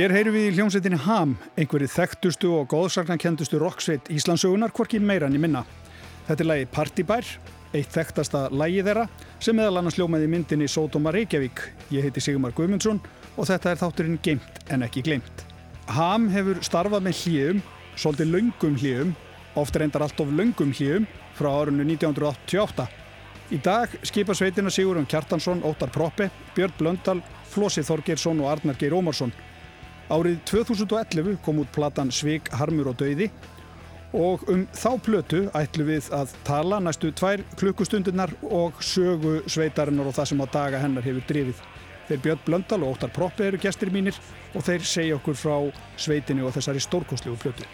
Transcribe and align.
Hér 0.00 0.14
heyru 0.16 0.30
við 0.32 0.46
í 0.48 0.52
hljómsveitinni 0.56 0.96
Ham, 1.04 1.34
einhverju 1.60 1.90
þekktustu 1.92 2.48
og 2.56 2.70
góðsaknakendustu 2.72 3.58
rocksveit 3.60 4.06
Íslandsögunar, 4.08 4.72
hvorki 4.72 4.96
meirann 4.96 5.34
í 5.36 5.40
minna. 5.42 5.60
Þetta 6.24 6.40
er 6.40 6.46
lagi 6.48 6.68
Partibær, 6.72 7.26
eitt 7.76 7.90
þekktasta 7.92 8.46
lagi 8.48 8.80
þeirra, 8.86 9.02
sem 9.44 9.58
meðal 9.60 9.82
annars 9.82 9.98
ljómaði 10.00 10.30
myndinni 10.32 10.70
Sódóma 10.72 11.12
Reykjavík. 11.12 11.60
Ég 11.92 12.06
heiti 12.06 12.22
Sigmar 12.24 12.54
Guðmundsson 12.56 13.02
og 13.34 13.50
þetta 13.50 13.74
er 13.74 13.80
þátturinn 13.82 14.16
Geimt 14.24 14.62
en 14.72 14.86
ekki 14.86 15.02
gleimt. 15.04 15.44
Ham 15.92 16.30
hefur 16.32 16.62
starfað 16.64 17.04
með 17.04 17.20
hlýjum, 17.20 17.60
svolítið 18.00 18.32
laungum 18.38 18.80
hlýjum, 18.80 19.12
oft 19.60 19.76
reyndar 19.76 20.06
allt 20.06 20.24
of 20.24 20.32
laungum 20.32 20.72
hlýjum, 20.80 21.10
frá 21.36 21.50
árunnu 21.58 21.84
1988. 21.90 22.88
Í 23.52 23.60
dag 23.68 24.00
skipa 24.00 24.32
sveitina 24.32 24.72
Sigurðan 24.72 25.12
Kjartansson, 25.12 25.60
Óttar 25.60 25.92
Proppi, 25.92 26.32
Björn 26.56 26.78
Blöndal, 26.80 27.20
Flósi 27.52 27.84
Þorgeirsson 27.84 28.40
og 28.40 28.48
Arnar 28.54 28.80
Geir 28.80 28.96
Ómarsson. 28.96 29.36
Árið 30.10 30.40
2011 30.50 31.36
kom 31.44 31.60
út 31.62 31.70
platan 31.70 32.10
Svig, 32.10 32.48
Harmur 32.58 32.90
og 32.90 32.96
Dauði 32.98 33.28
og 34.10 34.42
um 34.50 34.64
þá 34.74 34.88
plötu 35.06 35.42
ætlu 35.54 35.86
við 35.86 36.08
að 36.16 36.32
tala 36.46 36.80
næstu 36.82 37.12
tvær 37.14 37.44
klukkustundunar 37.60 38.32
og 38.42 38.82
sögu 38.82 39.36
sveitarinnar 39.46 40.10
og 40.10 40.16
það 40.18 40.32
sem 40.32 40.42
á 40.42 40.46
daga 40.50 40.82
hennar 40.82 41.06
hefur 41.06 41.28
drifið. 41.30 41.62
Þeir 42.10 42.22
Björn 42.26 42.44
Blöndal 42.48 42.82
og 42.82 42.96
Óttar 42.96 43.14
Proppi 43.14 43.46
eru 43.46 43.62
gestir 43.62 43.94
mínir 43.94 44.18
og 44.50 44.66
þeir 44.66 44.82
segja 44.82 45.20
okkur 45.20 45.38
frá 45.38 45.56
sveitinu 45.94 46.48
og 46.48 46.58
þessari 46.58 46.82
stórkostlegu 46.82 47.38
plötu. 47.38 47.70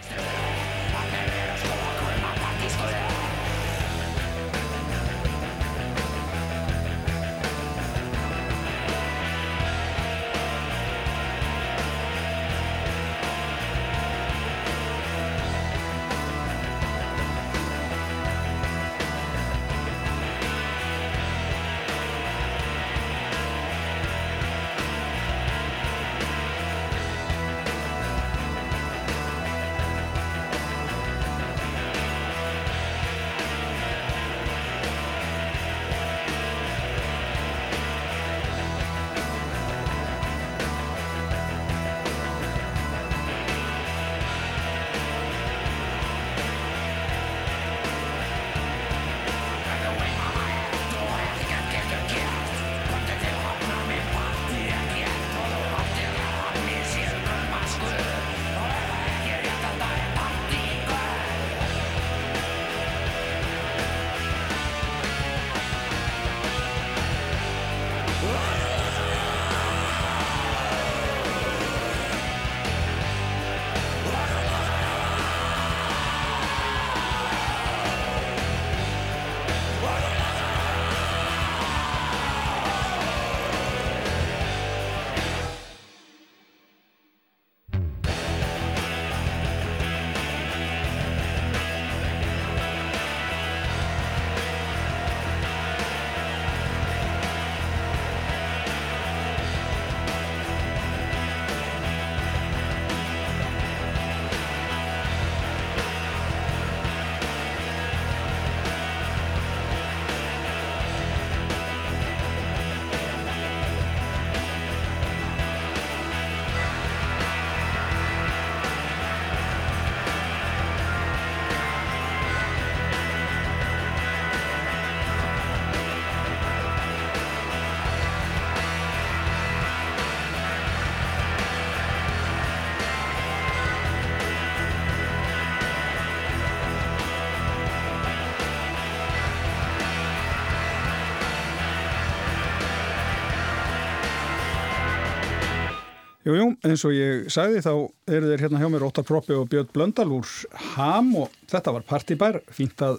Jújú, 146.26 146.40
jú, 146.40 146.46
eins 146.66 146.82
og 146.82 146.90
ég 146.90 147.28
sagði 147.30 147.60
þá 147.62 147.70
eru 148.10 148.30
þeir 148.32 148.40
hérna 148.42 148.58
hjá 148.58 148.70
mér 148.72 148.84
Óttar 148.88 149.04
Proppi 149.06 149.36
og 149.36 149.44
Björn 149.46 149.68
Blöndal 149.70 150.08
úr 150.10 150.26
Ham 150.72 151.12
og 151.20 151.34
þetta 151.46 151.74
var 151.76 151.84
partibær, 151.86 152.40
fínt 152.50 152.82
að 152.82 152.96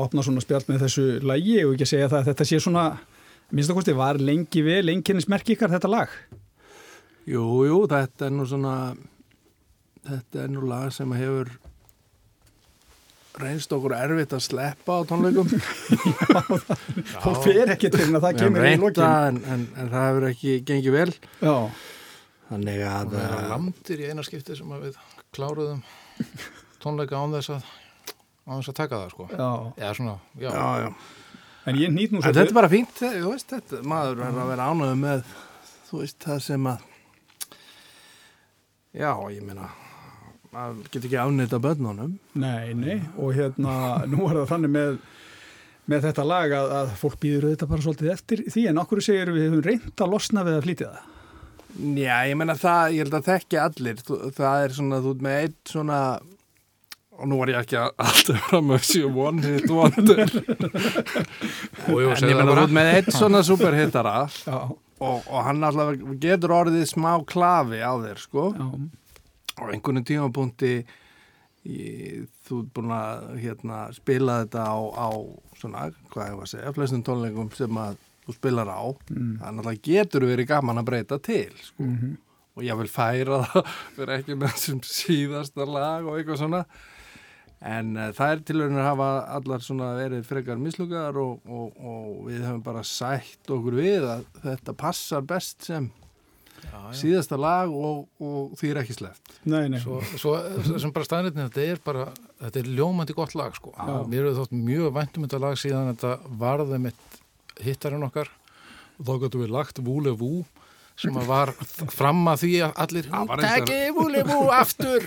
opna 0.00 0.24
svona 0.24 0.40
spjall 0.40 0.62
með 0.70 0.86
þessu 0.86 1.04
lægi 1.20 1.58
og 1.66 1.74
ekki 1.74 1.84
að 1.84 1.90
segja 1.90 2.08
það 2.08 2.22
að 2.22 2.30
þetta 2.30 2.46
sé 2.48 2.62
svona, 2.64 2.86
minnst 3.52 3.68
að 3.74 3.76
kosti, 3.82 3.96
var 3.98 4.16
lengi 4.16 4.64
vel, 4.64 4.80
lenginnismerk 4.88 5.52
ykkar 5.52 5.74
þetta 5.74 5.92
lag? 5.92 6.16
Jújú, 7.28 7.60
jú, 7.68 7.82
þetta 7.92 8.30
er 8.30 8.32
nú 8.38 8.48
svona, 8.48 8.74
þetta 10.08 10.44
er 10.46 10.52
nú 10.56 10.64
lag 10.70 10.88
sem 10.96 11.12
hefur 11.20 11.52
reynst 13.44 13.76
okkur 13.76 13.92
erfitt 13.98 14.32
að 14.38 14.44
sleppa 14.46 15.02
á 15.02 15.08
tónleikum. 15.10 15.52
Já, 17.12 17.18
það 17.18 17.42
fyrir 17.44 17.74
ekki 17.74 17.92
til 17.92 18.06
að 18.08 18.22
það 18.24 18.40
kemur 18.40 18.68
í 18.70 18.76
lokin. 18.78 19.04
En, 19.04 19.42
en, 19.52 19.66
en 19.74 19.92
það 19.92 20.06
hefur 20.08 20.26
ekki 20.30 20.56
gengið 20.70 20.96
vel. 20.96 21.12
Já. 21.44 21.56
Þannig 22.54 22.82
að... 22.86 23.14
Það 23.14 23.32
er 23.34 23.48
landir 23.50 24.00
í 24.02 24.10
eina 24.10 24.24
skipti 24.26 24.54
sem 24.54 24.74
við 24.78 24.98
kláruðum 25.34 25.80
tónleika 26.84 27.18
án 27.18 27.34
þess 27.34 27.54
að, 27.56 27.70
án 28.46 28.60
þess 28.60 28.70
að 28.70 28.76
taka 28.78 29.00
það, 29.00 29.14
sko. 29.14 29.28
Já. 29.32 29.48
Já, 29.82 29.88
svona, 29.98 30.16
já. 30.38 30.50
Já, 30.54 30.66
já. 30.84 30.90
En 31.64 31.80
ég 31.80 31.94
nýtt 31.94 32.14
nú 32.14 32.20
svo... 32.20 32.28
Þetta 32.28 32.44
er 32.44 32.58
bara 32.60 32.70
fínt, 32.70 32.92
þú 33.00 33.32
veist, 33.32 33.48
þetta, 33.50 33.80
maður 33.90 34.22
er 34.26 34.38
að 34.44 34.52
vera 34.52 34.68
ánöðu 34.70 34.98
með, 35.00 35.24
þú 35.88 36.02
veist, 36.04 36.18
það 36.22 36.44
sem 36.44 36.68
að... 36.70 36.84
Já, 38.94 39.10
ég 39.34 39.42
meina, 39.42 39.72
maður 40.54 40.84
getur 40.92 41.08
ekki 41.08 41.18
afnýtt 41.24 41.56
af 41.56 41.64
börnunum. 41.64 42.14
Nei, 42.38 42.70
nei, 42.78 43.00
og 43.18 43.34
hérna, 43.34 43.74
nú 44.06 44.28
er 44.28 44.44
það 44.44 44.50
þannig 44.52 44.74
með 44.76 45.02
með 45.90 46.06
þetta 46.06 46.24
lag 46.24 46.52
að, 46.56 46.70
að 46.78 46.92
fólk 46.96 47.18
býður 47.20 47.50
þetta 47.50 47.66
bara 47.68 47.84
svolítið 47.84 48.12
eftir 48.14 48.42
því 48.48 48.62
en 48.70 48.78
okkur 48.80 49.02
segir 49.04 49.32
við 49.34 49.50
höfum 49.50 49.64
reynd 49.66 50.04
að 50.06 50.14
losna 50.14 50.44
við 50.46 50.54
að 50.56 50.62
flytja 50.68 50.92
það. 50.94 51.10
Já, 51.74 52.22
ég 52.28 52.36
menna 52.38 52.54
það, 52.58 52.92
ég 52.94 53.02
held 53.02 53.16
að 53.18 53.26
þekki 53.26 53.58
allir, 53.58 54.00
það 54.36 54.64
er 54.64 54.74
svona, 54.76 55.00
þú 55.02 55.12
veit 55.14 55.24
með 55.26 55.38
eitt 55.40 55.72
svona, 55.72 55.98
og 57.18 57.30
nú 57.30 57.38
var 57.40 57.50
ég 57.50 57.58
ekki 57.64 57.78
alltaf 58.06 58.44
fram 58.48 58.70
að 58.76 58.84
séu 58.86 59.10
one 59.10 59.42
hit 59.42 59.66
wonder, 59.74 60.22
en 61.90 62.30
ég 62.30 62.38
menna 62.38 62.46
þú 62.52 62.58
veit 62.60 62.76
með 62.78 62.90
eitt 62.92 63.10
svona 63.14 63.42
superhittara 63.46 64.14
og, 64.46 64.78
og 65.02 65.40
hann 65.48 65.66
alltaf 65.66 65.96
getur 66.22 66.54
orðið 66.60 66.86
smá 66.92 67.10
klafi 67.26 67.82
á 67.82 67.92
þér, 68.04 68.22
sko, 68.22 68.46
Já. 68.54 68.70
og 69.58 69.74
einhvern 69.74 70.06
tímapunkti, 70.06 70.74
þú 71.64 72.62
ert 72.62 72.72
búin 72.76 72.94
að 72.94 73.28
hérna, 73.42 73.84
spila 73.98 74.44
þetta 74.44 74.68
á, 74.70 74.78
á 74.78 75.08
svona, 75.58 75.88
hvað 76.14 76.30
ég 76.30 76.38
var 76.38 76.46
að 76.46 76.54
segja, 76.54 76.76
flestum 76.78 77.02
tónleikum 77.02 77.50
sem 77.58 77.82
að 77.82 77.98
þú 78.24 78.36
spilar 78.38 78.70
á 78.72 78.82
mm. 79.10 79.36
þannig 79.42 79.70
að 79.70 79.80
getur 79.88 80.26
verið 80.28 80.50
gaman 80.50 80.80
að 80.80 80.88
breyta 80.90 81.18
til 81.18 81.52
sko. 81.60 81.82
mm 81.82 81.96
-hmm. 81.98 82.16
og 82.54 82.62
ég 82.62 82.78
vil 82.78 82.88
færa 82.88 83.44
það 83.44 83.70
fyrir 83.96 84.16
ekki 84.18 84.34
með 84.34 84.52
þessum 84.54 84.82
síðasta 84.82 85.64
lag 85.66 86.06
og 86.06 86.18
eitthvað 86.18 86.42
svona 86.42 86.64
en 87.64 87.96
uh, 87.96 88.12
það 88.12 88.30
er 88.30 88.40
tilhörinu 88.44 88.80
að 88.80 88.90
hafa 88.90 89.10
allar 89.38 89.60
svona 89.60 89.94
verið 89.96 90.24
frekar 90.28 90.58
mislugar 90.58 91.16
og, 91.16 91.40
og, 91.48 91.76
og 91.80 92.26
við 92.28 92.44
höfum 92.44 92.62
bara 92.62 92.82
sætt 92.82 93.50
okkur 93.50 93.74
við 93.74 94.04
að 94.04 94.24
þetta 94.42 94.72
passar 94.72 95.22
best 95.22 95.64
sem 95.64 95.90
síðasta 96.96 97.36
lag 97.40 97.72
og, 97.72 98.06
og 98.22 98.54
því 98.58 98.70
er 98.70 98.80
ekki 98.82 98.96
sleft 98.96 99.34
Nei, 99.44 99.68
nei. 99.68 99.80
Svo, 99.82 99.98
svo 100.16 100.38
sem 100.80 100.92
bara 100.94 101.04
staðnirni, 101.04 101.44
þetta 101.48 101.64
er 101.68 101.80
bara, 101.84 102.06
þetta 102.40 102.60
er 102.62 102.70
ljómandi 102.78 103.16
gott 103.16 103.34
lag 103.36 103.52
sko. 103.56 103.74
Mér 104.08 104.30
hefur 104.30 104.38
þótt 104.38 104.54
mjög 104.56 104.94
væntum 104.96 105.26
þetta 105.26 105.40
lag 105.42 105.58
síðan 105.60 105.90
þetta 105.92 106.14
varði 106.40 106.78
mitt 106.86 107.18
hittarinn 107.62 108.06
okkar 108.06 108.30
og 108.98 109.06
þá 109.08 109.12
gætu 109.24 109.40
við 109.44 109.52
lagt 109.54 109.78
Vúle 109.84 110.12
Vú 110.18 110.44
sem 110.98 111.14
var 111.26 111.50
fram 111.98 112.22
að 112.30 112.44
því 112.44 112.52
að 112.68 112.80
allir 112.84 113.08
Takki 113.42 113.78
Vúle 113.96 114.22
Vú 114.28 114.40
aftur 114.54 115.06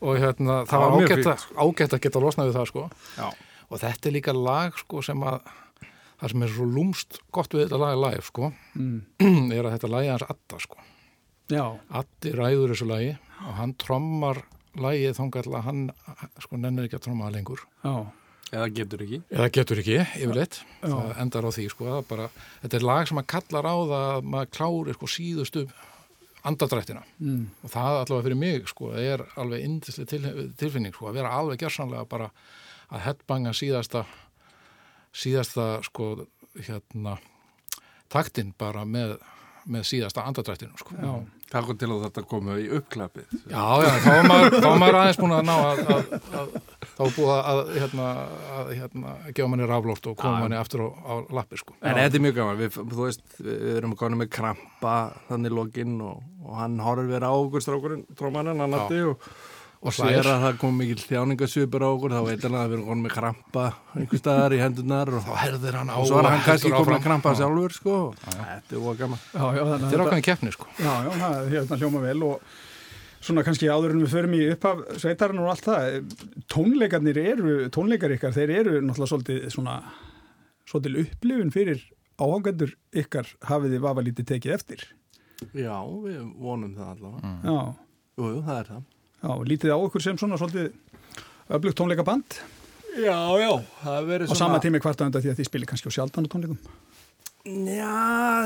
og 0.00 0.18
hérna, 0.22 0.60
það 0.64 0.72
Það 0.72 0.84
var 0.86 0.96
ágætt, 1.02 1.30
að, 1.32 1.46
ágætt 1.66 1.96
að 1.98 2.02
geta 2.06 2.22
losnað 2.22 2.50
við 2.50 2.58
það 2.60 2.68
sko. 2.70 2.84
Já. 3.18 3.28
og 3.66 3.80
þetta 3.82 4.08
er 4.10 4.14
líka 4.14 4.34
lag 4.36 4.76
sko, 4.78 5.02
sem 5.02 5.24
að 5.26 5.40
það 6.16 6.30
sem 6.32 6.44
er 6.46 6.52
svo 6.54 6.66
lúmst 6.70 7.18
gott 7.34 7.52
við 7.56 7.64
þetta 7.66 7.80
lag 7.82 7.96
live 8.06 8.22
sko, 8.28 8.52
Mm. 8.76 9.00
er 9.56 9.66
að 9.66 9.74
þetta 9.76 9.90
lagi 9.92 10.08
hans 10.12 10.26
Adda 10.30 10.60
sko. 10.62 10.76
Já, 11.50 11.64
Addi 11.90 12.32
ræður 12.34 12.72
þessu 12.74 12.86
lagi 12.90 13.10
og 13.46 13.52
hann 13.58 13.74
trommar 13.78 14.40
lagið 14.76 15.18
að 15.18 15.60
hann 15.66 15.82
sko 16.42 16.56
nennir 16.60 16.86
ekki 16.86 16.98
að 16.98 17.04
tromma 17.08 17.30
lengur 17.32 17.60
já, 17.84 18.06
eða 18.52 18.68
getur 18.76 19.02
ekki 19.06 19.20
eða 19.32 19.48
getur 19.56 19.82
ekki, 19.82 19.98
yfirleitt 20.20 20.60
Já. 20.62 20.86
það 20.86 21.20
endar 21.24 21.48
á 21.48 21.50
því 21.56 21.66
sko 21.72 21.98
bara, 22.08 22.30
þetta 22.62 22.78
er 22.78 22.86
lag 22.86 23.10
sem 23.10 23.20
að 23.22 23.28
kallar 23.34 23.66
á 23.66 23.76
það 23.76 24.06
að 24.06 24.28
maður 24.34 24.52
klári 24.58 24.96
sko 24.96 25.10
síðustu 25.10 25.64
andadrættina 26.46 27.02
mm. 27.18 27.42
og 27.66 27.72
það 27.72 28.00
allavega 28.02 28.26
fyrir 28.28 28.40
mig 28.42 28.70
sko 28.70 28.92
er 29.00 29.24
alveg 29.40 29.66
indislega 29.66 30.12
til, 30.12 30.50
tilfinning 30.60 30.94
sko 30.94 31.10
að 31.10 31.18
vera 31.18 31.34
alveg 31.40 31.64
gersanlega 31.64 32.06
bara 32.10 32.30
að 32.86 33.02
headbanga 33.08 33.54
síðasta 33.56 34.04
síðasta 35.16 35.66
sko 35.86 36.12
hérna 36.54 37.16
taktinn 38.12 38.52
bara 38.58 38.84
með, 38.86 39.16
með 39.72 39.88
síðasta 39.90 40.24
andadrættinu 40.28 40.78
sko. 40.80 40.94
Já, 41.00 41.12
Takk 41.46 41.68
til 41.78 41.88
að 41.94 42.04
þetta 42.08 42.22
komu 42.26 42.56
í 42.58 42.64
uppklappið. 42.74 43.34
Já, 43.46 43.62
já, 43.84 43.90
þá 44.02 44.08
var 44.10 44.24
maður, 44.26 44.56
þá 44.56 44.66
var 44.66 44.80
maður 44.82 44.98
aðeins 45.00 45.18
búin 45.20 45.34
að 45.36 45.44
ná 45.46 45.52
að, 45.54 45.82
að, 45.94 46.08
að 46.40 46.54
þá 46.96 47.02
var 47.02 47.12
búið 47.14 47.30
að, 47.36 47.60
hérna, 47.76 48.06
að 48.56 48.72
hérna, 48.80 49.12
gefa 49.30 49.50
manni 49.52 49.68
raflóft 49.70 50.08
og 50.10 50.16
koma 50.18 50.40
manni 50.42 50.58
aftur 50.58 50.82
á, 50.82 50.88
á 50.90 51.14
lappi, 51.38 51.60
sko. 51.62 51.76
En 51.86 52.00
þetta 52.00 52.18
er 52.18 52.24
mjög 52.26 52.38
gaman, 52.40 52.58
við, 52.62 52.80
þú 52.80 53.04
veist, 53.04 53.22
við 53.38 53.68
erum 53.76 53.94
konið 54.00 54.22
með 54.24 54.32
krampa 54.40 54.96
þannig 55.28 55.54
lokinn 55.60 55.94
og, 56.02 56.24
og 56.42 56.58
hann 56.64 56.80
horfir 56.82 57.12
verið 57.14 57.30
á 57.30 57.34
okkur 57.36 57.66
strákurinn, 57.68 58.02
trómaninn, 58.18 58.64
Já. 58.66 58.70
natti 58.74 59.02
og, 59.12 59.30
og 59.86 59.94
sér 59.96 60.26
að 60.32 60.42
það 60.44 60.56
kom 60.60 60.76
mikil 60.80 60.98
þjáningasvipur 61.02 61.84
á 61.86 61.88
okkur, 61.94 62.14
þá 62.16 62.22
veit 62.26 62.44
hann 62.46 62.56
að 62.58 62.68
við 62.70 62.76
erum 62.76 62.86
konið 62.90 63.04
með 63.06 63.14
krampa 63.16 63.64
einhver 63.96 64.20
staðar 64.22 64.54
í 64.56 64.60
hendurnar 64.62 65.12
og, 65.16 65.24
Þá 65.26 65.34
herðir 65.44 65.78
hann 65.80 65.90
á 65.92 65.96
og 65.96 66.06
svo 66.10 66.18
er 66.20 66.28
hann 66.30 66.44
kannski 66.46 66.72
áfram. 66.74 66.96
að 66.98 67.04
krampa 67.06 67.32
Já. 67.34 67.38
sjálfur, 67.40 67.74
sko, 67.80 67.96
þetta 68.26 68.76
er 68.76 68.80
óga 68.82 68.96
gaman. 69.02 69.20
já, 69.32 69.44
já, 69.56 69.62
Þetta 69.72 69.92
er 69.98 70.04
ákveðin 70.06 70.26
keppni, 70.30 70.52
sko. 70.56 70.68
Já, 70.80 70.92
já, 71.06 71.10
það 71.20 71.36
er 71.42 71.52
hérna 71.56 71.78
hljóma 71.82 72.02
vel 72.06 72.22
og 72.26 72.48
svona 73.26 73.42
kannski 73.46 73.66
áður 73.72 73.94
en 73.96 74.02
við 74.04 74.12
förum 74.16 74.34
í 74.36 74.42
upphaf 74.54 74.82
sveitarinn 75.02 75.40
og 75.42 75.48
allt 75.50 75.64
það, 75.66 75.86
tónleikarnir 76.52 77.18
eru, 77.22 77.54
tónleikar 77.74 78.12
ykkar, 78.14 78.34
þeir 78.36 78.52
eru 78.60 78.74
náttúrulega 78.84 79.10
svolítið 79.10 79.46
svona, 79.54 79.78
svolítið 80.70 81.00
upplifun 81.06 81.50
fyrir 81.54 81.80
áhangendur 82.22 82.74
ykkar 82.96 83.26
hafið 83.48 83.74
þið 83.76 83.82
vafa 83.88 84.04
lítið 84.06 84.28
tekið 84.30 84.54
eftir. 84.58 84.84
Já, 85.52 85.74
við 86.04 86.20
vonum 86.40 86.76
það 86.78 86.92
allavega. 86.94 87.32
Já, 87.44 87.58
Jú, 88.16 88.28
jú, 88.32 88.38
það 88.46 88.58
er 88.62 88.68
það. 88.70 88.84
Já, 89.26 89.32
lítið 89.50 89.74
á 89.74 89.78
okkur 89.82 90.04
sem 90.04 90.18
svona 90.20 90.38
svolítið 90.38 90.70
öflugt 91.50 91.78
tónleikaband 91.80 92.38
Já, 92.96 93.18
já, 93.36 93.50
það 93.82 93.96
er 93.98 94.06
verið 94.08 94.30
á 94.32 94.34
sama 94.38 94.58
tími 94.62 94.78
hvart 94.80 95.02
að 95.04 95.18
því 95.20 95.30
að 95.32 95.40
þið 95.42 95.48
spilir 95.50 95.68
kannski 95.68 95.90
á 95.92 95.96
sjaldan 95.98 96.24
á 96.24 96.32
tónleikum. 96.32 96.60
Já, 97.44 97.96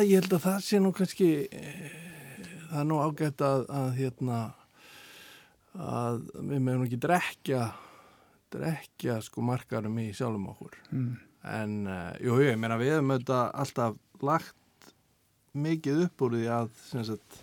ég 0.03 0.17
held 0.19 0.33
að 0.35 0.43
það 0.49 0.57
sé 0.67 0.81
nú 0.83 0.91
kannski 0.97 1.29
eh, 1.55 1.93
það 2.73 2.81
er 2.83 2.89
nú 2.91 2.99
ágætt 3.05 3.45
að, 3.47 3.63
að 3.71 3.93
hérna 4.01 4.41
að 5.79 6.19
við 6.51 6.65
meðum 6.67 6.87
ekki 6.89 6.99
drekja 7.05 7.61
drekja 8.51 9.21
sko 9.23 9.45
markarum 9.47 10.01
í 10.03 10.09
sjálfum 10.17 10.49
okkur 10.51 10.79
Mm. 10.91 11.13
en 11.47 11.77
uh, 11.87 12.11
jú, 12.19 12.41
ég 12.43 12.59
meina 12.59 12.77
við 12.81 12.97
hefum 12.97 13.13
auðvitað 13.15 13.45
alltaf 13.63 13.95
lagt 14.27 14.91
mikið 15.55 16.03
upp 16.09 16.25
úr 16.27 16.35
því 16.35 16.49
að 16.57 16.73
sem 16.89 17.07
sagt 17.07 17.39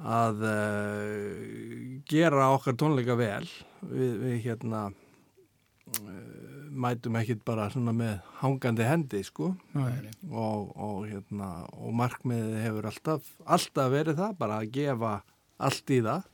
að 0.00 0.44
uh, 0.48 2.00
gera 2.08 2.50
okkar 2.54 2.76
tónleika 2.80 3.16
vel. 3.18 3.44
Við, 3.84 4.12
við 4.22 4.36
hérna 4.46 4.82
uh, 4.90 6.50
mætum 6.70 7.18
ekkit 7.20 7.42
bara 7.46 7.68
svona 7.72 7.94
með 7.96 8.18
hangandi 8.40 8.86
hendi 8.86 9.22
sko. 9.26 9.52
Nei, 9.76 10.10
og, 10.30 10.70
og, 10.76 11.00
hérna, 11.10 11.50
og 11.76 11.94
markmiðið 12.00 12.60
hefur 12.64 12.90
alltaf, 12.90 13.32
alltaf 13.44 13.90
verið 13.92 14.20
það 14.22 14.36
bara 14.40 14.60
að 14.60 14.76
gefa 14.76 15.14
allt 15.60 15.92
í 15.92 16.02
það 16.04 16.28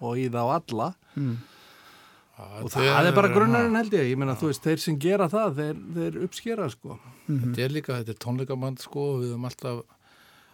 og 0.00 0.20
í 0.20 0.26
það 0.32 0.50
á 0.50 0.54
alla. 0.56 0.90
Mm. 1.18 1.38
og 2.62 2.68
það 2.72 3.06
er 3.08 3.16
bara 3.16 3.32
grunnarinn 3.34 3.76
held 3.76 3.94
ég, 3.98 4.12
ég 4.12 4.20
meina 4.20 4.36
þú 4.38 4.52
veist, 4.52 4.64
þeir 4.64 4.80
sem 4.80 5.00
gera 5.00 5.26
það, 5.32 5.58
þeir, 5.58 5.80
þeir 5.96 6.20
uppskera 6.26 6.68
sko. 6.72 7.00
Þetta 7.26 7.64
er 7.64 7.74
líka, 7.74 7.98
þetta 7.98 8.14
er 8.14 8.20
tónleikaband, 8.22 8.80
sko, 8.80 9.08
við 9.20 9.34
höfum 9.34 9.48
alltaf, 9.50 9.82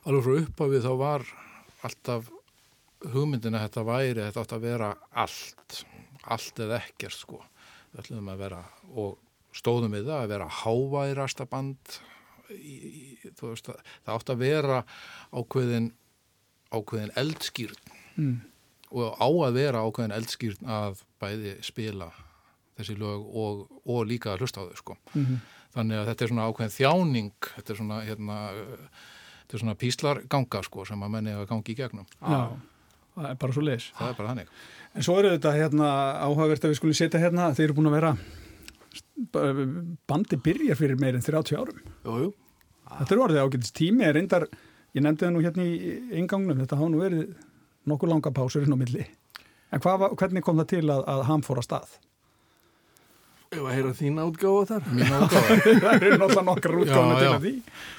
alveg 0.06 0.24
frá 0.26 0.40
upphafið 0.40 0.88
þá 0.88 0.90
var 1.02 1.28
alltaf 1.86 2.32
hugmyndin 3.14 3.54
að 3.58 3.66
þetta 3.68 3.84
væri, 3.88 4.24
þetta 4.26 4.42
átt 4.44 4.54
að 4.56 4.64
vera 4.66 4.90
allt, 5.24 5.78
allt 6.36 6.60
eða 6.64 6.80
ekkert, 6.82 7.16
sko. 7.20 7.40
Við 7.92 8.02
ætlum 8.04 8.28
að 8.32 8.42
vera, 8.44 8.60
og 8.94 9.16
stóðum 9.56 9.94
við 9.96 10.08
það 10.10 10.22
að 10.24 10.32
vera 10.34 10.48
háværasta 10.62 11.46
band, 11.48 11.96
í, 12.52 12.74
í, 12.90 13.30
veist, 13.40 13.66
það, 13.70 13.80
átt 14.16 14.32
að 14.34 14.42
vera 14.42 14.82
ákveðin, 15.32 15.90
ákveðin 16.74 17.14
eldskýrn 17.22 17.92
Mm. 18.16 18.38
og 18.96 19.18
á 19.20 19.28
að 19.28 19.56
vera 19.58 19.80
ákveðin 19.84 20.14
eldskýrn 20.16 20.68
að 20.72 21.02
bæði 21.20 21.50
spila 21.66 22.06
þessi 22.78 22.94
lög 22.96 23.26
og, 23.36 23.66
og 23.84 24.06
líka 24.08 24.30
að 24.32 24.40
hlusta 24.44 24.62
á 24.64 24.68
þau, 24.70 24.76
sko. 24.80 24.96
Mm. 25.12 25.34
Þannig 25.74 25.98
að 26.00 26.06
þetta 26.08 26.24
er 26.24 26.30
svona 26.32 26.46
ákveðin 26.48 26.72
þjáning, 26.78 27.28
þetta 27.58 27.74
er 27.74 27.80
svona, 27.82 27.98
hérna, 28.06 28.38
þetta 29.42 29.58
er 29.58 29.62
svona 29.66 29.76
píslarganga 29.82 30.62
sko 30.64 30.86
sem 30.88 31.04
að 31.04 31.12
menni 31.12 31.34
að 31.36 31.44
gangi 31.50 31.74
í 31.74 31.76
gegnum. 31.76 32.06
Já, 32.22 32.40
það 33.16 33.30
er 33.32 33.38
bara 33.42 33.56
svo 33.56 33.64
leiðis. 33.66 33.86
Það 33.98 34.10
er 34.12 34.18
bara 34.20 34.32
þannig. 34.34 34.50
En 34.96 35.04
svo 35.06 35.16
eru 35.20 35.32
þetta 35.34 35.52
hérna 35.56 35.90
áhugavert 36.26 36.64
að 36.66 36.72
við 36.72 36.78
skulum 36.80 36.96
setja 37.00 37.20
hérna, 37.20 37.50
þeir 37.56 37.66
eru 37.70 37.76
búin 37.80 37.90
að 37.90 37.96
vera 37.98 38.12
bandi 40.08 40.36
byrjar 40.44 40.76
fyrir 40.78 40.98
meir 41.00 41.16
en 41.18 41.24
30 41.24 41.56
árum. 41.58 41.78
Jú, 42.04 42.16
jú. 42.26 42.32
Þetta 42.86 43.14
eru 43.16 43.24
orðið 43.26 43.42
ágætis 43.44 43.74
tími, 43.76 44.04
er 44.06 44.14
reyndar, 44.16 44.46
ég 44.96 45.04
nefndi 45.04 45.26
það 45.26 45.32
nú 45.34 45.42
hérna 45.44 45.64
í 45.66 45.94
ingangnum, 46.20 46.60
þetta 46.62 46.78
hafa 46.78 46.90
nú 46.92 47.00
verið 47.02 47.30
nokkuð 47.90 48.12
langa 48.12 48.32
pásur 48.36 48.66
inn 48.66 48.76
á 48.76 48.78
milli. 48.78 49.06
En 49.74 49.82
hvað, 49.82 49.98
var- 50.04 50.14
hvernig 50.20 50.44
kom 50.46 50.60
það 50.60 50.68
til 50.74 50.84
að, 50.92 51.02
að 51.10 51.24
ham 51.30 51.42
fór 51.44 51.60
að 51.62 51.66
stað? 51.68 51.96
Ef 53.56 53.62
að 53.62 53.72
heyra 53.76 53.92
þína 53.96 54.24
útgáfa 54.30 54.64
þar. 54.72 54.86
Mín 54.94 55.12
ágáða. 55.16 55.58
það 55.84 55.92
eru 55.96 56.16
náttúrulega 56.20 56.46
nokkar 56.50 56.78
útgáðan 56.82 57.12
Já, 57.12 57.18
til 57.20 57.28
að 57.32 57.44
því. 57.46 57.52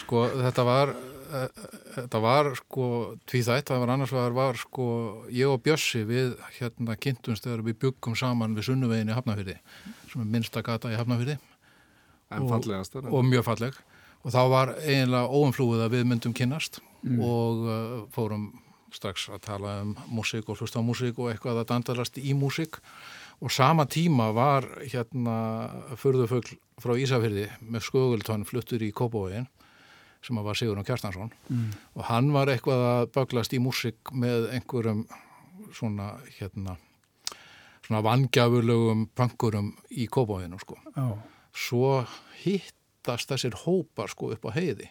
Sko 0.03 0.23
þetta 0.43 0.65
var, 0.67 0.93
uh, 1.31 1.76
þetta 1.97 2.21
var 2.23 2.51
sko 2.59 2.87
tvíþætt, 3.27 3.67
það 3.71 3.83
var 3.83 3.91
annars 3.95 4.13
var, 4.15 4.35
var 4.37 4.59
sko 4.61 4.87
ég 5.33 5.49
og 5.49 5.61
Bjössi 5.65 6.03
við 6.07 6.35
hérna 6.59 6.95
kynntumst 7.01 7.45
þegar 7.47 7.65
við 7.67 7.79
byggum 7.83 8.15
saman 8.17 8.55
við 8.57 8.69
sunnuvegin 8.69 9.11
í 9.11 9.17
Hafnafyrði, 9.17 9.57
sem 10.11 10.23
er 10.23 10.31
minnsta 10.37 10.63
gata 10.65 10.93
í 10.93 10.97
Hafnafyrði 10.99 11.37
En 12.29 12.43
Og- 12.43 12.51
og 13.07 13.23
mjög 13.23 13.43
falleg. 13.47 13.73
Og 14.25 14.33
þá 14.33 14.41
var 14.51 14.71
eiginlega 14.83 15.29
óumflúið 15.31 15.83
að 15.85 15.93
við 15.95 16.07
myndum 16.09 16.33
kynnast 16.35 16.81
og 17.23 17.61
uh, 17.63 18.07
fórum 18.11 18.49
strax 18.91 19.29
að 19.29 19.39
tala 19.45 19.81
um 19.83 19.93
músík 20.11 20.49
og 20.49 20.57
hlusta 20.59 20.81
á 20.81 20.83
músík 20.83 21.15
og 21.19 21.29
eitthvað 21.31 21.61
að 21.61 21.69
dandalast 21.71 22.17
í 22.19 22.33
músík. 22.35 22.81
Og 23.39 23.51
sama 23.53 23.85
tíma 23.85 24.33
var 24.33 24.65
hérna 24.81 25.69
förðufögl 25.95 26.57
frá 26.81 26.97
Ísafyrði 26.99 27.47
með 27.61 27.85
skugultvann 27.87 28.43
fluttur 28.49 28.81
í 28.83 28.91
Kópavógin 28.91 29.47
sem 30.25 30.39
var 30.43 30.57
Sigurðan 30.57 30.87
Kjartansson. 30.87 31.31
Mm. 31.49 31.69
og 31.95 32.03
hann 32.09 32.33
var 32.33 32.51
eitthvað 32.51 32.83
að 32.89 33.07
böglast 33.15 33.53
í 33.53 33.61
músík 33.63 34.11
með 34.13 34.49
einhverjum 34.57 35.05
svona 35.75 36.15
hérna 36.39 36.77
svona 37.87 38.03
vangjafurlegum 38.03 39.07
punkurum 39.15 39.71
í 39.95 40.07
Kópavóginu 40.11 40.59
sko. 40.59 40.75
Já, 40.95 41.07
svo 41.55 41.91
hittast 42.43 43.31
þessir 43.31 43.55
hópar 43.63 44.11
sko 44.11 44.33
upp 44.35 44.49
á 44.51 44.57
heiði 44.57 44.89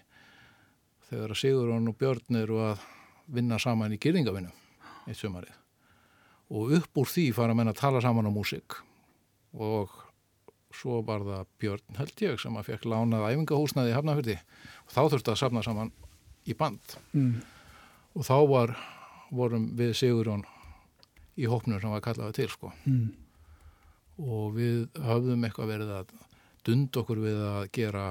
þegar 1.11 1.35
að 1.35 1.41
Sigurðan 1.43 1.91
og 1.91 1.99
Björn 2.01 2.41
eru 2.41 2.63
að 2.71 2.87
vinna 3.37 3.59
saman 3.63 3.95
í 3.95 4.01
gyrðingavinnu 4.01 4.51
eitt 5.07 5.21
sumarið. 5.21 5.53
Og 6.57 6.73
upp 6.79 7.01
úr 7.03 7.11
því 7.11 7.29
fara 7.35 7.55
menn 7.59 7.71
að 7.71 7.81
tala 7.83 8.03
saman 8.03 8.31
á 8.31 8.33
músík 8.33 8.79
og 9.53 9.93
svo 10.77 11.01
var 11.07 11.25
það 11.27 11.53
Björn 11.63 11.99
held 11.99 12.25
ég 12.25 12.41
sem 12.43 12.57
að 12.59 12.71
fekk 12.71 12.89
lánað 12.91 13.29
æfingahúsnaði 13.31 13.93
í 13.93 13.97
Hafnafjörði 13.97 14.37
og 14.39 14.95
þá 14.95 15.01
þurfti 15.03 15.33
að 15.33 15.41
safna 15.43 15.65
saman 15.67 15.93
í 16.47 16.57
band 16.59 16.97
mm. 17.13 17.33
og 18.17 18.27
þá 18.29 18.37
var, 18.51 18.75
vorum 19.35 19.71
við 19.79 19.95
Sigurðan 19.99 20.45
í 21.37 21.49
hópnum 21.51 21.81
sem 21.83 21.93
var 21.93 22.05
kallaði 22.05 22.41
til 22.43 22.51
sko 22.53 22.73
Mm. 22.87 23.11
og 24.23 24.55
við 24.57 24.87
höfðum 25.05 25.45
eitthvað 25.45 25.73
verið 25.75 25.91
að 25.99 26.15
dund 26.67 26.97
okkur 26.97 27.21
við 27.21 27.43
að 27.47 27.67
gera 27.77 28.07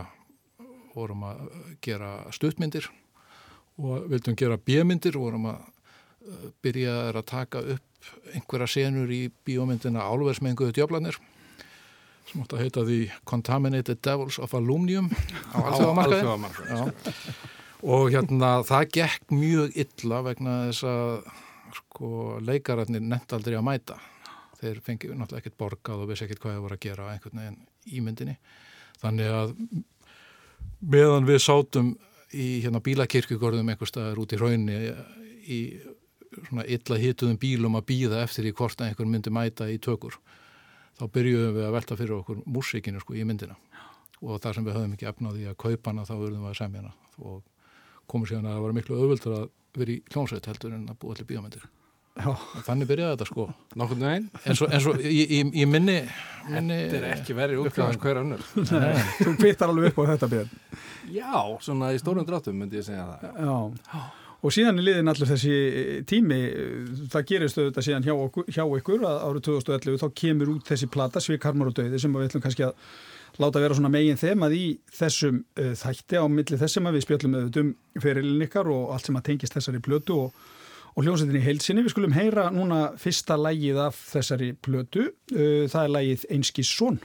vorum 0.95 1.25
að 1.27 1.39
gera 1.83 2.11
stuttmyndir 2.35 2.87
og 3.81 4.05
vildum 4.11 4.37
gera 4.39 4.57
bjömyndir 4.61 5.17
og 5.17 5.25
vorum 5.27 5.49
að 5.51 5.63
uh, 5.65 6.45
byrja 6.63 6.93
að 7.11 7.25
taka 7.27 7.63
upp 7.75 8.11
einhverja 8.35 8.67
senur 8.69 9.11
í 9.11 9.25
bíómyndina 9.47 10.05
Álversmenguðu 10.05 10.75
djöflanir 10.77 11.17
sem 12.25 12.41
átt 12.41 12.55
að 12.55 12.63
heita 12.63 12.85
því 12.87 12.99
Contaminated 13.29 14.01
Devils 14.05 14.39
of 14.41 14.55
Alumnium 14.57 15.11
á 15.53 15.57
alþjóðamarkaði. 15.61 17.13
og 17.95 18.09
hérna 18.13 18.51
það 18.65 18.87
gekk 18.97 19.35
mjög 19.35 19.79
illa 19.85 20.21
vegna 20.25 20.57
þess 20.69 20.87
að 20.89 21.31
sko, 21.75 22.09
leikararnir 22.45 23.03
nefndaldri 23.03 23.57
að 23.57 23.67
mæta. 23.67 23.97
Þeir 24.61 24.79
fengið 24.85 25.17
náttúrulega 25.19 25.43
ekkert 25.43 25.59
borgað 25.59 26.03
og 26.03 26.09
vissi 26.09 26.25
ekkert 26.25 26.41
hvað 26.41 26.55
það 26.55 26.63
voru 26.65 26.77
að 26.77 26.85
gera 26.85 27.09
einhvern 27.11 27.41
veginn 27.41 27.59
ímyndinni 27.99 28.37
þannig 29.01 29.33
að 29.35 29.53
meðan 30.95 31.27
við 31.27 31.41
sátum 31.43 31.91
í 32.35 32.47
hérna 32.63 32.81
bílakirkugorðum 32.83 33.69
einhver 33.71 33.89
staðar 33.89 34.21
út 34.23 34.33
í 34.33 34.39
raunni 34.39 34.79
í 35.45 35.59
svona 36.47 36.65
illa 36.67 36.97
hituðum 36.99 37.37
bílum 37.39 37.77
að 37.79 37.87
býða 37.91 38.23
eftir 38.25 38.49
í 38.49 38.55
hvort 38.55 38.81
einhver 38.83 39.07
myndi 39.07 39.31
mæta 39.33 39.67
í 39.71 39.77
tökur 39.83 40.17
þá 40.99 41.05
byrjuðum 41.17 41.55
við 41.57 41.67
að 41.67 41.75
velta 41.75 41.97
fyrir 41.99 42.17
okkur 42.19 42.41
músikinu 42.45 43.03
sko 43.03 43.15
í 43.17 43.25
myndina. 43.27 43.57
Og 44.23 44.39
þar 44.41 44.57
sem 44.57 44.65
við 44.65 44.77
höfum 44.77 44.95
ekki 44.95 45.09
efnaði 45.11 45.47
að 45.51 45.57
kaupa 45.61 45.91
hana 45.91 46.07
þá 46.07 46.15
verðum 46.15 46.45
við 46.45 46.51
að 46.51 46.59
semja 46.61 46.83
hana. 46.83 46.93
Og 47.21 47.41
komum 48.11 48.29
síðan 48.29 48.49
að 48.49 48.57
það 48.57 48.65
var 48.65 48.75
miklu 48.79 48.99
öðvöldur 49.01 49.39
að 49.39 49.47
vera 49.75 49.95
í 49.95 50.01
hljómsveit 50.13 50.51
heldur 50.51 50.77
en 50.77 50.85
að 50.91 50.99
búa 51.01 51.15
allir 51.15 51.29
bíómyndir. 51.29 51.65
Þannig 52.15 52.87
byrjaði 52.87 53.15
þetta 53.17 53.25
sko. 53.27 53.45
Nokkurnu 53.75 54.05
einn 54.07 54.27
en 54.47 54.55
svo, 54.55 54.69
en 54.71 54.83
svo 54.85 54.93
í, 54.95 55.23
í, 55.35 55.39
í 55.51 55.65
minni, 55.67 55.97
minni 56.47 56.77
þetta 56.85 57.01
er 57.01 57.07
ekki 57.17 57.35
verið 57.35 57.65
útgáðan 57.65 57.99
hver 57.99 58.19
annur 58.21 58.45
þú 58.55 59.33
kvittar 59.41 59.73
alveg 59.73 59.91
upp 59.91 59.99
á 59.99 60.03
þetta 60.13 60.29
björn. 60.31 60.53
Já, 61.11 61.33
svona 61.65 61.91
í 61.91 61.99
stórum 61.99 62.27
dráttum 62.29 62.55
myndi 62.55 62.79
ég 62.79 62.87
segja 62.87 63.03
það. 63.19 63.43
Já 63.43 64.05
Og 64.45 64.53
síðan 64.53 64.77
er 64.77 64.85
liðin 64.85 65.09
allir 65.09 65.29
þessi 65.31 65.55
tími, 66.05 66.37
það 67.09 67.27
gerist 67.31 67.57
auðvitað 67.57 67.85
síðan 67.87 68.05
hjá, 68.05 68.13
okkur, 68.13 68.45
hjá 68.53 68.61
ykkur 68.77 69.05
að 69.09 69.23
árið 69.25 69.45
2011 69.47 70.01
þá 70.03 70.07
kemur 70.21 70.51
út 70.53 70.69
þessi 70.69 70.89
plata 70.93 71.21
Svíkarmar 71.23 71.71
og 71.71 71.77
döði 71.79 72.01
sem 72.01 72.13
við 72.13 72.27
ætlum 72.27 72.43
kannski 72.43 72.67
að 72.67 72.75
láta 73.41 73.63
vera 73.63 73.77
svona 73.77 73.91
megin 73.91 74.19
þemað 74.21 74.57
í 74.57 74.65
þessum 74.93 75.39
uh, 75.41 75.71
þætti 75.79 76.21
á 76.21 76.25
milli 76.29 76.59
þessum 76.61 76.89
að 76.89 76.97
við 76.97 77.07
spjöllum 77.07 77.37
auðvitað 77.39 77.63
um 77.63 78.03
ferilin 78.05 78.45
ykkar 78.45 78.69
og 78.75 78.93
allt 78.93 79.09
sem 79.09 79.17
að 79.17 79.25
tengist 79.31 79.57
þessari 79.57 79.81
plötu 79.87 80.19
og, 80.27 80.43
og 80.93 81.07
hljómsveitinni 81.07 81.41
heilsinni. 81.47 81.85
Við 81.87 81.95
skulum 81.95 82.15
heyra 82.15 82.51
núna 82.53 82.83
fyrsta 83.01 83.39
lægið 83.41 83.81
af 83.87 83.97
þessari 84.13 84.53
plötu, 84.61 85.09
uh, 85.33 85.65
það 85.71 85.81
er 85.81 85.95
lægið 85.97 86.29
Einskís 86.37 86.75
Són. 86.77 87.01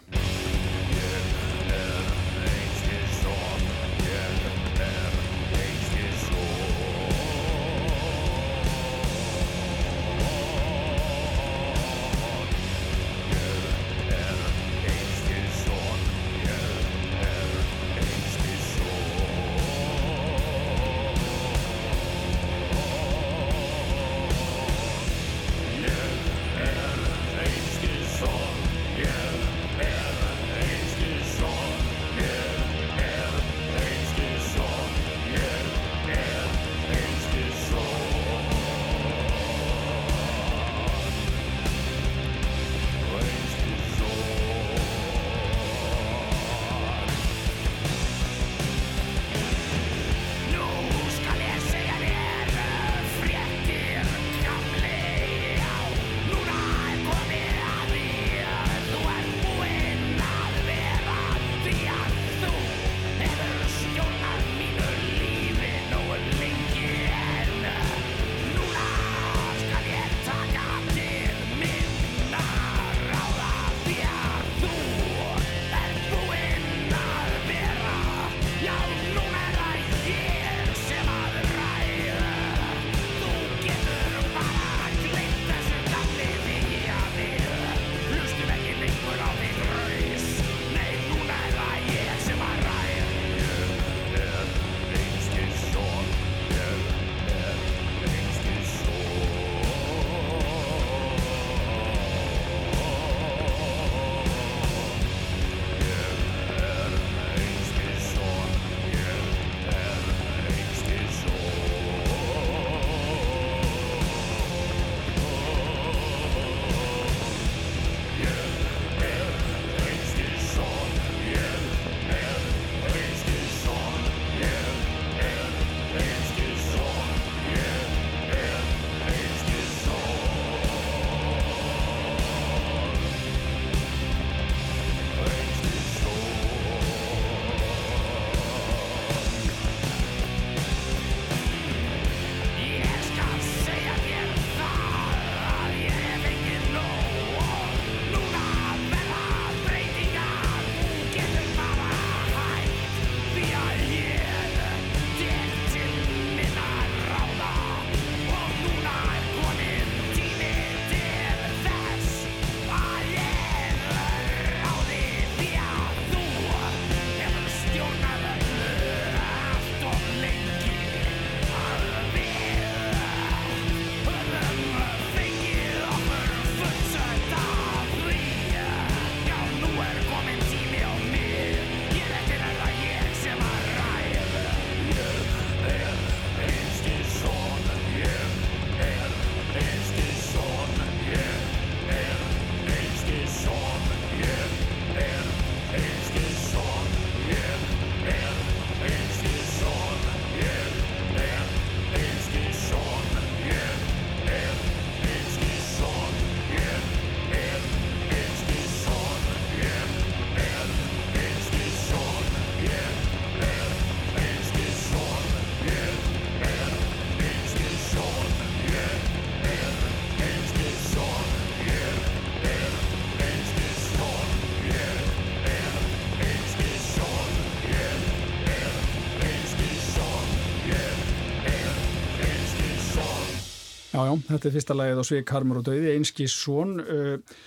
Já, 234.07 234.13
þetta 234.29 234.49
er 234.49 234.55
fyrsta 234.57 234.77
lagið 234.77 235.01
á 235.03 235.05
Svig 235.09 235.33
Harmur 235.35 235.61
og 235.61 235.67
Dauði, 235.69 235.95
Einskísson. 235.95 236.77
Uh, 236.81 237.39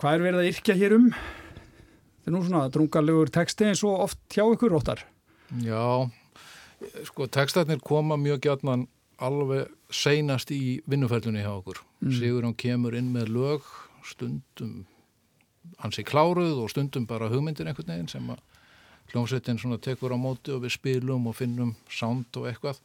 hvað 0.00 0.16
er 0.16 0.24
verið 0.26 0.42
að 0.42 0.50
yrkja 0.50 0.76
hér 0.78 0.96
um? 0.98 1.08
Þetta 1.12 2.32
er 2.32 2.34
nú 2.34 2.42
svona 2.44 2.66
drungarlegur 2.74 3.32
texti 3.34 3.68
eins 3.68 3.84
og 3.86 4.02
oft 4.08 4.20
hjá 4.34 4.44
ykkur 4.44 4.74
róttar. 4.74 5.04
Já, 5.62 6.10
sko 7.06 7.28
textatnir 7.30 7.80
koma 7.86 8.18
mjög 8.18 8.42
gætnan 8.48 8.88
alveg 9.22 9.70
seinast 9.94 10.50
í 10.52 10.80
vinnufællunni 10.90 11.44
hjá 11.44 11.54
okkur. 11.54 11.80
Mm. 12.02 12.12
Sigur 12.18 12.48
hann 12.48 12.58
kemur 12.58 12.96
inn 12.98 13.12
með 13.14 13.32
lög, 13.36 13.70
stundum 14.06 14.84
hans 15.82 15.98
er 15.98 16.06
kláruð 16.06 16.60
og 16.62 16.70
stundum 16.72 17.06
bara 17.08 17.30
hugmyndir 17.30 17.68
einhvern 17.68 17.92
veginn 17.92 18.10
sem 18.10 18.26
að 18.32 18.42
hljómsveitin 19.12 19.78
tekur 19.82 20.14
á 20.14 20.18
móti 20.18 20.54
og 20.54 20.64
við 20.64 20.76
spilum 20.76 21.28
og 21.30 21.36
finnum 21.38 21.74
sound 21.90 22.26
og 22.36 22.48
eitthvað 22.50 22.80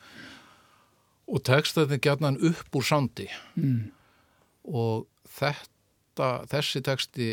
og 1.32 1.44
textatnir 1.48 2.02
gætnan 2.04 2.40
upp 2.44 2.76
úr 2.76 2.86
soundi 2.86 3.28
mm. 3.56 3.80
og 4.68 5.08
þetta, 5.40 6.32
þessi 6.52 6.84
texti 6.84 7.30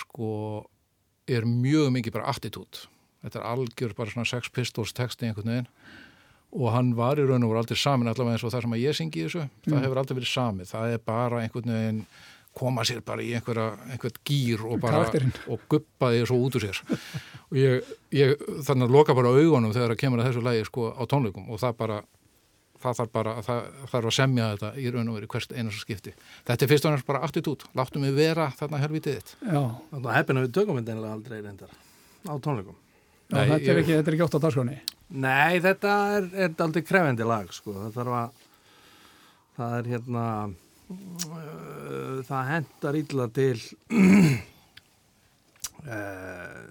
sko 0.00 0.30
er 1.26 1.46
mjög 1.48 1.90
mikið 1.96 2.14
bara 2.14 2.30
attitút. 2.30 2.84
Þetta 3.24 3.40
er 3.40 3.48
algjör 3.50 3.94
bara 3.98 4.12
svona 4.12 4.28
sex 4.28 4.52
pistols 4.54 4.94
texti 4.94 5.26
einhvern 5.26 5.50
veginn. 5.50 5.68
Og 6.56 6.70
hann 6.72 6.92
var 6.96 7.18
í 7.18 7.24
raun 7.26 7.42
og 7.42 7.50
voru 7.50 7.60
aldrei 7.64 7.78
samin 7.80 8.08
allavega 8.08 8.36
eins 8.36 8.46
og 8.46 8.52
það 8.54 8.64
sem 8.64 8.76
að 8.76 8.84
ég 8.84 8.96
syngi 8.96 9.18
í 9.18 9.26
þessu, 9.26 9.42
mm. 9.42 9.66
það 9.66 9.82
hefur 9.82 10.00
aldrei 10.02 10.18
verið 10.20 10.32
samið. 10.32 10.70
Það 10.70 10.94
er 10.94 11.04
bara 11.10 11.42
einhvern 11.42 11.74
veginn 11.74 12.02
koma 12.56 12.84
sér 12.88 13.02
bara 13.04 13.24
í 13.24 13.32
einhverja, 13.36 13.66
einhvern 13.90 14.20
gýr 14.24 14.62
og 14.64 14.78
bara, 14.80 15.02
Karakterinn. 15.02 15.34
og 15.52 15.64
guppa 15.68 16.12
því 16.14 16.22
svo 16.30 16.38
út 16.46 16.56
úr 16.56 16.68
sér. 16.68 16.78
Og 17.50 17.58
ég, 17.60 17.90
ég 18.16 18.46
þannig 18.64 18.86
að 18.86 18.94
loka 18.94 19.16
bara 19.18 19.34
augunum 19.34 19.74
þegar 19.74 19.92
það 19.92 20.00
kemur 20.04 20.22
að 20.22 20.30
þessu 20.30 20.44
lægi 20.46 20.68
sko 20.70 20.86
á 20.94 21.02
tónleikum. 21.10 21.50
Og 21.50 21.60
það 21.60 21.76
bara 21.82 21.98
það 22.86 22.98
þarf 23.00 23.12
bara, 23.18 23.34
það 23.46 23.60
þarf 23.92 24.10
að 24.12 24.16
semja 24.16 24.48
þetta 24.54 24.72
í 24.78 24.88
raun 24.94 25.12
og 25.12 25.18
veri 25.18 25.30
hvert 25.34 25.54
einars 25.56 25.82
skipti. 25.82 26.14
Þetta 26.48 26.66
er 26.66 26.72
fyrst 26.72 26.88
og 26.88 26.96
næst 26.96 27.10
bara 27.10 27.22
attitút, 27.26 27.68
láttum 27.76 28.06
við 28.06 28.18
vera 28.22 28.48
þarna 28.58 28.82
helvítið 28.86 29.20
þitt. 29.20 29.36
Þannig 29.44 30.10
að 30.10 30.18
hefina 30.20 30.44
við 30.46 30.56
tökum 30.60 30.80
við 30.80 30.92
einlega 30.94 31.14
aldrei 31.18 31.38
reyndar 31.42 31.78
á 32.26 32.34
tónleikum. 32.42 32.78
Já, 33.26 33.40
Nei, 33.40 33.48
þetta, 33.50 33.70
er 33.72 33.78
ekki, 33.80 33.94
þetta 33.96 34.10
er 34.10 34.14
ekki 34.14 34.22
ótt 34.22 34.36
á 34.38 34.44
dagskráni 34.44 34.76
Nei, 35.18 35.58
þetta 35.62 35.92
er, 36.14 36.26
er 36.44 36.52
aldrei 36.62 36.82
krefendi 36.86 37.26
lag 37.26 37.48
sko. 37.54 37.72
það 37.74 37.96
þarf 37.96 38.14
að 38.20 38.36
það 39.56 39.74
er 39.78 39.88
hérna 39.90 40.26
uh, 40.46 42.20
það 42.28 42.50
hendar 42.52 42.98
illa 43.00 43.26
til 43.34 43.58
uh, 45.90 46.62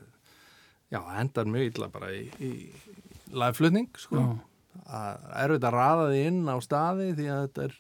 já, 0.96 1.00
hendar 1.18 1.52
mjög 1.52 1.68
illa 1.74 1.92
bara 1.92 2.14
í, 2.16 2.24
í 2.40 2.54
lagflutning 3.36 3.92
sko. 4.00 4.16
Já 4.24 4.55
að 4.86 5.28
erfitt 5.44 5.68
að 5.70 5.78
raða 5.78 6.08
því 6.12 6.24
inn 6.30 6.42
á 6.52 6.58
staði 6.64 7.12
því 7.18 7.30
að 7.34 7.46
þetta 7.46 7.68
er, 7.68 7.78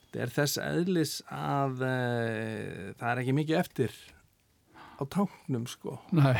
þetta 0.00 0.24
er 0.24 0.34
þess 0.38 0.62
eðlis 0.64 1.14
að 1.36 1.84
e, 1.88 1.94
það 2.98 3.06
er 3.12 3.22
ekki 3.22 3.36
mikið 3.38 3.60
eftir 3.62 4.00
á 4.98 5.02
táknum 5.10 5.68
sko. 5.70 5.98
Nei. 6.14 6.34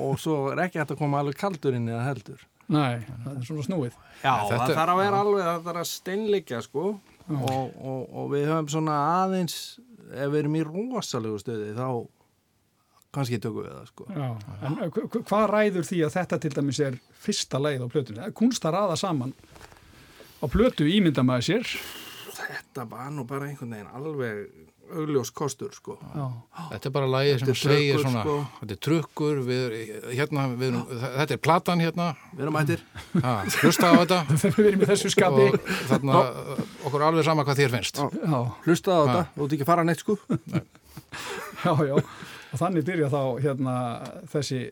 og 0.00 0.16
svo 0.20 0.38
er 0.52 0.64
ekki 0.66 0.82
hægt 0.82 0.96
að 0.96 1.02
koma 1.04 1.22
alveg 1.22 1.38
kaldur 1.40 1.76
inn 1.78 1.90
eða 1.90 2.08
heldur. 2.10 2.48
Nei, 2.72 3.02
það 3.24 3.32
er 3.34 3.46
svona 3.46 3.66
snúið. 3.66 3.96
Já, 4.22 4.32
þetta 4.48 4.58
það 4.62 4.76
þarf 4.78 4.92
að 4.92 5.00
vera 5.02 5.22
alveg, 5.22 5.46
það 5.48 5.64
þarf 5.66 5.82
að 5.82 5.88
steinleika 5.90 6.60
sko. 6.64 6.84
Og, 7.32 7.74
og, 7.78 8.00
og 8.18 8.30
við 8.32 8.48
höfum 8.50 8.68
svona 8.72 8.96
aðeins 9.22 9.56
ef 10.12 10.32
við 10.32 10.40
erum 10.42 10.58
í 10.58 10.64
rosalegu 10.66 11.38
stöði 11.40 11.72
þá 11.76 11.86
kannski 13.12 13.40
tökum 13.42 13.66
við 13.66 13.74
það 13.76 13.90
sko. 13.90 14.06
Já, 14.16 14.28
en 14.68 14.78
hvað 15.28 15.46
ræður 15.52 15.88
því 15.88 16.00
að 16.06 16.14
þetta 16.16 16.40
til 16.42 16.52
dæmis 16.56 16.80
er 16.82 16.98
fyrsta 17.22 17.60
leið 17.60 17.84
á 17.84 17.88
plötunni? 17.92 18.32
Kunst 18.38 18.66
að 18.68 18.78
ræða 18.78 18.98
saman 19.00 19.34
á 20.40 20.44
plötu 20.50 20.88
ímynda 20.88 21.24
maður 21.26 21.48
sér? 21.50 21.76
Þetta 22.32 22.88
var 22.90 23.12
nú 23.14 23.26
bara 23.28 23.50
einhvern 23.50 23.76
veginn 23.76 23.92
alveg 23.92 24.46
augljós 24.92 25.30
kostur 25.32 25.72
sko. 25.72 25.96
Já. 26.12 26.24
Þetta 26.72 26.88
er 26.88 26.94
bara 26.94 27.08
lægið 27.08 27.44
sem 27.44 27.56
segir 27.56 27.94
trukkur, 27.96 28.02
svona, 28.02 28.24
sko. 28.26 28.34
þetta 28.58 28.74
er 28.74 28.80
trukkur, 28.86 29.40
við, 29.46 29.76
hérna, 30.10 30.44
við, 30.58 30.76
þetta 31.04 31.36
er 31.36 31.40
platan 31.46 31.84
hérna. 31.84 32.08
Við 32.32 32.44
erum 32.46 32.58
ættir. 32.60 32.84
Hlusta 33.62 33.92
á 33.92 33.94
þetta. 34.02 34.20
við 34.58 34.68
erum 34.72 34.84
í 34.84 34.90
þessu 34.92 35.12
skapi. 35.14 35.48
Þarna, 35.92 36.20
okkur 36.82 37.06
alveg 37.08 37.28
sama 37.28 37.46
hvað 37.48 37.62
þér 37.62 37.74
finnst. 37.78 38.02
Hlusta 38.66 38.98
á 38.98 39.00
þetta, 39.00 39.24
þú 39.38 39.48
ert 39.48 39.56
ekki 39.58 39.70
fara 39.72 39.86
neitt 39.88 40.04
sko. 40.04 40.18
já, 41.64 41.72
já 41.88 41.96
og 42.52 42.60
þannig 42.60 42.86
byrja 42.88 43.10
þá 43.12 43.22
hérna 43.42 43.74
þessi, 44.32 44.62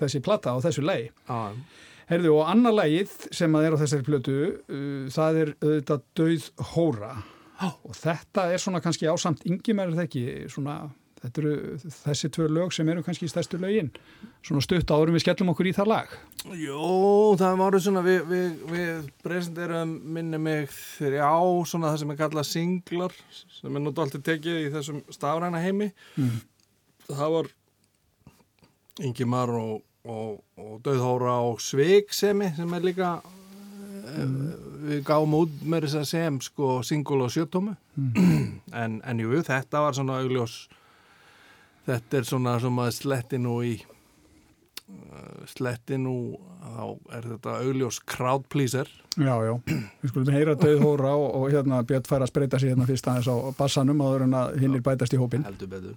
þessi 0.00 0.22
platta 0.24 0.54
á 0.54 0.58
þessu 0.64 0.86
lei 0.86 1.10
ah. 1.28 1.52
Herðu 2.10 2.34
og 2.36 2.50
annar 2.52 2.76
leið 2.76 3.12
sem 3.32 3.54
að 3.56 3.68
er 3.68 3.76
á 3.76 3.80
þessari 3.80 4.06
plötu 4.06 4.40
uh, 4.44 5.06
það 5.12 5.40
er 5.42 5.54
auðvitað 5.60 6.04
Dauð 6.20 6.50
Hóra 6.74 7.14
ah. 7.14 7.72
og 7.72 7.96
þetta 7.98 8.50
er 8.52 8.62
svona 8.62 8.82
kannski 8.84 9.08
ásamt 9.10 9.46
yngjumærið 9.48 10.04
ekki 10.04 10.26
svona 10.52 10.82
Þetta 11.24 11.40
eru 11.40 11.52
þessi 11.88 12.28
tvö 12.36 12.46
lög 12.52 12.72
sem 12.76 12.88
eru 12.92 13.02
kannski 13.04 13.24
í 13.24 13.30
stærstu 13.32 13.56
lögin. 13.56 13.86
Svona 14.44 14.60
stutt 14.60 14.90
árum 14.92 15.16
við 15.16 15.22
skellum 15.24 15.54
okkur 15.54 15.70
í 15.70 15.72
það 15.72 15.88
lag. 15.88 16.10
Jó, 16.60 16.80
það 17.40 17.54
var 17.62 17.76
svona, 17.80 18.02
við, 18.04 18.18
við, 18.28 18.50
við 18.68 19.06
presenterum 19.24 19.94
minni 20.04 20.40
mig 20.44 20.68
þrjá 20.74 21.30
svona 21.70 21.94
það 21.94 22.02
sem 22.02 22.12
er 22.12 22.18
kallað 22.18 22.48
singlar 22.50 23.16
sem 23.32 23.72
er 23.72 23.84
nút 23.86 24.02
alltaf 24.04 24.26
tekið 24.26 24.66
í 24.66 24.72
þessum 24.74 25.00
stafræna 25.16 25.64
heimi. 25.64 25.94
Mm 26.18 26.42
það 27.10 27.36
var 27.38 27.52
Ingimar 29.04 29.50
og, 29.50 29.80
og, 30.06 30.36
og 30.60 30.74
Dauðhóra 30.84 31.38
og 31.48 31.62
Sveiksemi 31.62 32.52
sem 32.54 32.76
er 32.76 32.84
líka 32.86 33.16
mm. 33.24 34.36
við 34.84 35.02
gáum 35.08 35.34
út 35.40 35.56
með 35.66 35.88
þess 35.88 36.00
að 36.00 36.06
sem 36.12 36.38
sko 36.44 36.76
singul 36.86 37.24
og 37.26 37.32
sjöttómu 37.34 37.74
mm. 37.98 38.44
en, 38.82 39.00
en 39.02 39.22
jú, 39.24 39.34
þetta 39.44 39.82
var 39.84 39.96
svona 39.96 40.20
augljós. 40.22 40.64
Þetta 41.84 42.20
er 42.20 42.28
svona 42.28 42.56
sem 42.62 42.78
að 42.80 42.94
sletti 42.96 43.40
nú 43.42 43.58
í 43.66 43.74
uh, 43.82 45.42
sletti 45.50 45.98
nú 46.00 46.16
þá 46.64 46.84
er 47.18 47.26
þetta 47.34 47.56
augljós 47.60 47.98
crowd 48.08 48.46
pleaser. 48.52 48.88
Já, 49.14 49.34
já, 49.46 49.52
við 50.02 50.10
skulum 50.10 50.34
heyra 50.34 50.56
Dauðhóra 50.58 51.12
og, 51.18 51.28
og 51.38 51.50
hérna 51.52 51.82
Björn 51.86 52.08
fær 52.08 52.24
að 52.24 52.32
spreita 52.32 52.58
sig 52.58 52.72
hérna 52.72 52.88
fyrst 52.88 53.10
aðeins 53.10 53.30
á 53.30 53.36
bassanum 53.58 54.02
áður 54.02 54.26
en 54.26 54.38
að 54.40 54.56
hinnir 54.64 54.82
bætast 54.82 55.14
í 55.14 55.20
hópin 55.20 55.46
Heldur 55.46 55.70
betur 55.70 55.94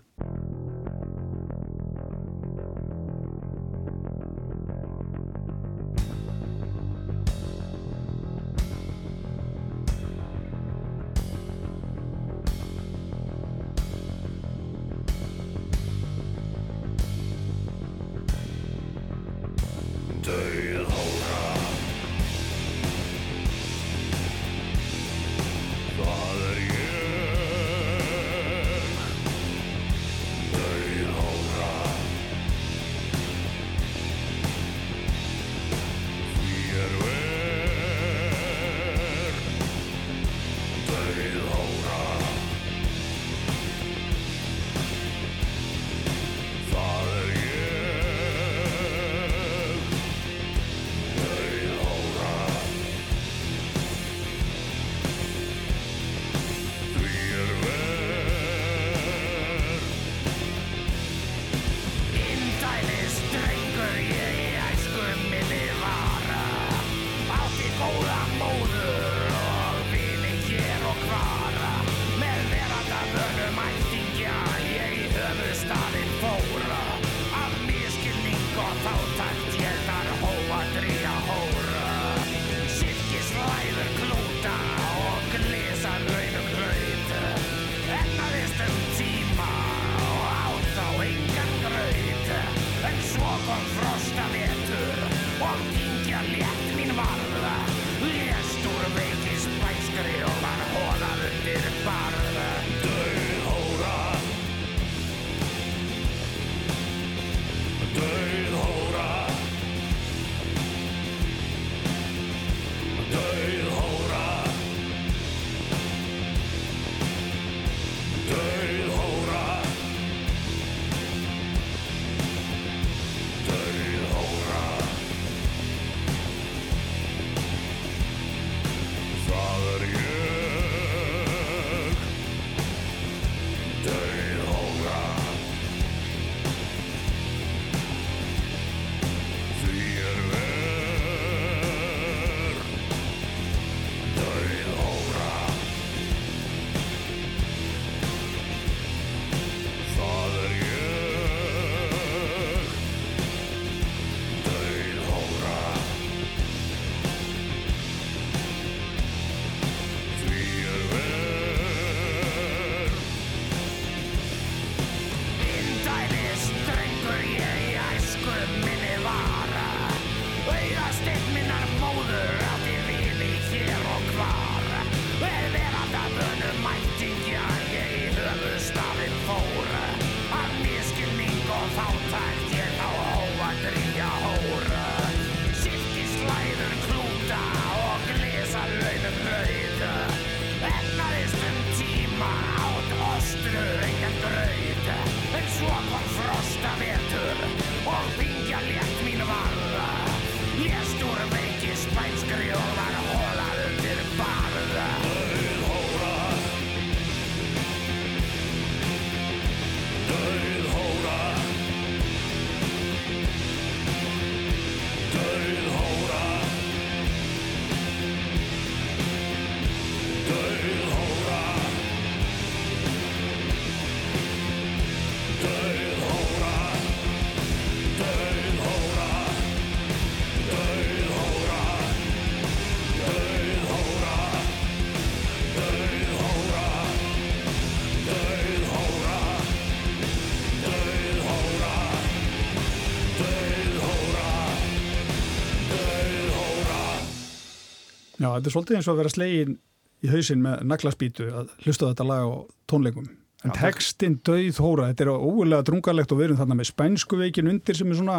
Já, 248.28 248.34
þetta 248.36 248.50
er 248.50 248.54
svolítið 248.56 248.78
eins 248.78 248.88
og 248.88 248.94
að 248.94 249.00
vera 249.02 249.14
slegin 249.14 249.56
í 250.04 250.12
hausin 250.12 250.44
með 250.44 250.64
naglaspítu 250.68 251.28
að 251.32 251.54
hlusta 251.64 251.92
þetta 251.92 252.08
lag 252.08 252.28
á 252.28 252.32
tónleikum. 252.70 253.08
En 253.46 253.54
Já, 253.54 253.60
textin 253.62 254.18
döið 254.26 254.60
hóra, 254.64 254.90
þetta 254.92 255.06
er 255.06 255.12
ógulega 255.14 255.66
drungarlegt 255.68 256.12
og 256.12 256.20
við 256.20 256.28
erum 256.28 256.40
þarna 256.42 256.58
með 256.60 256.70
spænsku 256.72 257.20
veikin 257.20 257.52
undir 257.52 257.78
sem 257.78 257.92
er 257.94 258.00
svona 258.00 258.18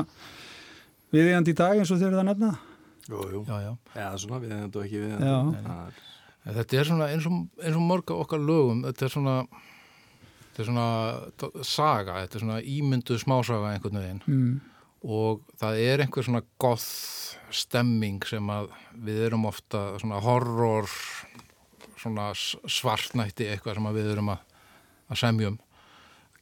viðegandi 1.13 1.53
í 1.53 1.59
dag 1.59 1.77
eins 1.77 1.93
og 1.93 2.01
þeir 2.01 2.13
eru 2.13 2.21
það 2.21 2.29
nefna. 2.31 2.53
Jú, 3.09 3.25
jú. 3.35 3.43
Já, 3.49 3.57
já. 3.67 3.73
Já, 3.99 4.07
svona 4.23 4.41
viðegandi 4.45 4.81
og 4.81 4.87
ekki 4.87 5.03
viðegandi. 5.05 5.75
Er... 5.75 6.05
Þetta 6.49 6.79
er 6.81 6.89
svona 6.89 7.11
eins 7.13 7.29
og, 7.29 7.41
eins 7.61 7.77
og 7.77 7.85
mörg 7.85 8.15
af 8.15 8.25
okkar 8.25 8.41
lögum, 8.41 8.85
þetta 8.87 9.05
er 9.05 9.13
svona, 9.13 9.37
þetta 10.47 10.65
er 10.65 10.71
svona 10.71 10.89
saga, 11.67 12.21
þetta 12.23 12.39
er 12.39 12.47
svona 12.47 12.61
ímyndu 12.79 13.21
smásaga 13.21 13.75
einhvern 13.75 14.01
veginn. 14.01 14.25
Mm 14.25 14.59
og 15.07 15.45
það 15.61 15.81
er 15.85 16.03
einhver 16.03 16.27
svona 16.27 16.43
goth 16.61 17.39
stemming 17.55 18.25
sem 18.27 18.51
að 18.51 18.73
við 19.07 19.25
erum 19.29 19.47
ofta 19.49 19.93
svona 20.01 20.21
horror 20.25 20.91
svona 21.99 22.31
svartnætti 22.35 23.49
eitthvað 23.49 23.79
sem 23.79 23.91
við 23.97 24.13
erum 24.13 24.33
að, 24.35 24.43
að 25.09 25.21
semjum 25.23 25.59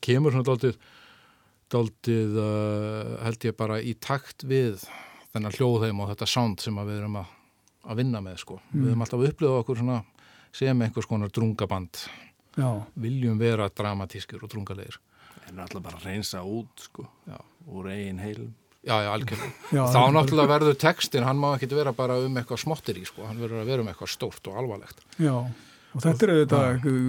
kemur 0.05 0.35
svona 0.35 0.49
dáltið 0.49 0.79
dáltið 1.73 2.37
uh, 2.39 3.17
held 3.27 3.49
ég 3.49 3.57
bara 3.59 3.81
í 3.83 3.97
takt 3.99 4.47
við 4.47 4.85
þennan 5.33 5.57
hljóðheim 5.57 6.03
og 6.03 6.13
þetta 6.13 6.29
sound 6.31 6.63
sem 6.63 6.77
við 6.79 7.01
erum 7.01 7.19
að, 7.21 7.33
að 7.91 8.03
vinna 8.03 8.23
með 8.25 8.39
sko 8.45 8.61
mm. 8.61 8.77
við 8.79 8.93
erum 8.93 9.05
alltaf 9.07 9.21
að 9.21 9.33
upplifa 9.33 9.63
okkur 9.63 9.83
svona 9.83 9.99
sem 10.57 10.83
einhvers 10.87 11.09
konar 11.11 11.33
drungaband 11.35 12.07
Já. 12.57 12.71
viljum 12.97 13.37
vera 13.41 13.69
dramatískir 13.69 14.41
og 14.41 14.53
drungalegir 14.53 14.97
en 15.51 15.61
alltaf 15.65 15.83
bara 15.85 16.01
að 16.01 16.09
reynsa 16.11 16.43
út 16.47 16.89
sko 16.89 17.07
Já 17.27 17.39
úr 17.67 17.91
eigin 17.91 18.23
heilum 18.23 18.55
Já, 18.87 19.01
já, 19.03 19.09
algjörlega. 19.11 19.53
Þá 19.97 20.03
náttúrulega 20.15 20.51
verður 20.53 20.77
textin, 20.79 21.25
hann 21.27 21.41
má 21.43 21.49
ekki 21.57 21.67
vera 21.75 21.91
bara 21.91 22.21
um 22.23 22.37
eitthvað 22.39 22.61
smottir 22.63 23.01
í, 23.01 23.03
sko, 23.09 23.25
hann 23.27 23.41
verður 23.43 23.65
að 23.65 23.71
vera 23.73 23.83
um 23.83 23.89
eitthvað 23.91 24.13
stórt 24.13 24.47
og 24.47 24.61
alvarlegt. 24.61 25.01
Já, 25.19 25.33
og 25.43 26.05
þetta 26.05 26.27
eru 26.29 26.37
þetta 26.45 26.61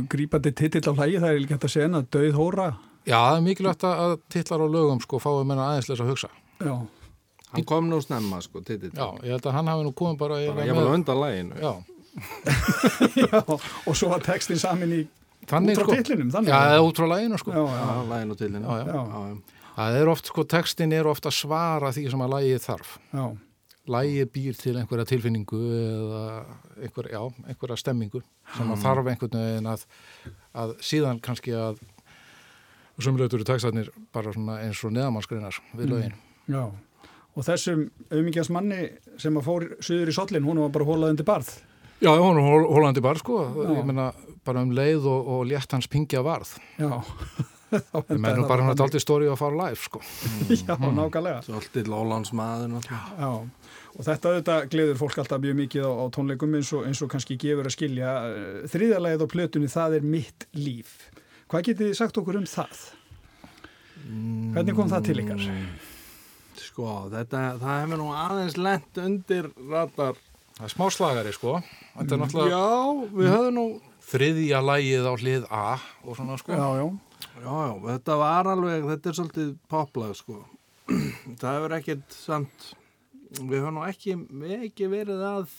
grípandi 0.10 0.52
titill 0.58 0.82
á 0.89 0.97
hlægi, 0.97 1.19
það 1.21 1.28
er 1.28 1.38
ekki 1.43 1.54
hægt 1.54 1.67
að 1.67 1.73
segja 1.76 1.89
en 1.91 2.00
að 2.00 2.08
döið 2.15 2.39
hóra. 2.39 2.65
Já, 3.04 3.19
það 3.19 3.36
er 3.36 3.45
mikilvægt 3.45 3.86
að 3.91 4.15
titlar 4.34 4.63
á 4.65 4.67
lögum, 4.73 5.04
sko, 5.06 5.19
fáið 5.21 5.43
menna 5.52 5.67
aðeinsleis 5.76 6.02
að 6.02 6.10
hugsa. 6.15 6.32
Já. 6.65 6.73
Hann 7.52 7.69
kom 7.69 7.93
nú 7.93 8.02
snemma, 8.02 8.41
sko, 8.41 8.63
titill. 8.65 8.95
Já, 8.97 9.08
ég 9.21 9.38
held 9.38 9.45
að 9.45 9.58
hann 9.60 9.69
hafi 9.69 9.86
nú 9.86 9.93
komið 10.02 10.19
bara... 10.23 10.41
Bara 10.50 10.65
ég 10.65 10.82
var 10.82 10.97
undan 10.97 11.21
læginu. 11.21 11.62
Já. 11.62 11.76
já, 13.21 13.38
og 13.45 13.93
svo 13.93 14.10
var 14.15 14.26
textin 14.26 14.58
samin 14.58 14.97
í 14.97 15.04
Þannig, 15.48 15.78
út 15.78 15.80
frá 15.80 15.88
sko, 15.88 16.00
tillinum, 16.04 16.32
þannig. 16.34 16.52
Já, 16.52 16.82
út 16.84 17.00
frá 17.00 17.08
læginu, 17.14 17.38
sko. 17.40 17.54
Já, 17.56 17.64
já, 17.72 17.94
læginu 18.10 18.36
og 18.36 18.40
tillinu. 18.42 18.66
Já, 18.68 18.88
já. 18.88 19.06
já 19.16 19.58
það 19.78 20.00
er 20.00 20.12
oft, 20.12 20.32
sko, 20.32 20.46
textin 20.50 20.96
er 20.96 21.10
ofta 21.10 21.30
að 21.30 21.38
svara 21.38 21.92
því 21.94 22.08
sem 22.12 22.24
að 22.26 22.34
lægið 22.34 22.64
þarf 22.64 22.96
já. 23.12 23.26
lægið 23.98 24.32
býr 24.34 24.58
til 24.58 24.74
einhverja 24.80 25.10
tilfinningu 25.12 25.60
eða 25.78 26.24
einhver, 26.82 27.12
já, 27.14 27.22
einhverja 27.46 27.78
stemmingu 27.84 28.24
sem 28.56 28.74
að 28.74 28.82
þarf 28.86 29.12
einhvern 29.14 29.38
veginn 29.38 29.70
að, 29.70 29.86
að 30.58 30.74
síðan 30.90 31.22
kannski 31.24 31.54
að 31.58 31.84
sumlautur 32.98 33.44
í 33.44 33.48
textarnir 33.48 33.94
bara 34.16 34.34
eins 34.58 34.82
og 34.82 34.96
neðamannskreinar 34.96 35.62
við 35.78 35.94
lögin 35.94 36.18
mm. 36.18 36.26
Já, 36.48 36.64
og 37.38 37.46
þessum 37.46 37.86
auðmyggjans 38.10 38.54
manni 38.56 38.84
sem 39.22 39.38
að 39.38 39.46
fór 39.46 39.68
söður 39.84 40.10
í 40.10 40.16
sollin, 40.16 40.48
hún 40.48 40.64
var 40.64 40.74
bara 40.74 40.88
hólaðandi 40.90 41.28
barð 41.28 41.54
Já, 42.02 42.12
hún 42.14 42.38
var 42.40 42.66
hólaðandi 42.66 43.04
barð, 43.06 43.22
sko 43.22 43.44
já. 43.46 43.70
ég 43.78 43.86
menna 43.86 44.10
bara 44.48 44.64
um 44.66 44.74
leið 44.76 45.06
og, 45.12 45.30
og 45.36 45.46
létt 45.52 45.76
hans 45.76 45.90
pingja 45.92 46.24
varð 46.26 46.56
Já 46.80 46.90
Við 47.68 48.20
mennum 48.22 48.48
bara 48.48 48.64
hann 48.64 48.72
að 48.72 48.80
daldi 48.80 49.00
stóri 49.04 49.28
að 49.28 49.40
fara 49.42 49.58
live 49.66 49.80
sko. 49.82 50.00
Já, 50.56 50.76
mm. 50.78 50.86
nákvæmlega. 50.96 51.42
Svolítið 51.44 51.90
lólansmaður 51.92 52.78
Já, 52.88 53.32
og 53.98 54.06
þetta 54.08 54.32
auðvitað 54.32 54.70
gleður 54.72 55.02
fólk 55.02 55.18
alltaf 55.24 55.42
mjög 55.44 55.58
mikið 55.62 55.88
á, 55.88 55.92
á 55.92 56.06
tónleikum 56.16 56.56
eins 56.60 56.72
og, 56.78 56.86
eins 56.88 57.02
og 57.04 57.12
kannski 57.12 57.36
gefur 57.42 57.68
að 57.68 57.76
skilja. 57.76 58.14
Þriðalegið 58.72 59.26
á 59.28 59.34
plötunni, 59.34 59.72
það 59.74 59.98
er 60.00 60.08
mitt 60.16 60.48
líf. 60.56 60.96
Hvað 61.52 61.68
getið 61.68 61.92
þið 61.92 62.00
sagt 62.00 62.22
okkur 62.22 62.40
um 62.40 62.48
það? 62.48 62.86
Hvernig 64.56 64.78
kom 64.78 64.92
það 64.94 65.10
til 65.10 65.18
ykkar? 65.26 65.46
Sko, 66.58 66.88
þetta, 67.12 67.44
það 67.60 67.84
hefur 67.84 68.00
nú 68.00 68.10
aðeins 68.16 68.58
lent 68.62 69.04
undir 69.04 69.52
ratar. 69.68 70.20
Það 70.58 70.66
er 70.66 70.74
smá 70.74 70.88
slagari 70.94 71.36
sko. 71.36 71.60
Þetta 71.98 72.16
er 72.16 72.22
náttúrulega... 72.24 72.58
Já, 72.58 73.10
við 73.20 73.32
höfum 73.34 73.58
nú... 73.60 73.66
Þriðja 74.08 74.60
lægið 74.63 75.08
á 75.08 75.13
hlið 75.20 75.46
A 75.52 75.65
og 76.06 76.15
svona 76.15 76.38
sko. 76.39 76.56
Já, 76.56 76.67
já. 76.80 76.86
Já, 77.38 77.54
já, 77.67 77.74
þetta 77.84 78.15
var 78.22 78.48
alveg, 78.54 78.86
þetta 78.88 79.10
er 79.10 79.17
svolítið 79.17 79.50
poplag 79.70 80.13
sko. 80.17 80.38
Það 81.41 81.58
hefur 81.58 81.76
ekkert 81.78 82.15
samt, 82.15 82.70
við 83.41 83.58
höfum 83.60 83.76
nú 83.76 83.84
ekki, 83.84 84.15
ekki 84.62 84.88
verið 84.91 85.26
að, 85.28 85.52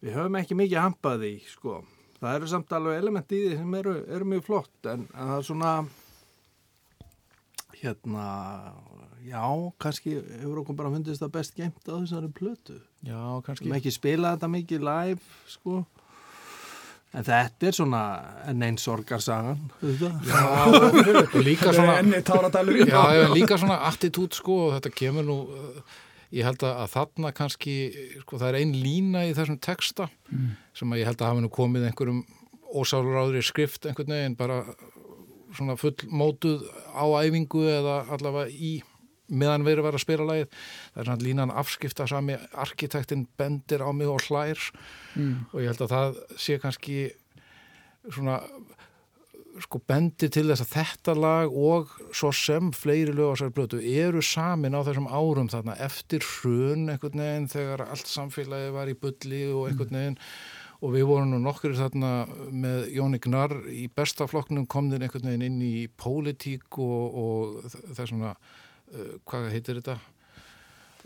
við 0.00 0.16
höfum 0.16 0.40
ekki 0.40 0.58
mikið 0.58 0.80
hampað 0.80 1.26
í 1.28 1.34
sko. 1.50 1.82
það 2.16 2.38
eru 2.38 2.48
samt 2.48 2.72
alveg 2.72 2.98
element 3.02 3.32
í 3.36 3.42
því 3.44 3.56
sem 3.60 3.74
eru, 3.82 3.94
eru 4.16 4.28
mjög 4.32 4.46
flott 4.46 4.88
en 4.88 5.04
það 5.12 5.32
er 5.36 5.46
svona 5.50 5.72
hérna 7.76 8.28
já, 9.26 9.42
kannski 9.82 10.14
hefur 10.16 10.62
okkur 10.62 10.78
bara 10.78 10.94
fundist 10.94 11.20
það 11.20 11.34
best 11.36 11.56
geimt 11.58 11.84
á 11.84 11.94
þessari 12.00 12.32
plötu 12.32 12.78
Já, 13.04 13.20
kannski. 13.44 13.66
Við 13.66 13.68
erum 13.68 13.78
ekki 13.78 13.92
spilað 13.94 14.38
þetta 14.38 14.52
mikið 14.54 14.88
live 14.88 15.52
sko 15.52 15.82
En 17.14 17.24
þetta 17.24 17.68
er 17.68 17.76
svona 17.76 18.00
enn 18.50 18.64
einn 18.66 18.80
sorgarsagan 18.80 19.60
Já, 20.26 20.40
og 20.66 21.38
líka 21.46 21.70
svona 21.72 22.00
Enni 22.00 22.18
táradalur 22.26 22.82
Já, 22.82 23.04
já, 23.14 23.28
líka 23.32 23.58
svona 23.60 23.78
attitút 23.88 24.36
sko 24.36 24.58
og 24.66 24.74
þetta 24.76 24.92
kemur 24.98 25.24
nú 25.24 25.38
uh, 25.46 25.94
ég 26.34 26.44
held 26.48 26.64
að 26.66 26.90
þarna 26.92 27.30
kannski 27.36 27.76
sko 28.24 28.40
það 28.42 28.48
er 28.50 28.58
ein 28.60 28.74
lína 28.74 29.22
í 29.28 29.32
þessum 29.36 29.60
texta 29.62 30.08
sem 30.76 30.92
að 30.92 31.00
ég 31.02 31.10
held 31.10 31.22
að 31.22 31.30
hafa 31.30 31.44
nú 31.44 31.52
komið 31.54 31.86
einhverjum 31.88 32.24
ósáluráður 32.76 33.38
í 33.38 33.46
skrift 33.46 33.86
einhvern 33.86 34.12
veginn 34.12 34.36
bara 34.38 34.60
svona 35.56 35.76
full 35.80 35.94
mótuð 36.10 36.66
á 36.92 37.06
æfingu 37.22 37.62
eða 37.70 38.00
allavega 38.16 38.50
í 38.50 38.74
meðan 39.28 39.66
við 39.66 39.76
erum 39.76 39.84
að 39.84 39.90
vera 39.90 40.00
að 40.00 40.04
spila 40.06 40.28
lagið. 40.30 40.48
Það 40.94 41.02
er 41.02 41.10
svona 41.10 41.26
línan 41.26 41.54
afskipta 41.62 42.08
sami 42.10 42.38
arkitektin 42.66 43.26
bendir 43.38 43.84
á 43.84 43.90
mig 43.92 44.10
og 44.10 44.22
hlær. 44.28 44.70
Og 45.52 45.60
ég 45.62 45.70
held 45.72 45.86
að 45.86 45.94
það 45.94 46.18
sé 46.40 46.58
kannski 46.62 46.98
svona 48.06 48.40
sko 49.62 49.80
bendi 49.88 50.28
til 50.32 50.44
þess 50.50 50.64
að 50.66 50.72
þetta 50.74 51.14
lag 51.16 51.54
og 51.56 51.92
svo 52.14 52.28
sem 52.34 52.68
fleiri 52.76 53.14
lög 53.14 53.32
á 53.32 53.34
þessari 53.36 53.54
blötu 53.56 53.80
eru 53.80 54.22
samin 54.24 54.76
á 54.76 54.84
þessum 54.84 55.08
árum 55.08 55.48
þarna 55.52 55.78
eftir 55.86 56.24
hrun 56.24 56.90
einhvern 56.92 57.22
veginn 57.22 57.48
þegar 57.48 57.86
allt 57.86 58.10
samfélagi 58.10 58.74
var 58.74 58.92
í 58.92 58.98
bulli 59.00 59.42
og 59.52 59.70
einhvern 59.70 60.00
veginn. 60.00 60.20
Og 60.84 60.92
við 60.92 61.06
vorum 61.08 61.30
nú 61.32 61.38
nokkur 61.40 61.72
þarna 61.72 62.10
með 62.52 62.90
Jóni 62.92 63.20
Gnarr 63.24 63.62
í 63.72 63.86
bestaflokknum 63.96 64.66
komðin 64.68 65.06
einhvern 65.06 65.30
veginn 65.30 65.46
inn 65.46 65.62
í 65.64 65.88
pólitík 65.88 66.76
og, 66.84 67.16
og 67.16 67.96
svona 67.96 68.34
uh, 68.34 68.65
hvað 69.26 69.50
heitir 69.54 69.80
þetta? 69.80 69.96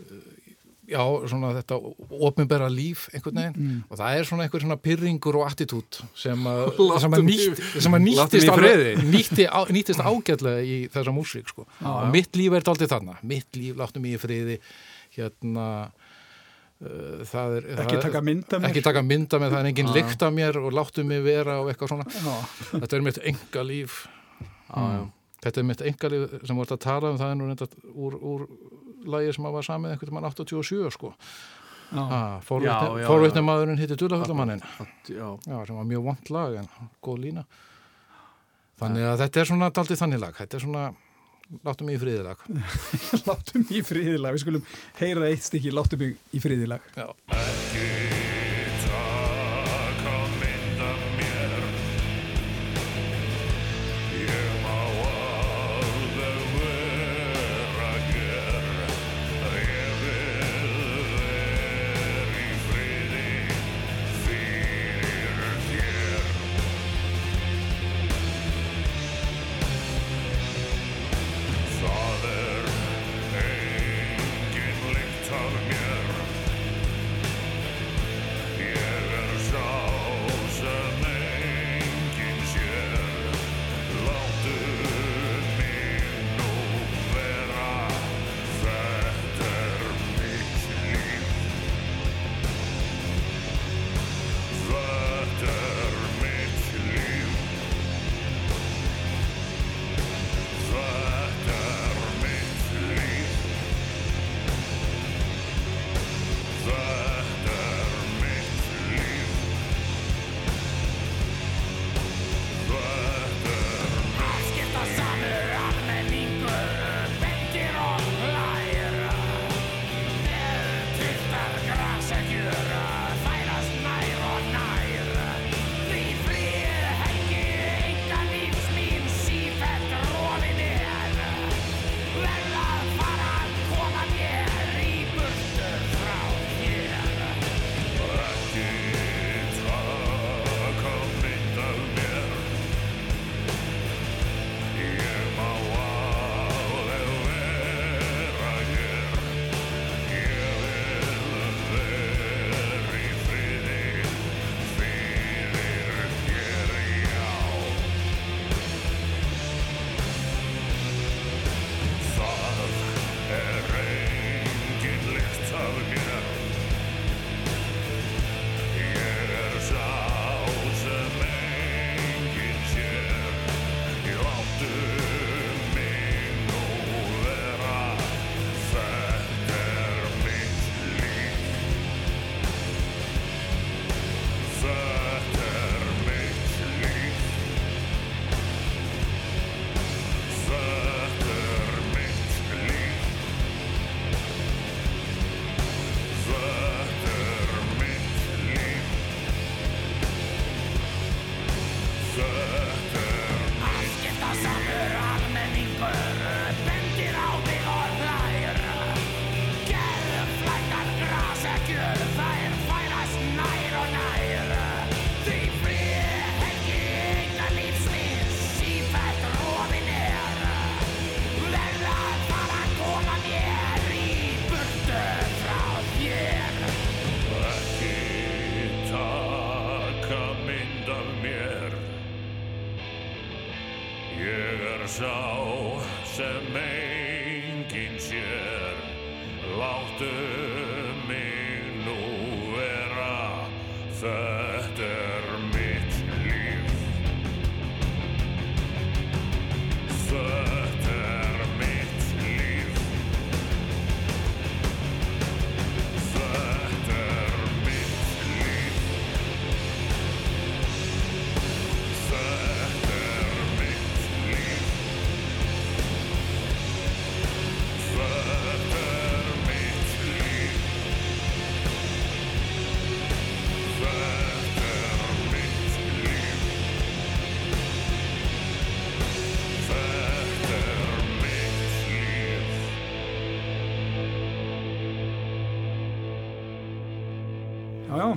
Uh, 0.01 0.19
já, 0.91 1.01
svona 1.31 1.53
þetta 1.55 1.77
opinbera 2.27 2.67
líf 2.71 3.05
einhvern 3.15 3.37
veginn. 3.39 3.81
Og 3.87 3.99
það 4.01 4.17
er 4.19 4.27
svona 4.27 4.45
einhver 4.47 4.63
svona 4.65 4.77
pyrringur 4.81 5.37
og 5.39 5.45
attitút 5.47 6.01
sem 6.17 6.47
að, 6.51 6.63
sem 7.05 7.15
að, 7.17 7.25
nýtt, 7.29 7.61
sem 7.85 7.97
að 7.97 8.05
nýttist, 8.09 8.51
alveg, 8.51 9.01
nýtti, 9.15 9.45
á, 9.47 9.59
nýttist 9.71 10.01
ágætlega 10.03 10.63
í 10.65 10.77
þessa 10.91 11.13
músík 11.15 11.51
sko. 11.53 11.67
og 11.85 12.07
mitt 12.13 12.35
líf 12.39 12.57
er 12.59 12.65
daldið 12.67 12.91
þarna. 12.95 13.17
Mitt 13.23 13.59
líf, 13.59 13.77
láttu 13.79 14.03
mig 14.03 14.17
í 14.17 14.21
friði. 14.21 14.57
Hérna 15.15 15.67
uh, 16.81 17.23
það 17.27 17.57
er 17.59 17.65
Ekki 17.83 17.97
það, 17.97 18.03
taka 18.07 18.21
mynd 18.25 18.45
af 18.55 18.61
mér. 18.61 18.69
ekki 18.71 18.83
taka 18.85 19.01
mynda 19.05 19.39
með 19.43 19.55
það 19.55 19.61
er 19.65 19.71
engin 19.71 19.91
lykt 19.95 20.23
af 20.27 20.35
mér 20.35 20.59
og 20.61 20.69
láttu 20.75 21.03
mig 21.07 21.23
vera 21.25 21.57
og 21.61 21.71
eitthvað 21.71 21.91
svona. 21.93 22.05
Já. 22.09 22.35
þetta 22.77 22.97
er 22.99 23.03
mitt 23.09 23.19
enga 23.31 23.65
líf 23.67 24.03
Já, 24.71 24.81
já. 24.97 25.03
Þetta 25.41 25.61
er 25.61 25.67
mitt 25.67 25.81
enga 25.85 26.11
líf 26.13 26.35
sem 26.45 26.57
voru 26.57 26.75
að 26.75 26.83
tala 26.85 27.11
um 27.11 27.19
það 27.21 27.33
er 27.33 27.39
nú 27.39 27.49
reynda 27.49 27.67
úr, 27.93 28.17
úr 28.21 28.45
lagi 29.11 29.33
sem 29.35 29.47
að 29.49 29.57
var 29.57 29.67
samið 29.67 29.95
einhvern 29.95 30.17
mann 30.17 30.29
87 30.29 30.93
sko. 30.95 31.13
Forvitni 32.47 33.43
maðurinn 33.43 33.81
hitti 33.81 33.97
já, 35.11 35.27
sem 35.67 35.75
var 35.75 35.87
mjög 35.89 36.07
vond 36.07 36.33
lag 36.33 36.57
en 36.61 36.69
góð 37.03 37.23
lína. 37.25 37.45
Þannig 38.81 39.07
að 39.11 39.23
þetta 39.25 39.41
er 39.41 39.49
svona 39.51 39.71
daldið 39.75 39.99
þannig 40.01 40.21
lag. 40.23 40.37
Þetta 40.39 40.57
er 40.57 40.63
svona, 40.63 40.85
láttu 41.67 41.85
mig 41.85 41.99
í 41.99 42.01
friðilag 42.01 42.47
Láttu 43.27 43.61
mig 43.61 43.77
í 43.81 43.85
friðilag, 43.85 44.37
við 44.37 44.45
skulum 44.45 44.67
heyra 45.01 45.29
eitt 45.29 45.47
stykki 45.49 45.75
Láttu 45.75 45.99
mig 46.01 46.15
í 46.31 46.43
friðilag 46.43 46.91
já 46.95 48.30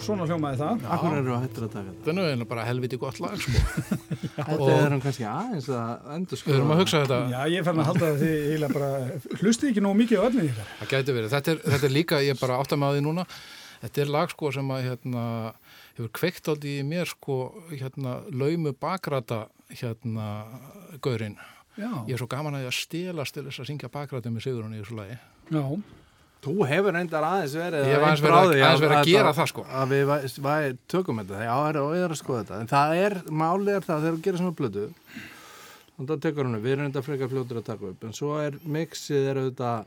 svona 0.03 0.27
hljómaði 0.29 0.59
það. 0.61 0.83
Akkur 0.97 1.17
eru 1.21 1.33
að 1.37 1.43
hættur 1.45 1.67
að 1.67 1.73
taka 1.75 1.85
þetta? 1.91 2.03
Það 2.05 2.11
er 2.13 2.17
nú 2.19 2.25
eiginlega 2.25 2.51
bara 2.51 2.65
helviti 2.69 2.99
gott 3.03 3.21
lag 3.23 3.37
sko. 3.45 3.63
Þetta 4.35 4.71
er 4.75 4.95
hann 4.95 5.03
kannski 5.05 5.27
aðeins 5.31 5.69
að 5.71 6.09
endur 6.17 6.43
Við 6.45 6.55
erum 6.59 6.73
að 6.75 6.81
hugsa 6.83 7.03
þetta, 7.05 7.19
Já, 7.31 7.39
ég 7.53 7.59
er 7.61 7.67
farin 7.69 7.83
að 7.85 7.91
halda 7.91 8.07
það 8.11 8.23
því 8.25 8.31
eiginlega 8.45 8.75
bara 8.75 9.39
hlustið 9.43 9.71
ekki 9.71 9.85
nógu 9.85 9.99
mikið 10.01 10.19
á 10.19 10.25
öllin 10.29 10.49
ykkar. 10.51 10.73
það 10.81 10.91
gæti 10.95 11.17
verið 11.19 11.35
þetta 11.37 11.53
er, 11.55 11.61
þetta 11.75 11.89
er 11.91 11.95
líka, 11.95 12.21
ég 12.25 12.35
er 12.35 12.41
bara 12.41 12.59
átt 12.63 12.75
að 12.75 12.81
með 12.83 12.91
á 12.91 12.95
því 12.99 13.05
núna 13.09 13.27
Þetta 13.85 14.01
er 14.01 14.11
lag 14.15 14.31
sko 14.33 14.49
sem 14.55 14.71
að 14.73 14.85
hérna, 14.87 15.23
hefur 15.99 16.13
kveikt 16.17 16.47
aldrei 16.49 16.71
í 16.81 16.85
mér 16.89 17.11
sko 17.11 17.35
hérna, 17.69 18.15
laumu 18.33 18.73
bakrata 18.81 19.43
hérna, 19.77 20.29
gaurinn 21.05 21.37
Já, 21.77 21.91
Ég 22.07 22.15
er 22.15 22.23
svo 22.23 22.29
gaman 22.31 22.55
að 22.57 22.65
ég 22.65 22.71
að 22.71 22.79
stelast 22.79 23.35
til 23.37 23.45
þess 23.45 23.61
að 23.61 23.69
syngja 23.69 23.91
bakrata 23.93 24.31
með 24.33 24.47
Sigurinn 24.47 24.77
í 24.77 24.81
þessu 24.81 24.97
lagi 24.97 25.19
já, 25.53 25.65
Þú 26.45 26.55
hefur 26.69 26.93
reyndar 26.99 27.25
aðeins 27.25 27.55
verið 27.57 27.85
Ég 27.89 27.95
hef 27.95 28.03
aðeins 28.05 28.23
verið 28.25 28.37
að- 28.37 28.51
verið 28.53 28.65
að 28.65 28.81
þetta- 28.85 29.05
gera 29.11 29.33
það, 29.39 29.49
sko. 29.53 29.63
Að 29.65 29.89
við 29.95 30.05
væ- 30.45 30.77
tökum 30.89 31.21
þetta, 31.23 31.41
já, 31.49 31.55
er, 31.69 31.75
ég 31.97 32.05
er 32.05 32.15
að 32.15 32.21
skoða 32.21 32.43
þetta 32.45 32.61
En 32.61 32.67
það 32.75 32.97
er, 33.07 33.15
málið 33.31 33.73
er 33.77 33.81
það, 33.89 34.03
þegar 34.05 34.19
þú 34.19 34.23
gerir 34.29 34.39
svona 34.43 34.57
blödu 34.61 34.85
og 35.99 36.07
það 36.11 36.21
tekur 36.21 36.45
hann 36.45 36.55
upp, 36.59 36.63
við 36.65 36.73
erum 36.75 36.91
þetta 36.93 37.03
frekar 37.07 37.29
fljótur 37.31 37.59
að 37.61 37.65
taka 37.65 37.87
upp 37.95 38.05
en 38.05 38.13
svo 38.13 38.31
er 38.43 38.53
mixið 38.67 39.29
er 39.31 39.37
auðvitað 39.39 39.85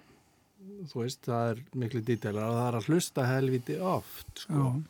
þú 0.88 1.02
veist, 1.04 1.22
það 1.28 1.50
er 1.52 1.58
miklu 1.76 2.02
dítelar 2.08 2.43
og 2.48 2.56
það 2.56 2.67
er 2.67 2.78
að 2.80 2.88
hlusta 2.88 3.26
helviti 3.28 3.76
oft 3.82 4.39
sko. 4.46 4.54
já. 4.54 4.84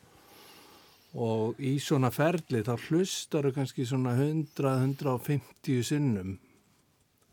og 1.18 1.56
í 1.58 1.72
svona 1.82 2.10
ferli 2.14 2.62
þá 2.62 2.76
hlustar 2.88 3.42
þú 3.48 3.52
kannski 3.56 3.86
svona 3.88 4.12
100-150 4.14 5.82
sinnum 5.82 6.38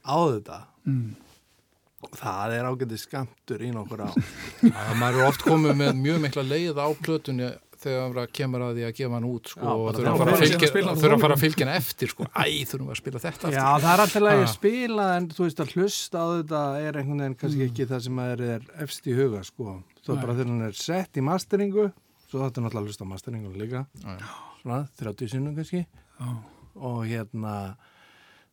á 0.05 0.17
þetta 0.33 0.59
Mm. 0.87 1.15
Það 2.15 2.55
er 2.59 2.69
ágætið 2.71 3.01
skamtur 3.01 3.61
í 3.65 3.69
nokkur 3.75 4.03
á 4.07 4.09
að 4.09 4.97
maður 5.01 5.21
er 5.21 5.27
oft 5.29 5.45
komið 5.45 5.77
með 5.81 5.93
mjög 6.01 6.19
mikla 6.25 6.43
leið 6.47 6.81
á 6.81 6.87
plötunni 7.05 7.51
þegar 7.85 8.13
það 8.15 8.29
kemur 8.33 8.63
að 8.65 8.77
því 8.79 8.83
að 8.87 8.93
gefa 8.97 9.13
hann 9.17 9.25
út 9.29 9.49
sko, 9.51 9.59
Já, 9.61 9.69
og 9.75 9.81
bara 9.85 9.97
þurfa 9.97 10.09
að 10.09 10.15
að 10.15 10.21
að 10.25 11.15
að 11.15 11.23
fara 11.25 11.35
að 11.35 11.41
fylgja 11.43 11.65
hann 11.67 11.75
eftir 11.75 12.09
sko. 12.09 12.25
æ, 12.31 12.45
þurfum 12.65 12.87
við 12.87 12.93
að 12.95 12.99
spila 13.01 13.21
þetta 13.25 13.51
Já, 13.51 13.59
aftur 13.65 13.83
það 13.85 13.91
er 13.91 14.03
alltaf 14.05 14.21
að 14.21 14.29
Ah. 14.31 14.39
ég 14.41 14.53
spila 14.53 15.05
en 15.17 15.27
þú 15.35 15.43
veist 15.45 15.61
að 15.65 15.73
hlusta 15.75 16.17
á 16.23 16.27
þetta 16.39 16.61
er 16.81 16.97
einhvern 17.01 17.21
veginn 17.21 17.37
kannski 17.43 17.67
ekki 17.67 17.87
það 17.91 18.01
sem 18.07 18.21
er, 18.25 18.43
er 18.55 18.65
efst 18.85 19.05
í 19.11 19.13
huga 19.19 19.43
sko. 19.45 19.75
Svo 20.05 20.15
bara 20.17 20.33
þegar 20.39 20.49
hann 20.53 20.65
er 20.69 20.79
sett 20.79 21.19
í 21.19 21.25
masteringu 21.25 21.85
svo 22.31 22.41
þetta 22.41 22.57
er 22.61 22.65
náttúrulega 22.65 22.81
að 22.81 22.89
hlusta 22.89 23.05
á 23.05 23.11
masteringu 23.11 23.53
líka 23.59 23.85
Já. 24.01 24.17
svona 24.63 24.79
30 25.03 25.29
sinnum 25.35 25.55
kannski 25.59 25.83
Já. 25.85 26.31
og 26.79 27.05
hérna 27.05 27.55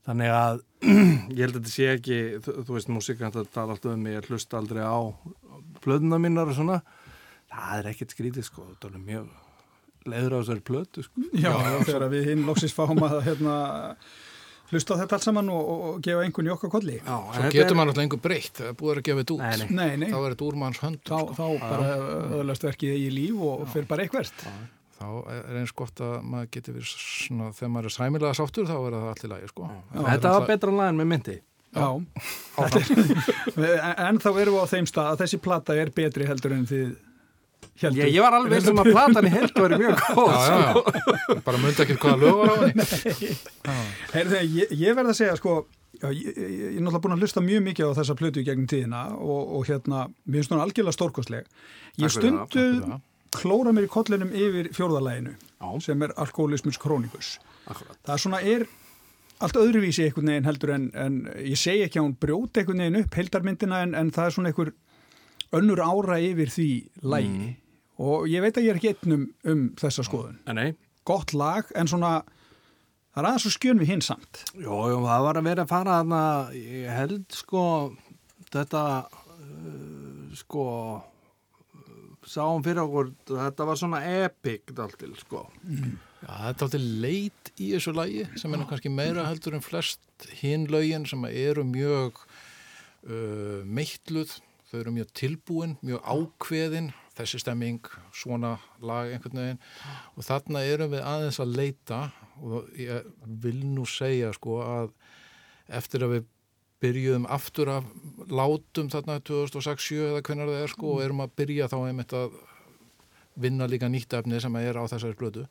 þannig 0.07 0.33
að 0.35 0.63
ég 1.37 1.45
held 1.45 1.53
að 1.53 1.61
þetta 1.61 1.73
sé 1.73 1.87
ekki 1.93 2.19
þú, 2.43 2.57
þú 2.67 2.77
veist, 2.79 2.91
músikant 2.93 3.39
að 3.39 3.53
tala 3.55 3.77
alltaf 3.77 3.93
um 3.95 4.03
mig 4.03 4.17
ég 4.17 4.29
hlusta 4.33 4.59
aldrei 4.59 4.83
á 4.83 4.99
plöðuna 5.85 6.19
mínar 6.23 6.51
og 6.51 6.59
svona. 6.59 6.81
Það 7.53 7.73
er 7.79 7.89
ekkert 7.93 8.15
skrítið 8.17 8.47
sko, 8.49 8.67
þetta 8.73 8.91
er 8.93 9.07
mjög 9.07 9.31
leiður 10.09 10.35
á 10.35 10.39
þessari 10.41 10.67
plötu 10.67 11.07
sko. 11.07 11.25
Já, 11.39 11.53
þegar 11.87 12.07
við 12.13 12.29
hinn 12.33 12.45
loksist 12.49 12.75
fáum 12.77 13.03
að 13.07 13.19
hérna, 13.29 13.57
hlusta 14.73 14.97
á 14.97 15.01
þetta 15.03 15.19
allt 15.19 15.27
saman 15.29 15.51
og, 15.53 15.63
og, 15.63 15.83
og 15.91 15.99
gefa 16.07 16.25
einhvern 16.27 16.49
í 16.51 16.55
okkar 16.57 16.73
kolli. 16.73 16.97
Já, 16.99 17.17
svo 17.37 17.51
getur 17.55 17.79
maður 17.79 17.93
alltaf 17.93 18.05
einhver 18.07 18.23
breytt. 18.25 18.55
Það 18.59 18.71
er 18.73 18.79
búið 18.81 18.95
að 18.97 19.03
gefa 19.11 19.23
þetta 19.23 19.37
út. 19.37 19.43
Nei, 19.43 19.57
nei. 19.59 19.75
Nei, 19.79 19.97
nei, 20.03 20.09
þá 20.11 20.19
er 20.23 20.35
þetta 20.35 20.49
úr 20.49 20.61
manns 20.65 20.83
hönd 20.83 21.03
þá, 21.07 21.19
þá 21.39 21.45
bara 21.63 21.91
öðlast 22.41 22.67
verkið 22.67 22.97
í 22.99 23.11
líf 23.15 23.45
og 23.53 23.67
fyrir 23.75 23.91
bara 23.93 24.07
eitthvert. 24.09 24.47
Þá 25.03 25.37
er 25.37 25.61
eins 25.61 25.77
gott 25.77 26.03
að 26.05 26.19
maður 26.25 26.51
getur 26.57 26.77
verið 26.79 26.93
svona, 26.97 27.53
þegar 27.57 27.73
maður 27.77 27.89
er 27.91 27.97
sæmilega 27.97 28.35
sáttur 28.39 28.69
þá 28.69 28.77
er 28.79 28.99
það 28.99 29.09
allt 29.13 29.25
í 29.25 29.33
lagi 29.33 29.51
sko. 29.51 29.71
Þetta 29.97 30.37
var 30.37 30.51
betra 30.51 30.77
lag 30.77 30.93
en 30.93 31.01
með 31.03 31.11
myndi 31.15 31.39
Já, 31.73 31.89
en, 31.97 33.95
en 33.97 34.19
þá 34.21 34.29
erum 34.29 34.59
við 34.59 34.61
á 34.61 34.73
þeim 34.75 34.87
stað 34.91 35.07
að 35.15 35.23
þessi 35.23 35.39
plata 35.41 35.77
er 35.81 35.89
betri 35.97 36.27
heldur 36.29 36.53
en 36.53 36.67
þið 36.69 36.91
heldur. 37.81 38.01
Ég, 38.03 38.11
ég 38.13 38.21
var 38.21 38.37
alveg 38.37 38.67
sem 38.67 38.81
að 38.83 38.91
platan 38.93 39.29
í 39.29 39.33
held 39.33 39.55
var 39.57 39.75
mjög 39.81 40.03
góð 40.19 40.35
já, 40.35 40.41
já, 40.53 40.67
já. 41.01 41.39
bara 41.47 41.63
myndi 41.63 41.87
ekki 41.87 41.97
hvaða 42.03 42.19
lög 42.21 42.43
var 42.43 42.53
á 42.53 42.57
henni 42.67 44.43
ég, 44.59 44.75
ég 44.83 44.99
verð 44.99 45.15
að 45.15 45.19
segja 45.23 45.39
sko 45.41 45.63
Já, 46.03 46.09
ég, 46.09 46.35
ég, 46.35 46.37
ég 46.51 46.77
er 46.81 46.83
náttúrulega 46.83 47.03
búin 47.05 47.15
að 47.15 47.23
hlusta 47.23 47.41
mjög 47.45 47.61
mikið 47.67 47.91
á 47.93 47.99
þessa 48.01 48.15
plötu 48.19 48.41
í 48.41 48.47
gegnum 48.47 48.67
tíðina 48.67 49.03
og, 49.13 49.43
og 49.59 49.67
hérna, 49.69 50.07
mér 50.25 50.41
finnst 50.41 50.55
hún 50.55 50.63
algjörlega 50.65 50.97
stórkostleg. 50.97 51.51
Ég 52.01 52.11
stundu. 52.11 52.65
Klóra 53.35 53.73
mér 53.75 53.89
í 53.89 53.91
kollinum 53.93 54.31
yfir 54.35 54.71
fjórðalæginu 54.77 55.35
sem 55.83 56.03
er 56.03 56.13
alkoholismus 56.19 56.79
krónikus. 56.83 57.37
Akkurat. 57.71 57.99
Það 58.05 58.15
er 58.17 58.23
svona 58.25 58.41
er 58.43 58.65
allt 59.43 59.59
öðruvísi 59.59 60.05
einhvern 60.07 60.31
veginn 60.31 60.47
heldur 60.47 60.73
en, 60.75 60.89
en 60.95 61.17
ég 61.43 61.59
segi 61.59 61.85
ekki 61.87 61.99
að 62.01 62.07
hún 62.09 62.17
brjóti 62.23 62.63
einhvern 62.63 62.83
veginn 62.85 63.01
upp 63.03 63.17
heildarmyndina 63.19 63.81
en, 63.87 63.95
en 63.99 64.11
það 64.15 64.27
er 64.29 64.35
svona 64.37 64.53
einhver 64.53 64.73
önnur 65.59 65.83
ára 65.85 66.19
yfir 66.23 66.51
því 66.55 66.69
lægi 67.03 67.33
Mm. 67.33 67.57
og 68.03 68.25
ég 68.27 68.41
veit 68.43 68.57
að 68.59 68.65
ég 68.67 68.73
er 68.73 68.79
ekki 68.81 68.93
einn 68.95 69.27
um, 69.47 69.65
þessa 69.79 70.03
skoðun. 70.07 70.39
Nei, 70.57 70.73
Gott 71.07 71.35
lag 71.37 71.69
en 71.79 71.87
svona 71.91 72.13
það 73.13 73.21
er 73.23 73.29
aðeins 73.29 73.45
svo 73.47 73.53
skjön 73.55 73.79
við 73.83 73.91
hinn 73.93 74.03
samt. 74.03 74.43
Jó, 74.57 74.73
jó, 74.91 74.97
það 75.05 75.27
var 75.29 75.39
að 75.39 75.47
vera 75.51 75.63
að 75.67 75.71
fara 75.75 75.99
þarna, 76.01 76.23
ég 76.57 76.91
held 76.97 77.27
sko 77.37 77.65
þetta 78.51 78.83
uh, 79.07 80.33
sko 80.41 80.65
sáum 82.29 82.63
fyrir 82.65 82.85
okkur, 82.85 83.11
þetta 83.29 83.67
var 83.67 83.79
svona 83.81 84.01
epic 84.23 84.73
daltil 84.77 85.13
sko. 85.19 85.45
Já, 85.63 86.29
það 86.29 86.47
er 86.47 86.49
alltaf 86.53 86.87
leit 87.03 87.53
í 87.57 87.73
þessu 87.75 87.95
lagi 87.97 88.25
sem 88.39 88.53
er 88.53 88.63
nú 88.63 88.69
kannski 88.71 88.93
meira 88.93 89.27
heldur 89.27 89.59
en 89.59 89.65
flest 89.65 90.29
hinn 90.41 90.69
lögin 90.71 91.07
sem 91.09 91.25
eru 91.29 91.65
mjög 91.67 92.21
uh, 92.23 93.63
meitluð, 93.67 94.37
þau 94.71 94.79
eru 94.81 94.97
mjög 94.99 95.15
tilbúin, 95.19 95.77
mjög 95.83 96.05
ákveðin, 96.07 96.93
þessi 97.19 97.43
stemming, 97.43 97.83
svona 98.17 98.55
lag 98.81 99.11
einhvern 99.13 99.43
veginn. 99.43 99.65
Og 100.17 100.27
þarna 100.29 100.63
erum 100.65 100.95
við 100.95 101.03
aðeins 101.05 101.41
að 101.43 101.57
leita 101.59 102.05
og 102.41 102.71
ég 102.79 103.11
vil 103.43 103.59
nú 103.75 103.85
segja 103.89 104.33
sko 104.37 104.63
að 104.65 104.95
eftir 105.73 106.07
að 106.07 106.17
við 106.17 106.32
byrjuðum 106.83 107.29
aftur 107.31 107.71
af 107.73 107.87
látum 108.33 108.91
þarna 108.93 109.21
2006-07 109.29 110.01
eða 110.09 110.25
hvernig 110.27 110.51
það 110.51 110.65
er 110.65 110.73
sko 110.75 110.97
og 110.97 111.05
erum 111.05 111.23
að 111.25 111.37
byrja 111.39 111.71
þá 111.71 111.79
einmitt 111.87 112.15
að 112.19 112.37
vinna 113.43 113.69
líka 113.71 113.89
nýtt 113.89 114.13
efni 114.19 114.41
sem 114.43 114.57
er 114.61 114.77
á 114.77 114.85
þessari 114.91 115.17
blödu 115.19 115.47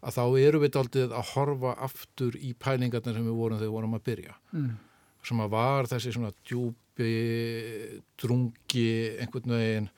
að 0.00 0.16
þá 0.16 0.24
erum 0.40 0.64
við 0.64 0.74
daldið 0.76 1.16
að 1.16 1.32
horfa 1.34 1.72
aftur 1.86 2.36
í 2.40 2.52
pælingarnir 2.56 3.16
sem 3.16 3.26
við 3.26 3.36
vorum 3.36 3.58
þegar 3.58 3.68
við 3.68 3.76
vorum 3.76 3.96
að 3.98 4.06
byrja. 4.08 4.36
Mm. 4.56 4.70
sem 5.20 5.40
að 5.44 5.50
var 5.52 5.88
þessi 5.90 6.12
svona 6.16 6.30
djúpi 6.48 7.10
drungi 8.20 8.86
einhvern 9.20 9.52
veginn 9.52 9.88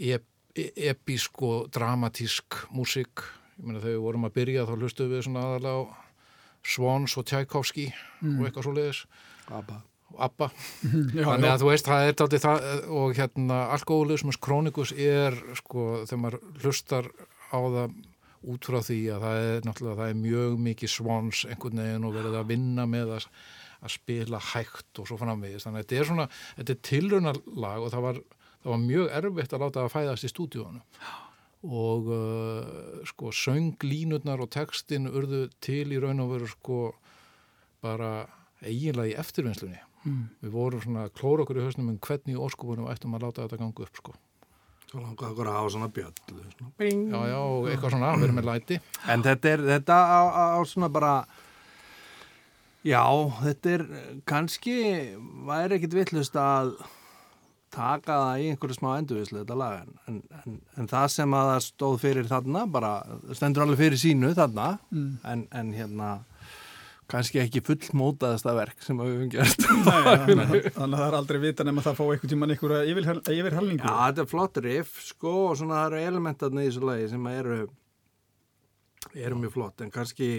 ep, 0.00 0.24
episk 0.56 1.42
og 1.44 1.68
dramatísk 1.74 2.64
músík. 2.72 3.26
Ég 3.58 3.66
meina 3.66 3.82
þegar 3.82 3.98
við 3.98 4.06
vorum 4.06 4.24
að 4.24 4.36
byrja 4.38 4.64
þá 4.64 4.74
hlustuðum 4.78 5.12
við 5.12 5.26
svona 5.26 5.44
aðalega 5.50 5.84
á 5.84 6.04
Swans 6.64 7.18
og 7.20 7.26
Tchaikovsky 7.28 7.90
og 8.24 8.46
eitthvað 8.46 8.64
svo 8.64 8.72
leiðis 8.72 9.02
Abba. 9.52 9.82
Abba 10.22 10.50
Já, 11.16 11.24
Þannig 11.26 11.50
að 11.50 11.62
þú 11.62 11.70
veist, 11.70 11.88
það 11.90 12.08
er 12.08 12.18
dálítið 12.20 12.44
það 12.44 12.66
og 13.02 13.14
hérna 13.18 13.60
alkoholismus 13.74 14.40
krónikus 14.42 14.94
er 14.94 15.36
sko, 15.58 16.04
þegar 16.08 16.22
maður 16.24 16.42
hlustar 16.64 17.10
á 17.54 17.58
það 17.58 17.94
út 18.52 18.68
frá 18.68 18.80
því 18.84 19.00
að 19.14 19.24
það 19.24 19.42
er 19.42 19.66
náttúrulega, 19.66 19.98
það 20.00 20.12
er 20.12 20.20
mjög 20.20 20.56
mikið 20.68 20.92
svons 20.92 21.42
einhvern 21.48 21.82
veginn 21.82 22.08
og 22.08 22.16
verið 22.16 22.38
að 22.38 22.50
vinna 22.50 22.86
með 22.90 23.12
að, 23.18 23.28
að 23.80 23.94
spila 23.94 24.40
hægt 24.52 25.00
og 25.00 25.08
svo 25.08 25.18
framvegis. 25.20 25.66
Þannig 25.66 25.80
að 25.80 25.86
þetta 25.86 26.00
er 26.00 26.10
svona, 26.10 26.26
þetta 26.58 26.74
er 26.74 26.82
tilraunalag 26.90 27.86
og 27.86 27.94
það 27.94 28.06
var, 28.08 28.20
það 28.60 28.74
var 28.74 28.82
mjög 28.84 29.14
erfitt 29.20 29.54
að 29.56 29.64
láta 29.64 29.84
það 29.84 29.94
fæðast 29.94 30.28
í 30.28 30.32
stúdíónu. 30.32 30.82
Og 31.64 32.10
uh, 32.12 33.00
sko, 33.08 33.32
sönglínurnar 33.32 34.44
og 34.44 34.52
textin 34.52 35.08
urðu 35.08 35.46
til 35.64 35.86
í 35.96 36.00
raun 36.02 36.20
og 36.20 36.34
veru 36.34 36.50
sko 36.52 36.80
bara 37.84 38.26
eiginlega 38.64 39.14
í 39.14 39.18
eftirvinnslunni. 39.20 39.80
Við 40.04 40.52
vorum 40.52 40.82
svona 40.84 41.06
að 41.06 41.14
klóra 41.18 41.44
okkur 41.44 41.60
í 41.60 41.64
hausnum 41.64 41.90
um 41.92 41.98
hvernig 42.04 42.40
óskupunum 42.46 42.90
ættum 42.92 43.16
að 43.16 43.26
láta 43.26 43.44
þetta 43.44 43.60
ganga 43.62 43.86
upp, 43.86 44.00
sko. 44.00 44.16
Svo 44.90 45.00
langaði 45.00 45.30
okkur 45.32 45.50
að 45.50 45.56
hafa 45.58 45.70
svona 45.74 45.88
bjöllu. 45.96 46.42
Já, 46.84 47.20
já, 47.30 47.40
eitthvað 47.72 47.94
svona, 47.96 48.10
verið 48.20 48.36
með 48.36 48.48
læti. 48.50 48.80
En 49.10 49.24
þetta 49.24 49.52
er, 49.54 49.64
þetta 49.70 49.96
á, 49.96 50.20
á, 50.28 50.44
á 50.54 50.60
svona 50.68 50.90
bara, 50.92 51.14
já, 52.84 53.02
þetta 53.40 53.72
er 53.78 53.86
kannski, 54.28 54.76
væri 55.48 55.78
ekkit 55.78 55.98
vittlust 56.02 56.36
að 56.38 56.76
taka 57.74 58.18
það 58.20 58.42
í 58.42 58.50
einhverju 58.52 58.76
smá 58.76 58.90
endurvislu 58.98 59.40
þetta 59.40 59.56
lag 59.58 59.80
en, 59.82 60.20
en, 60.38 60.58
en, 60.78 60.88
það 60.90 61.08
sem 61.16 61.36
að 61.36 61.50
það 61.50 61.64
stóð 61.66 61.96
fyrir 62.04 62.28
þarna 62.30 62.64
bara, 62.70 62.92
stendur 63.34 63.64
alveg 63.64 63.80
fyrir 63.80 64.00
sínu 64.00 64.30
þarna 64.36 64.68
en, 65.32 65.46
en 65.50 65.72
hérna 65.74 66.10
kannski 67.10 67.40
ekki 67.42 67.62
fullmótaðasta 67.64 68.54
verk 68.56 68.82
sem 68.84 68.98
við 69.00 69.12
höfum 69.12 69.30
gert 69.34 69.64
þannig 69.68 69.94
að 69.94 70.76
að 70.78 70.96
það 70.96 71.06
er 71.06 71.16
aldrei 71.18 71.40
vita 71.42 71.66
nema 71.66 71.84
það 71.84 71.98
fá 71.98 72.04
einhvern 72.06 72.32
tíman 72.32 72.54
einhverja 72.54 72.90
yfir, 72.90 73.08
yfirhalningu. 73.34 73.84
Já, 73.84 73.96
þetta 74.08 74.24
er 74.24 74.30
flott 74.30 74.60
riff 74.64 75.00
sko 75.04 75.34
og 75.50 75.58
svona 75.60 75.82
það 75.82 75.88
eru 75.90 76.12
elementarni 76.12 76.64
í 76.64 76.70
þessu 76.70 76.84
lagi 76.88 77.10
sem 77.12 77.30
eru 77.34 77.58
eru 79.14 79.38
mjög 79.38 79.56
flott 79.58 79.84
en 79.84 79.92
kannski 79.94 80.30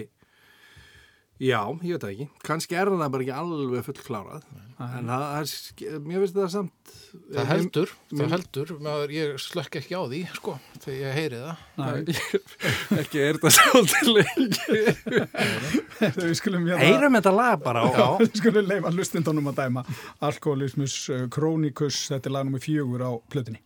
já, 1.40 1.60
ég 1.82 1.96
veit 1.96 2.04
það 2.04 2.12
ekki. 2.14 2.28
Kannski 2.46 2.78
er 2.78 2.90
það 2.92 3.10
bara 3.14 3.26
ekki 3.26 3.34
alveg 3.36 3.86
fullklárað. 3.86 4.46
En 4.76 5.08
það 5.08 5.36
er, 5.40 6.00
mér 6.04 6.22
finnst 6.22 6.36
það 6.36 6.50
samt 6.52 6.96
Það 7.16 7.46
heldur, 7.48 7.92
Mér- 8.10 8.18
það 8.20 8.32
heldur, 8.34 8.72
maður, 8.84 9.12
ég 9.14 9.38
slökk 9.40 9.78
ekki 9.80 9.96
á 9.96 10.02
því, 10.04 10.20
sko, 10.36 10.54
þegar 10.84 10.98
ég 11.00 11.16
heyri 11.16 11.38
það. 11.40 11.62
Nei, 11.80 12.16
ekki 13.00 13.22
er 13.24 13.38
þetta 13.38 13.52
svolítið 13.56 14.10
lengi. 14.12 14.82
Við 16.20 16.34
skulum 16.40 16.68
hérna... 16.68 16.82
heyrum 16.84 17.18
þetta 17.18 17.32
lag 17.34 17.62
bara 17.64 17.86
og, 17.88 17.96
Já, 17.96 18.08
við 18.20 18.40
skulum 18.42 18.68
leifa 18.68 18.92
hlustindunum 18.92 19.50
að 19.52 19.62
dæma 19.62 19.86
Alkoholismus 20.28 20.98
Krónikus, 21.32 22.02
þetta 22.12 22.30
er 22.30 22.36
lag 22.36 22.48
nummer 22.48 22.64
fjögur 22.64 23.06
á 23.08 23.12
plötunni. 23.32 23.62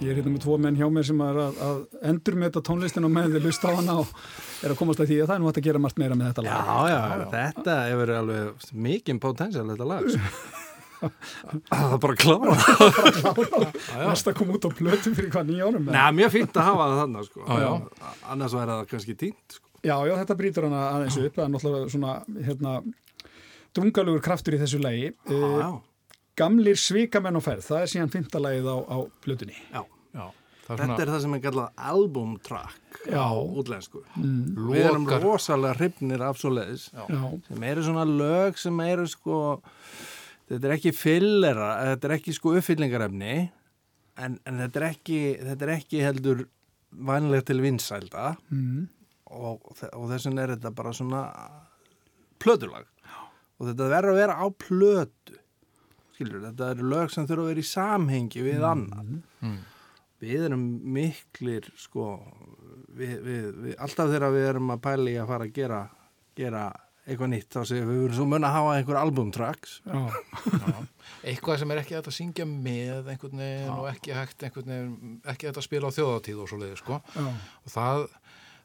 Ég 0.00 0.10
er 0.12 0.16
hérna 0.20 0.32
með 0.34 0.42
tvo 0.46 0.56
menn 0.60 0.78
hjá 0.78 0.86
mér 0.92 1.06
sem 1.10 1.20
er 1.24 1.38
að, 1.44 1.58
að 1.66 1.80
endur 2.10 2.38
með 2.40 2.48
þetta 2.50 2.62
tónlistin 2.70 3.06
og 3.08 3.12
með 3.14 3.34
þið 3.36 3.46
lust 3.48 3.66
á 3.66 3.70
hana 3.76 3.96
og 4.00 4.14
er 4.64 4.72
að 4.74 4.78
komast 4.80 5.02
að 5.04 5.10
því 5.12 5.18
að 5.20 5.28
það 5.30 5.34
er 5.36 5.42
nú 5.44 5.50
hægt 5.50 5.60
að 5.60 5.66
gera 5.68 5.82
margt 5.84 6.00
meira 6.00 6.16
með 6.16 6.30
þetta 6.30 6.44
lag. 6.46 6.50
Já, 6.56 6.94
já, 6.94 7.28
þetta 7.34 7.76
hefur 7.90 8.12
alveg 8.16 8.66
mikinn 8.88 9.20
potensial 9.22 9.66
þetta 9.74 9.88
lag 9.92 10.10
sko. 10.16 10.32
Það 11.00 11.92
er 11.94 12.00
bara 12.02 12.12
að 12.12 12.18
klára 12.20 12.56
Næsta 14.10 14.34
kom 14.36 14.50
út 14.52 14.66
á 14.68 14.70
plötum 14.76 15.14
fyrir 15.16 15.30
hvað 15.32 15.46
nýja 15.48 15.68
árum. 15.70 15.86
Nei, 15.88 16.10
mjög 16.18 16.32
fínt 16.34 16.58
að 16.60 16.66
hafa 16.66 16.88
það 16.90 16.98
þannig 17.00 17.28
sko. 17.30 17.44
Já, 17.46 17.62
já. 17.64 18.10
Annars 18.34 18.56
væri 18.58 18.74
það 18.74 18.82
kannski 18.90 19.14
tínt 19.22 19.56
sko. 19.56 19.64
Já, 19.80 19.94
já, 20.04 20.12
þetta 20.20 20.36
brýtur 20.36 20.66
hana 20.68 20.82
aðeins 20.98 21.16
upp, 21.22 21.38
það 21.38 21.46
er 21.46 21.54
náttúrulega 21.54 21.94
svona, 21.94 22.16
hérna, 22.44 22.74
drungalugur 23.78 24.20
kraftur 24.28 24.58
í 24.58 24.60
þessu 24.60 24.82
lagi. 24.84 25.08
Já, 25.24 25.38
Uh, 25.40 25.56
já, 25.56 25.70
Gamlir 26.40 26.78
svikamenn 26.80 27.38
og 27.40 27.44
ferð, 27.46 27.64
það 27.68 27.84
er 27.84 27.90
síðan 27.94 28.12
fymta 28.12 28.40
lagið 28.42 28.68
á, 28.72 28.76
á 28.88 28.96
plötunni. 29.24 29.56
já. 29.70 29.82
Já, 30.10 30.24
það 30.66 30.72
er 30.74 30.80
Þetta 30.80 30.86
svona 30.86 31.02
er 31.04 31.10
það 31.14 31.20
sem 31.24 31.34
er 31.36 31.42
kallað 31.44 31.84
album 31.92 32.30
track 32.46 33.00
Já. 33.10 33.22
á 33.22 33.30
útlensku 33.60 34.00
Við 34.70 34.84
erum 34.86 35.06
rosalega 35.22 35.76
hrifnir 35.78 36.22
af 36.26 36.38
svo 36.40 36.50
leiðis 36.54 36.88
Já, 36.94 37.04
sem 37.46 37.66
eru 37.70 37.84
svona 37.86 38.04
lög 38.08 38.58
sem 38.58 38.80
eru 38.86 39.06
sko 39.10 39.38
þetta 40.50 40.66
er 40.70 40.74
ekki 40.76 40.92
fyllera 40.98 41.68
þetta 41.92 42.08
er 42.10 42.14
ekki 42.16 42.34
sko 42.34 42.56
uppfyllingarefni 42.58 43.34
en, 44.18 44.38
en 44.46 44.60
þetta 44.64 44.82
er 44.82 44.86
ekki 44.90 45.20
þetta 45.38 45.66
er 45.68 45.74
ekki 45.76 46.02
heldur 46.04 46.44
vanlega 46.90 47.46
til 47.46 47.60
vinsælda. 47.62 48.32
Mm, 48.50 48.88
og, 49.30 49.62
og 49.70 50.06
þess 50.10 50.26
vegna 50.26 50.42
er 50.42 50.56
þetta 50.56 50.72
bara 50.74 50.90
svona 50.96 51.20
plötulag. 52.42 52.88
Og 53.60 53.68
þetta 53.70 53.90
verður 53.92 54.14
að 54.14 54.20
vera 54.22 54.36
á 54.42 54.46
plötu 54.66 55.39
skilur, 56.20 56.44
þetta 56.50 56.70
eru 56.76 56.90
lög 56.92 57.10
sem 57.16 57.26
þurfa 57.26 57.46
að 57.46 57.50
vera 57.54 57.64
í 57.64 57.70
samhengi 57.72 58.44
við 58.46 58.68
annan 58.70 59.16
Mm. 59.40 59.56
við 60.20 60.42
erum 60.50 60.64
miklir 60.92 61.70
sko 61.80 62.10
við, 62.92 63.16
við, 63.24 63.44
við, 63.64 63.74
alltaf 63.80 64.10
þegar 64.12 64.34
við 64.34 64.48
erum 64.50 64.70
að 64.74 64.82
pæla 64.84 65.10
í 65.10 65.16
að 65.22 65.30
fara 65.32 65.46
að 65.48 65.54
gera, 65.56 65.78
gera 66.36 66.64
eitthvað 67.08 67.30
nýtt 67.32 67.54
þá 67.56 67.60
segir 67.64 67.86
við, 67.88 67.94
við 67.96 68.04
erum 68.04 68.18
svo 68.18 68.26
mun 68.28 68.44
að 68.46 68.52
hafa 68.58 68.74
einhver 68.76 68.98
albumtracks 69.00 69.78
já, 69.88 70.02
eitthvað 71.30 71.62
sem 71.62 71.72
er 71.72 71.80
ekki 71.80 71.96
að 71.98 72.10
syngja 72.14 72.46
með 72.50 73.08
einhvern 73.14 73.40
veginn 73.40 73.72
og 73.78 73.88
ekki 73.94 74.12
hægt 74.18 74.44
einhvern 74.46 74.70
veginn, 74.74 75.16
ekki 75.32 75.48
að 75.50 75.62
spila 75.64 75.88
á 75.88 75.96
þjóðatíð 75.96 76.42
og 76.44 76.52
svo 76.52 76.60
leiði 76.60 76.78
sko. 76.82 77.00
Já, 77.16 77.26
og 77.64 77.72
það, 77.74 78.04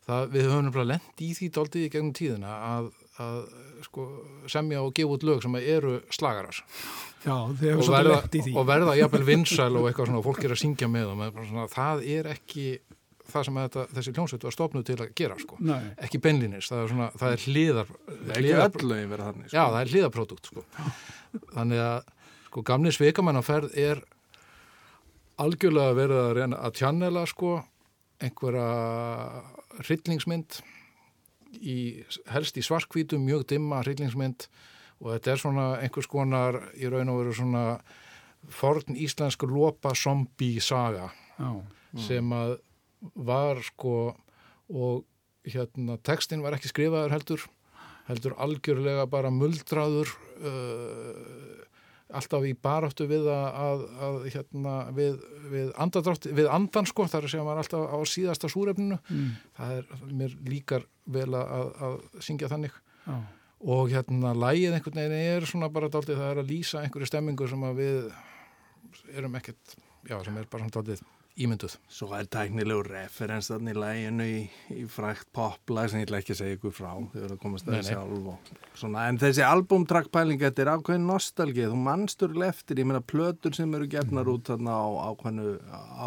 það 0.10 0.28
við 0.36 0.48
höfum 0.52 0.72
bara 0.76 0.90
lent 0.92 1.24
í 1.26 1.32
því 1.40 1.50
daldið 1.56 1.88
í 1.88 1.92
gegnum 1.96 2.14
tíðina 2.20 2.54
að, 2.76 2.92
að 3.24 3.40
sko, 3.88 4.08
semja 4.52 4.84
og 4.84 4.94
gefa 5.00 5.16
út 5.18 5.26
lög 5.32 5.42
sem 5.48 5.58
eru 5.64 5.98
slagarar 6.14 6.60
já, 7.26 7.36
þið 7.60 7.72
hefur 7.72 7.88
svolítið 7.88 7.96
verða, 7.96 8.20
lett 8.20 8.36
í 8.36 8.44
því. 8.46 8.54
og 8.56 8.68
verða 8.70 8.98
jafnvel 9.00 9.26
vinsæl 9.30 9.72
og 9.72 9.88
eitthvað 9.90 10.12
svona 10.12 10.22
og 10.22 10.28
fólk 10.28 10.46
er 10.46 10.56
að 10.56 10.62
syngja 10.62 10.92
með 10.92 11.12
og 11.12 11.20
með, 11.22 11.34
bara 11.36 11.50
svona, 11.50 11.68
það 11.74 12.06
er 12.16 12.32
ekki 12.36 12.66
það 13.26 13.46
sem 13.48 13.60
þetta, 13.60 13.86
þessi 13.98 14.14
hljómsveit 14.16 14.46
var 14.46 14.54
stopnuð 14.54 14.84
til 14.86 14.98
að 15.02 15.14
gera 15.18 15.38
sko. 15.42 15.58
Nei, 15.66 15.80
ekki 16.06 16.20
beinlinis, 16.22 16.68
það 16.70 16.82
er, 16.82 16.92
svona, 16.92 17.08
það 17.18 17.36
er 17.36 17.46
hliðar, 17.46 17.94
ekki 18.14 18.44
hliðar 18.44 18.68
öll 18.68 18.90
lögin 18.92 19.14
vera 19.16 19.30
þannig 19.32 19.56
já, 19.56 19.62
það 19.64 19.80
er 19.80 19.94
hliðarprodukt 19.94 20.52
sko. 20.52 20.66
þannig 21.56 21.82
að 21.86 22.12
sko, 22.50 22.66
gamli 22.70 22.94
sveikamannaferð 22.96 23.80
er 23.86 24.04
algjörlega 25.42 25.98
verið 25.98 26.22
að 26.22 26.34
reyna 26.38 26.62
að 26.64 26.78
tjannela 26.80 27.26
sko, 27.28 27.58
einhverja 28.24 28.70
hryllingsmynd 29.82 30.62
í, 31.60 31.78
helst 32.32 32.60
í 32.60 32.64
svarkvítum, 32.64 33.26
mjög 33.26 33.48
dimma 33.52 33.82
hryllingsmynd 33.84 34.48
og 35.02 35.12
þetta 35.14 35.32
er 35.32 35.42
svona 35.42 35.66
einhvers 35.82 36.10
konar 36.12 36.60
í 36.78 36.90
raun 36.92 37.12
og 37.12 37.22
veru 37.22 37.36
svona 37.36 37.66
forn 38.54 38.98
íslensk 39.02 39.44
lopa 39.50 39.96
zombie 39.98 40.62
saga 40.62 41.10
já, 41.40 41.50
sem 42.08 42.32
að 42.36 42.58
var 43.16 43.62
sko 43.66 44.14
og 44.70 45.04
hérna 45.46 45.98
textin 46.02 46.44
var 46.46 46.58
ekki 46.58 46.72
skrifaður 46.72 47.14
heldur 47.14 47.46
heldur 48.08 48.36
algjörlega 48.42 49.06
bara 49.10 49.34
muldraður 49.34 50.10
uh, 50.46 51.66
alltaf 52.16 52.46
í 52.46 52.54
baráttu 52.54 53.08
við 53.10 53.28
að, 53.32 53.46
að, 53.66 53.84
að 54.08 54.18
hérna 54.34 54.74
við, 54.96 55.16
við 55.52 55.72
við 56.38 56.50
andan 56.54 56.90
sko 56.90 57.08
þar 57.10 57.28
sem 57.32 57.46
var 57.48 57.62
alltaf 57.62 57.88
á 57.90 57.98
síðasta 58.08 58.50
súrefninu. 58.52 59.00
Mm, 59.10 59.32
það 59.58 59.80
er 59.80 60.12
mér 60.22 60.36
líkar 60.46 60.86
vel 61.12 61.32
að, 61.34 61.72
að 61.88 61.98
syngja 62.26 62.52
þannig. 62.52 62.78
Já, 63.06 63.18
og 63.64 63.92
hérna 63.94 64.36
lægið 64.36 64.78
einhvern 64.78 65.02
veginn 65.02 65.36
er 65.36 65.50
svona 65.50 65.72
bara 65.74 65.90
daldið 65.92 66.22
það 66.22 66.32
er 66.32 66.42
að 66.44 66.54
lýsa 66.54 66.84
einhverju 66.84 67.10
stemmingu 67.10 67.50
sem 67.50 67.68
að 67.68 67.82
við 67.82 68.00
erum 69.16 69.38
ekkert, 69.40 69.78
já 70.10 70.18
sem 70.26 70.38
er 70.38 70.50
bara 70.50 70.66
svona 70.66 70.76
daldið 70.80 71.06
ímynduð. 71.36 71.74
Svo 71.92 72.14
er 72.16 72.28
tæknilegu 72.32 72.86
referens 72.88 73.50
þannig 73.52 73.76
í 73.76 73.80
læginu 73.82 74.28
í, 74.28 74.36
í 74.72 74.86
frækt 74.88 75.28
poplag 75.36 75.90
sem 75.92 76.00
ég 76.00 76.08
ætla 76.08 76.22
ekki 76.22 76.32
að 76.32 76.40
segja 76.40 76.58
ykkur 76.58 76.76
frá 76.76 76.92
þau 76.94 77.10
verður 77.12 77.34
að 77.36 77.42
komast 77.42 77.72
að 77.72 78.14
og 78.16 78.54
svona, 78.80 79.08
en 79.10 79.20
þessi 79.20 79.44
albumtrackpæling 79.44 80.40
þetta 80.40 80.64
er 80.64 80.72
ákveðin 80.78 81.10
nostalgið, 81.10 81.74
þú 81.74 81.82
mannstur 81.90 82.38
eftir, 82.48 82.80
ég 82.80 82.88
meina 82.88 83.04
plötur 83.04 83.58
sem 83.58 83.76
eru 83.76 83.90
gefnar 83.92 84.32
út 84.32 84.48
þarna 84.48 84.78
á 84.80 84.88
ákveðinu 85.12 85.58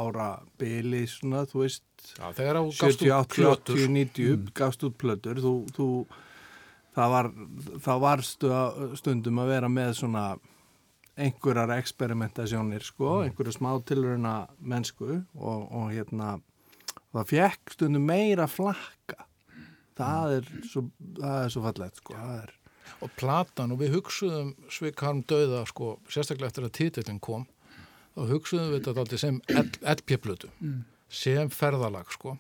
ára 0.01 0.31
bili, 0.61 1.05
svona, 1.13 1.45
þú 1.51 1.67
veist 1.67 1.85
Já, 2.15 2.31
þegar 2.33 2.61
á 2.61 2.65
gafst 2.65 3.03
70, 3.03 3.11
út 3.11 3.13
80, 3.19 3.35
plötur. 3.35 3.83
80, 3.83 3.93
90 3.99 4.51
gafst 4.57 4.85
út 4.87 4.97
plötur. 5.01 5.41
Þú, 5.43 5.53
þú, 5.77 5.89
það 6.99 7.15
var 7.15 7.31
það 7.87 8.07
að, 8.59 8.85
stundum 9.01 9.41
að 9.43 9.53
vera 9.55 9.71
með 9.73 9.95
svona 10.01 10.25
einhverjar 11.19 11.73
eksperimentasjónir 11.79 12.85
sko, 12.87 13.23
einhverju 13.25 13.57
smá 13.57 13.73
tilrauna 13.87 14.35
mennsku 14.59 15.23
og, 15.35 15.65
og 15.67 15.89
hérna 15.95 16.37
það 17.15 17.33
fekk 17.33 17.75
stundum 17.75 18.07
meira 18.07 18.47
flakka. 18.51 19.25
Það 19.99 20.37
er 20.37 20.53
svo, 20.63 20.85
það 21.19 21.41
er 21.41 21.53
svo 21.55 21.65
fallegt 21.65 21.99
sko, 21.99 22.15
það 22.15 22.37
er 22.45 22.55
og 23.05 23.15
platan 23.19 23.75
og 23.75 23.83
við 23.83 23.97
hugsuðum 23.99 24.53
Svikarm 24.73 25.23
döða 25.29 25.65
sko, 25.69 25.97
sérstaklega 26.11 26.51
eftir 26.51 26.67
að 26.67 26.77
titillin 26.79 27.21
kom 27.23 27.45
þá 28.15 28.23
hugsuðum 28.33 28.73
við 28.73 28.79
þetta 28.79 29.03
alltaf 29.05 29.23
sem 29.23 29.41
LP-plötu 29.93 30.51
sem 31.21 31.53
ferðalag 31.53 32.11
sko 32.15 32.37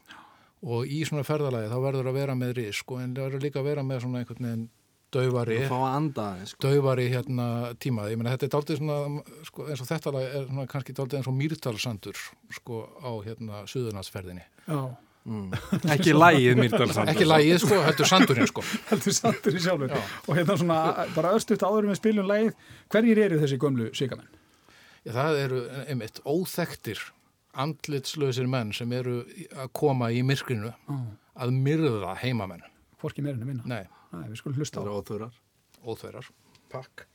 og 0.66 0.90
í 0.90 1.04
svona 1.06 1.24
ferðalagi 1.26 1.70
þá 1.70 1.78
verður 1.84 2.10
að 2.10 2.18
vera 2.18 2.34
með 2.38 2.56
ris 2.58 2.82
sko 2.82 2.98
en 3.02 3.14
það 3.14 3.28
verður 3.28 3.46
líka 3.46 3.62
að 3.62 3.68
vera 3.70 3.86
með 3.86 4.04
svona 4.04 4.22
einhvern 4.22 4.48
veginn 4.48 4.68
aðeins 5.08 6.52
sko. 6.52 6.68
daufari 6.68 7.08
hérna 7.08 7.74
tíma, 7.80 8.08
ég 8.10 8.18
meina 8.20 8.34
þetta 8.34 8.46
er 8.46 8.52
daldið 8.52 8.80
svona 8.80 9.22
sko, 9.46 9.68
eins 9.70 9.80
og 9.80 9.88
þetta 9.88 10.12
lag 10.12 10.24
er 10.26 10.48
svona 10.48 10.66
kannski 10.68 10.94
daldið 10.96 11.18
eins 11.18 11.28
og 11.30 11.36
mýrtalsandur 11.38 12.24
sko 12.58 12.80
á 13.00 13.10
hérna 13.24 13.62
suðurnarsferðinni 13.70 14.44
já, 14.44 14.80
mm. 15.24 15.46
ekki 15.94 16.12
lægið 16.12 16.60
Mýrdalsand 16.60 17.12
ekki 17.14 17.28
lagið 17.28 17.62
sko, 17.64 17.80
heldur 17.86 18.10
sandurinn 18.10 18.50
sko 18.50 18.64
heldur 18.90 19.16
sandur 19.16 19.56
í 19.56 19.62
sjálfur 19.64 19.94
Já. 19.94 20.02
og 20.26 20.32
hérna 20.36 20.58
svona, 20.60 20.80
bara 21.16 21.32
örstuðt 21.38 21.64
áður 21.64 21.88
með 21.88 22.00
spilun 22.02 22.28
lagið, 22.28 22.52
hverjir 22.92 23.22
eru 23.28 23.40
þessi 23.40 23.60
gömlu 23.62 23.88
sigamenn? 23.96 24.28
Já, 25.06 25.14
það 25.14 25.40
eru 25.46 25.62
einmitt 25.86 26.20
óþektir 26.28 27.00
andlitslausir 27.54 28.48
menn 28.50 28.72
sem 28.76 28.92
eru 28.92 29.22
að 29.56 29.70
koma 29.72 30.10
í 30.12 30.22
myrkrinu 30.26 30.72
að 31.38 31.54
myrða 31.54 32.16
heimamenn. 32.22 32.64
Hvorki 33.00 33.22
meirinu 33.22 33.46
minna? 33.46 33.62
Nei, 33.64 33.84
Nei, 34.12 34.26
við 34.30 34.40
skulum 34.40 34.58
hlusta 34.58 34.80
á 34.80 34.82
það 34.82 34.90
er 34.90 34.98
óþurar 34.98 35.38
óþverjar. 35.84 36.30
Pakk. 36.68 37.06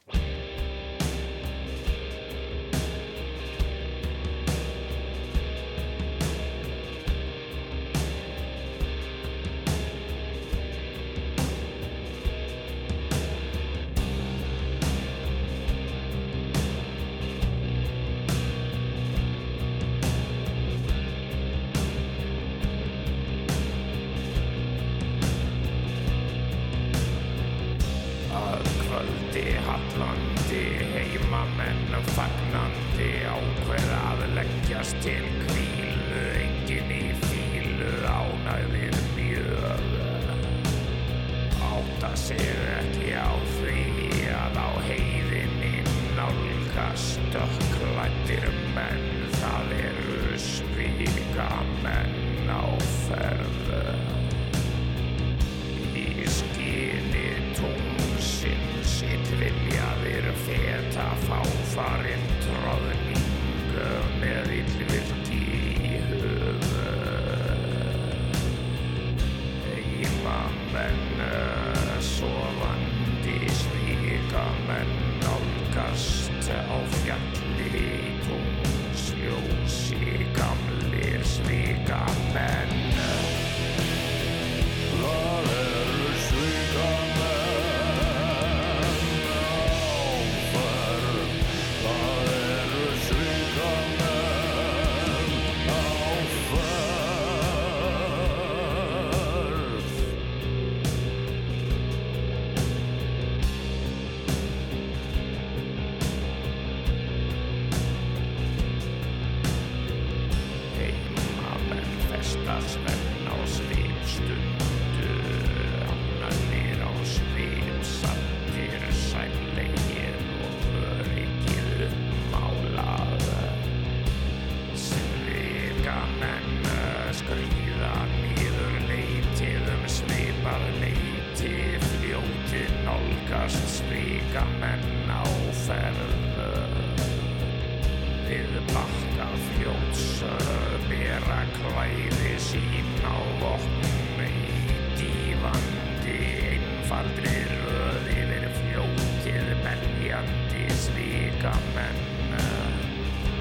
Beljandi 150.24 150.70
svika 150.76 151.54
menn 151.76 152.36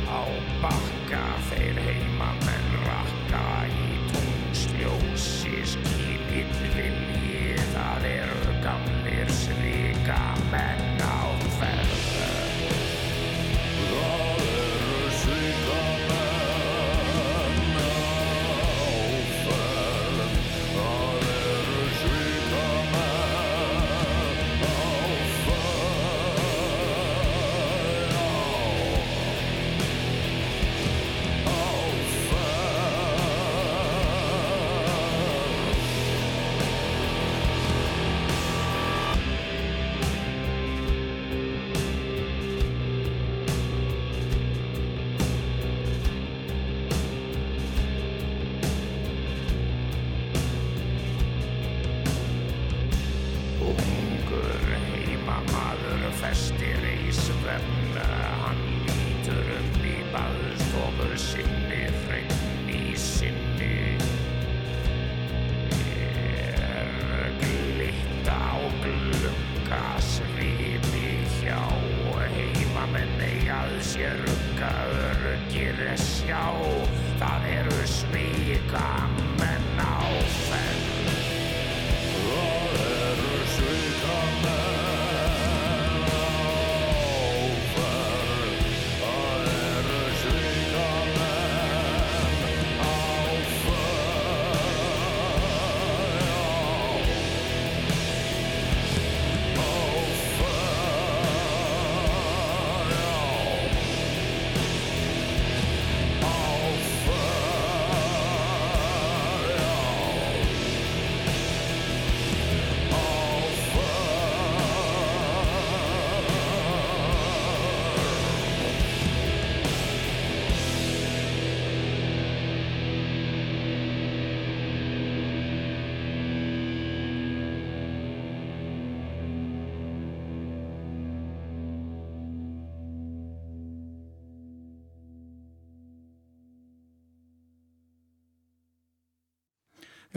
á 0.08 0.22
bakka 0.62 1.22
þeir 1.50 1.78
heimamenn 1.86 2.72
rakka 2.86 3.44
í 3.68 3.98
tungsljósi 4.12 5.62
skýlitt 5.74 6.58
vilji 6.76 7.56
það 7.74 8.08
eru 8.14 8.56
gamlir 8.64 8.91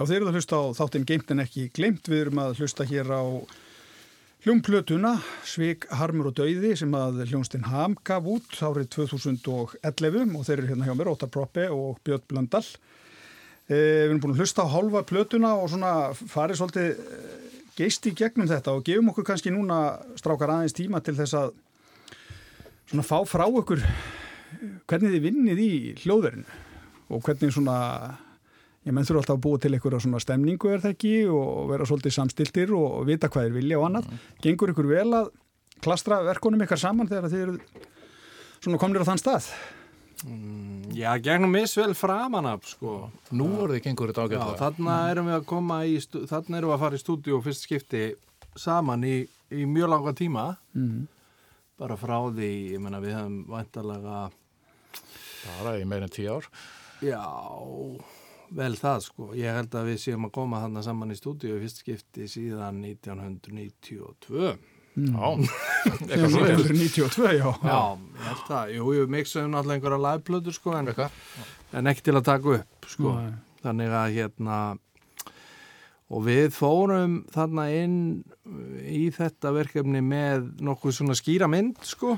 þeir 0.09 0.21
eru 0.21 0.31
að 0.31 0.39
hlusta 0.39 0.59
á 0.61 0.63
þáttinn 0.77 1.07
Geimt 1.09 1.31
en 1.33 1.43
ekki 1.43 1.69
glemt. 1.75 2.09
Við 2.11 2.25
erum 2.25 2.41
að 2.43 2.59
hlusta 2.61 2.85
hér 2.87 3.11
á 3.11 3.23
hljómplötuna 4.45 5.15
Svig, 5.47 5.87
Harmur 5.89 6.29
og 6.29 6.35
Dauði 6.37 6.75
sem 6.77 6.91
að 6.93 7.23
hljónstinn 7.31 7.65
Ham 7.65 7.95
gaf 8.05 8.27
út 8.29 8.59
árið 8.61 8.91
2011 8.93 10.35
og 10.37 10.45
þeir 10.45 10.59
eru 10.59 10.69
hérna 10.69 10.89
hjá 10.89 10.93
mér, 10.97 11.09
Óttar 11.15 11.31
Proppi 11.33 11.65
og 11.73 11.97
Björn 12.05 12.25
Blöndal. 12.29 12.65
Eh, 13.65 14.05
við 14.05 14.11
erum 14.11 14.21
búin 14.21 14.35
að 14.35 14.43
hlusta 14.43 14.61
á 14.61 14.69
hálfa 14.69 15.01
plötuna 15.09 15.55
og 15.57 15.71
svona 15.73 15.93
farið 16.13 16.59
svolítið 16.59 16.91
eh, 16.91 17.55
geist 17.79 18.05
í 18.05 18.13
gegnum 18.13 18.49
þetta 18.51 18.75
og 18.77 18.85
gefum 18.85 19.09
okkur 19.09 19.25
kannski 19.31 19.53
núna 19.53 19.79
strákar 20.19 20.53
aðeins 20.53 20.77
tíma 20.77 21.01
til 21.01 21.15
þess 21.17 21.33
að 21.39 21.55
svona 22.91 23.07
fá 23.07 23.17
frá 23.25 23.47
okkur 23.47 23.81
hvernig 24.85 25.15
þið 25.15 25.25
vinnið 25.25 25.63
í 25.63 25.73
hljóðverinu 26.03 26.61
og 27.09 27.25
hvernig 27.25 27.55
svona 27.55 27.79
ég 28.85 28.93
menn 28.93 29.05
þurfa 29.07 29.21
alltaf 29.23 29.37
að 29.37 29.43
búa 29.47 29.61
til 29.63 29.73
einhverja 29.73 30.03
svona 30.05 30.19
stemningu 30.21 30.69
er 30.75 30.83
það 30.83 30.93
ekki 30.95 31.13
og 31.33 31.69
vera 31.71 31.87
svolítið 31.89 32.15
samstiltir 32.19 32.73
og, 32.77 32.85
og 32.99 33.07
vita 33.09 33.29
hvað 33.33 33.49
er 33.49 33.55
vilja 33.57 33.79
og 33.81 33.87
annað 33.89 34.11
gengur 34.45 34.73
ykkur 34.75 34.89
vel 34.91 35.09
að 35.21 35.31
klastra 35.85 36.21
verkonum 36.25 36.61
ykkar 36.65 36.81
saman 36.81 37.09
þegar 37.09 37.31
þið 37.33 37.41
eru 37.47 37.57
svona 38.61 38.79
komnir 38.81 39.01
á 39.03 39.09
þann 39.09 39.21
stað 39.21 39.49
Já, 40.95 41.09
gegnum 41.19 41.51
misvel 41.51 41.91
framan 41.93 42.45
af, 42.47 42.63
sko. 42.71 42.93
Nú 43.35 43.49
orðið 43.65 43.81
gengur 43.83 44.09
þetta 44.13 44.23
Já, 44.23 44.29
ágætlega. 44.31 44.59
þarna 44.61 44.93
erum 45.11 45.27
við 45.27 45.35
að 45.35 45.43
koma 45.49 45.79
í, 45.85 45.97
þarna 46.31 46.57
erum 46.61 46.71
við 46.71 46.75
að 46.77 46.83
fara 46.85 46.95
í 46.97 47.01
stúdíu 47.01 47.39
fyrst 47.45 47.65
skipti 47.67 48.03
saman 48.57 49.03
í, 49.05 49.17
í 49.51 49.65
mjög 49.69 49.91
langa 49.91 50.13
tíma. 50.17 50.45
mm. 50.73 51.03
Bara 51.83 51.97
frá 51.99 52.15
því, 52.31 52.49
ég 52.71 52.79
menna, 52.81 53.01
við 53.03 53.17
hefum 53.17 53.35
vantarlega, 53.51 54.21
Bara 55.59 55.75
í 55.77 55.85
meira 55.85 56.07
en 56.07 56.15
tíu 56.15 56.31
ár. 56.39 56.47
já, 57.03 57.19
vel 58.55 58.75
það, 58.79 59.01
sko. 59.07 59.31
Ég 59.37 59.57
held 59.59 59.75
að 59.75 59.91
við 59.91 59.99
séum 60.03 60.27
að 60.27 60.33
koma 60.37 60.61
þarna 60.63 60.85
saman 60.85 61.13
í 61.15 61.19
stúdíu 61.19 61.59
fyrst 61.61 61.81
skipti 61.83 62.29
síðan 62.31 62.81
1992. 62.83 64.55
Já, 64.95 65.27
eitthvað 66.09 66.29
svo 66.31 66.45
er. 66.45 66.61
1992, 66.61 67.33
já. 67.39 67.49
Já, 67.65 67.81
ég 68.19 68.29
held 68.29 68.45
það. 68.47 68.73
Jú, 68.77 68.93
jú, 68.99 69.09
mixaðum 69.17 69.51
náttúrulega 69.55 69.79
einhverja 69.79 70.03
liveplötur, 70.05 70.55
sko, 70.55 70.77
en, 70.79 70.93
en 71.75 71.91
ekki 71.91 72.07
til 72.07 72.15
að 72.15 72.27
taka 72.29 72.57
upp, 72.59 72.89
sko. 72.93 73.17
Nei. 73.19 73.35
þannig 73.65 73.95
að 73.97 74.17
hérna 74.19 74.57
og 76.13 76.25
við 76.27 76.49
fórum 76.53 77.19
þarna 77.33 77.65
inn 77.73 77.99
í 78.85 79.07
þetta 79.13 79.53
verkefni 79.55 80.03
með 80.05 80.51
nokkuð 80.65 80.99
svona 80.99 81.17
skýra 81.17 81.49
mynd 81.49 81.81
sko 81.85 82.15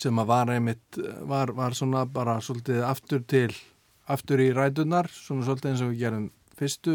sem 0.00 0.18
að 0.22 0.30
var 0.30 0.52
einmitt 0.54 0.98
var, 1.28 1.52
var 1.54 1.74
svona 1.76 2.04
bara 2.10 2.38
svolítið 2.42 2.84
aftur 2.86 3.24
til 3.26 3.50
aftur 4.12 4.42
í 4.44 4.50
rætunar 4.54 5.08
svona 5.12 5.46
svolítið 5.46 5.70
eins 5.70 5.82
og 5.84 5.92
við 5.94 6.00
gerum 6.04 6.26
fyrstu 6.58 6.94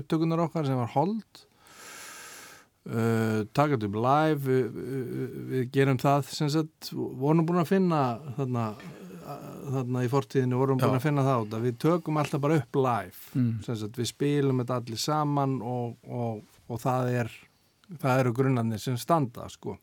upptökunar 0.00 0.40
okkar 0.46 0.66
sem 0.66 0.78
var 0.80 0.90
hold 0.94 1.42
uh, 2.90 3.42
takat 3.56 3.84
upp 3.86 3.98
live 4.00 4.40
við, 4.46 4.78
við, 4.78 5.36
við 5.52 5.68
gerum 5.74 6.00
það 6.00 6.30
sem 6.32 6.50
sagt, 6.52 6.90
vorum 6.94 7.44
búin 7.48 7.62
að 7.62 7.70
finna 7.74 8.00
þarna, 8.38 8.64
þarna 9.70 10.04
í 10.06 10.10
fortíðinu 10.10 10.58
vorum 10.60 10.80
búin 10.80 10.96
Já. 10.96 10.98
að 11.00 11.06
finna 11.06 11.26
það 11.26 11.44
út 11.44 11.54
að 11.58 11.66
við 11.68 11.78
tökum 11.86 12.18
alltaf 12.22 12.42
bara 12.46 12.58
upp 12.62 12.80
live 12.80 13.28
Mm. 13.36 13.60
sem 13.62 13.76
sagt, 13.78 13.94
við 14.00 14.08
spilum 14.10 14.58
þetta 14.64 14.80
allir 14.80 14.98
saman 14.98 15.52
og, 15.62 15.92
og, 16.10 16.40
og 16.66 16.80
það 16.82 17.12
er 17.20 17.28
það 18.00 18.20
eru 18.24 18.32
grunnarnir 18.34 18.80
sem 18.82 18.96
standa 18.98 19.46
sko 19.50 19.76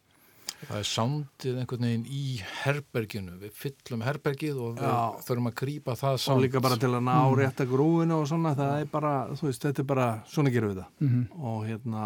Það 0.58 0.78
er 0.80 0.88
sándið 0.90 1.58
einhvern 1.62 1.84
veginn 1.86 2.06
í 2.10 2.22
herberginu. 2.64 3.36
Við 3.44 3.52
fyllum 3.54 4.02
herbergið 4.02 4.58
og 4.58 4.72
við 4.80 4.88
Já. 4.88 4.96
þurfum 5.28 5.50
að 5.52 5.56
grípa 5.62 5.96
það 6.00 6.16
og 6.18 6.22
sánd. 6.24 6.42
líka 6.42 6.62
bara 6.66 6.78
til 6.82 6.90
að 6.90 7.04
ná 7.06 7.18
rétt 7.38 7.62
að 7.62 7.70
grúinu 7.76 8.16
og 8.18 8.28
svona, 8.32 8.56
það 8.58 8.82
er 8.82 8.86
bara, 8.92 9.12
þú 9.38 9.46
veist, 9.52 9.62
þetta 9.68 9.80
er 9.84 9.88
bara 9.92 10.08
svona 10.28 10.50
gerum 10.56 10.72
við 10.74 10.80
það 10.82 10.90
Mhm. 11.06 11.22
og 11.44 11.60
hérna, 11.68 12.04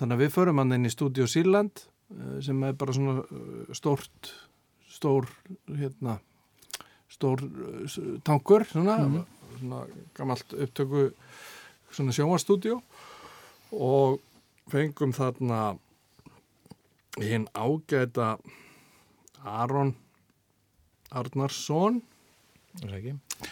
þannig 0.00 0.16
að 0.16 0.22
við 0.24 0.32
förum 0.38 0.58
hann 0.58 0.72
inn 0.72 0.86
í 0.86 0.90
Studio 0.90 1.26
Sealand 1.26 1.84
eh, 2.12 2.40
sem 2.40 2.62
er 2.64 2.72
bara 2.72 2.92
svona 2.92 3.18
eh, 3.28 3.72
stórt 3.74 4.32
stór, 4.88 5.28
hérna 5.68 6.18
stór 7.12 7.40
eh, 7.44 8.18
tankur 8.24 8.64
svona, 8.64 8.96
svona 9.60 9.84
gamalt 10.14 10.48
upptöku 10.56 11.12
svona 11.92 12.12
sjónvarstúdíu 12.16 12.80
og 13.72 14.18
fengum 14.70 15.12
þarna 15.12 15.76
hinn 17.20 17.48
ágæta 17.52 18.36
Aron 19.42 19.94
Arnarsson. 21.10 22.00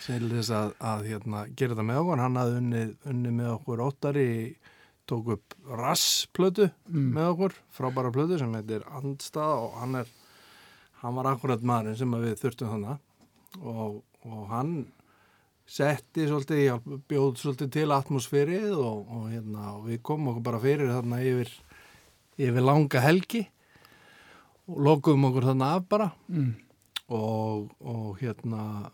Til 0.06 0.22
þess 0.30 0.52
að, 0.56 0.70
að 0.80 1.06
hérna, 1.11 1.44
gera 1.52 1.74
þetta 1.74 1.84
með 1.90 2.02
okkur. 2.02 2.22
Hann 2.24 2.40
hafði 2.40 2.61
unnið, 2.62 2.94
unnið 3.12 3.36
með 3.36 3.50
okkur 3.58 3.82
óttari 3.84 4.30
tók 5.11 5.34
upp 5.34 5.56
rassplötu 5.66 6.70
með 6.86 7.32
okkur, 7.34 7.56
frábæra 7.74 8.12
plötu 8.14 8.38
sem 8.38 8.52
heitir 8.54 8.84
Andstað 8.94 9.64
og 9.66 9.78
hann 9.80 9.98
er 10.04 10.11
hann 11.00 11.16
var 11.16 11.30
akkurat 11.32 11.62
maðurinn 11.64 11.98
sem 11.98 12.16
við 12.22 12.36
þurftum 12.42 12.72
þannig 12.74 13.61
og, 13.61 14.00
og 14.26 14.42
hann 14.50 14.74
setti 15.70 16.26
svolítið, 16.28 16.80
bjóð 17.08 17.40
svolítið 17.40 17.72
til 17.76 17.88
atmosfærið 17.94 18.72
og, 18.74 19.04
og, 19.06 19.26
hérna, 19.30 19.74
og 19.78 19.86
við 19.88 20.00
komum 20.06 20.32
okkur 20.32 20.46
bara 20.50 20.62
fyrir 20.62 20.90
þarna 20.90 21.20
yfir, 21.24 21.52
yfir 22.39 22.62
langa 22.64 23.01
helgi 23.05 23.43
og 24.70 24.78
lokuðum 24.87 25.24
okkur 25.31 25.49
þarna 25.51 25.72
af 25.76 25.89
bara 25.89 26.11
Mm. 26.28 26.55
og, 27.11 27.70
og 27.81 28.18
hérna 28.20 28.91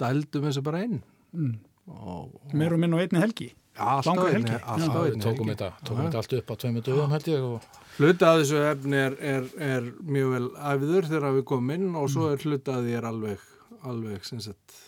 dældum 0.00 0.44
þessu 0.48 0.62
bara 0.62 0.82
inn 0.84 1.00
Mm. 1.32 1.58
og, 1.88 2.34
og 2.44 2.54
Meir 2.54 2.72
og 2.72 2.78
minn 2.80 2.94
og 2.94 3.00
einni 3.00 3.20
helgi. 3.20 3.48
ja, 3.76 3.84
alltaf 3.98 4.06
langa 4.16 4.28
einni- 4.32 4.50
helgi. 4.50 4.88
Já, 4.88 5.20
tókum 5.24 5.48
þetta, 5.52 5.72
tókum 5.84 5.98
Já. 6.02 6.06
þetta 6.08 6.16
allt 6.22 6.32
upp 6.38 6.50
á 6.50 6.54
tveimu 6.56 6.80
dögum 6.82 7.10
held 7.10 7.28
ég 7.28 7.42
og 7.42 7.62
hluta 7.98 8.26
af 8.32 8.38
þessu 8.40 8.62
efni 8.72 8.96
er, 8.96 9.16
er, 9.20 9.44
er 9.58 9.82
mjög 10.02 10.30
vel 10.32 10.48
æfiður 10.72 11.08
þegar 11.10 11.36
við 11.38 11.44
komum 11.44 11.70
inn 11.74 11.94
og 11.96 12.08
svo 12.10 12.32
er 12.32 12.36
hluta 12.38 12.76
af 12.78 12.84
því 12.84 12.96
er 12.98 13.04
alveg 13.04 13.38
alveg 13.84 14.24
sem 14.24 14.40
sagt 14.40 14.78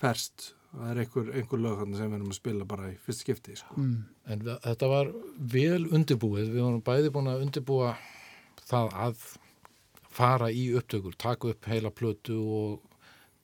ferst 0.00 0.54
það 0.70 0.90
er 0.92 1.02
einhver, 1.02 1.30
einhver 1.34 1.62
lög 1.64 1.78
þarna 1.80 1.98
sem 1.98 2.10
við 2.10 2.18
erum 2.18 2.32
að 2.32 2.38
spila 2.38 2.66
bara 2.68 2.90
í 2.90 2.96
fyrst 3.04 3.24
skipti 3.24 3.56
sko. 3.58 3.76
Mm. 3.80 3.94
En 4.30 4.44
við, 4.46 4.56
þetta 4.66 4.90
var 4.92 5.12
vel 5.54 5.82
undirbúið, 5.88 6.52
við 6.54 6.64
vorum 6.64 6.84
bæði 6.86 7.12
búin 7.14 7.30
að 7.32 7.44
undirbúa 7.46 7.94
það 8.70 8.94
að 9.06 9.26
fara 10.10 10.50
í 10.54 10.68
upptökur, 10.78 11.16
taka 11.18 11.52
upp 11.52 11.68
heila 11.70 11.92
plötu 11.94 12.38
og 12.38 12.86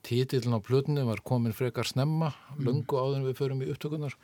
titillin 0.06 0.54
á 0.54 0.60
plötunni 0.62 1.02
var 1.06 1.22
komin 1.26 1.54
frekar 1.56 1.88
snemma, 1.88 2.32
löngu 2.62 2.98
áður 2.98 3.20
en 3.20 3.26
við 3.26 3.38
förum 3.40 3.62
í 3.64 3.70
upptökunar. 3.72 4.14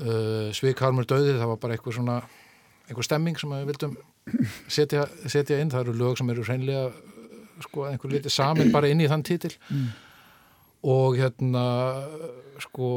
Uh, 0.00 0.50
Svíkarmur 0.56 1.06
döði, 1.06 1.36
það 1.38 1.52
var 1.52 1.60
bara 1.62 1.76
eitthvað 1.76 1.98
svona, 1.98 2.20
einhver 2.88 3.06
stemming 3.06 3.38
sem 3.38 3.52
við 3.54 3.70
vildum 3.70 3.96
setja, 4.70 5.06
setja 5.30 5.58
inn, 5.60 5.70
það 5.70 5.84
eru 5.84 5.96
lög 6.00 6.18
sem 6.18 6.30
eru 6.32 6.46
hreinlega, 6.46 6.90
sko, 7.66 7.86
einhver 7.90 8.14
liti 8.14 8.32
samin 8.32 8.72
bara 8.74 8.90
inn 8.90 9.02
í 9.02 9.10
þann 9.10 9.26
titill 9.26 9.54
og 10.82 11.16
hérna, 11.18 11.64
sko, 12.64 12.88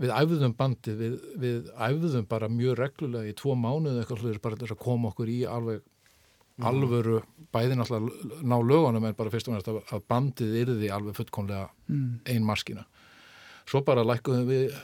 við 0.00 0.12
æfðum 0.16 0.54
bandið, 0.56 0.96
við, 1.00 1.16
við 1.42 1.70
æfðum 1.76 2.26
bara 2.30 2.48
mjög 2.48 2.78
reglulega 2.80 3.28
í 3.28 3.36
tvo 3.36 3.56
mánuði 3.60 4.00
eitthvað 4.00 4.22
hlutir 4.24 4.40
bara 4.44 4.56
til 4.56 4.66
þess 4.68 4.76
að 4.78 4.84
koma 4.86 5.10
okkur 5.12 5.28
í 5.32 5.40
alveg 5.48 5.82
alvöru, 6.60 7.20
bæði 7.54 7.76
náttúrulega 7.78 8.40
ná 8.44 8.56
lögunum 8.60 9.04
en 9.08 9.14
bara 9.16 9.30
fyrst 9.32 9.48
og 9.48 9.54
næst 9.56 9.68
að, 9.72 10.02
bandið 10.10 10.56
yrði 10.64 10.90
alveg 10.92 11.16
fullkomlega 11.16 11.70
Mm. 11.90 12.20
ein 12.26 12.44
maskina. 12.44 12.84
Svo 13.66 13.80
bara 13.82 14.04
lækkuðum 14.04 14.44
við 14.46 14.74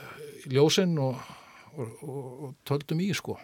ljósinn 0.51 0.97
og, 0.99 1.15
og, 1.77 1.91
og, 2.03 2.25
og 2.47 2.55
töldum 2.67 2.99
í 2.99 3.13
sko. 3.15 3.37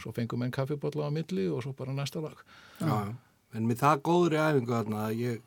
Svo 0.00 0.12
fengum 0.16 0.40
við 0.40 0.48
einn 0.48 0.54
kaffibotla 0.56 1.06
á 1.06 1.10
milli 1.12 1.48
og 1.50 1.62
svo 1.62 1.72
bara 1.76 1.92
næsta 1.92 2.20
lag. 2.22 2.36
Já. 2.80 3.14
en 3.54 3.66
með 3.66 3.80
það 3.82 4.02
góðri 4.06 4.38
æfingu 4.40 4.72
þarna 4.72 5.04
að 5.08 5.20
ég 5.20 5.40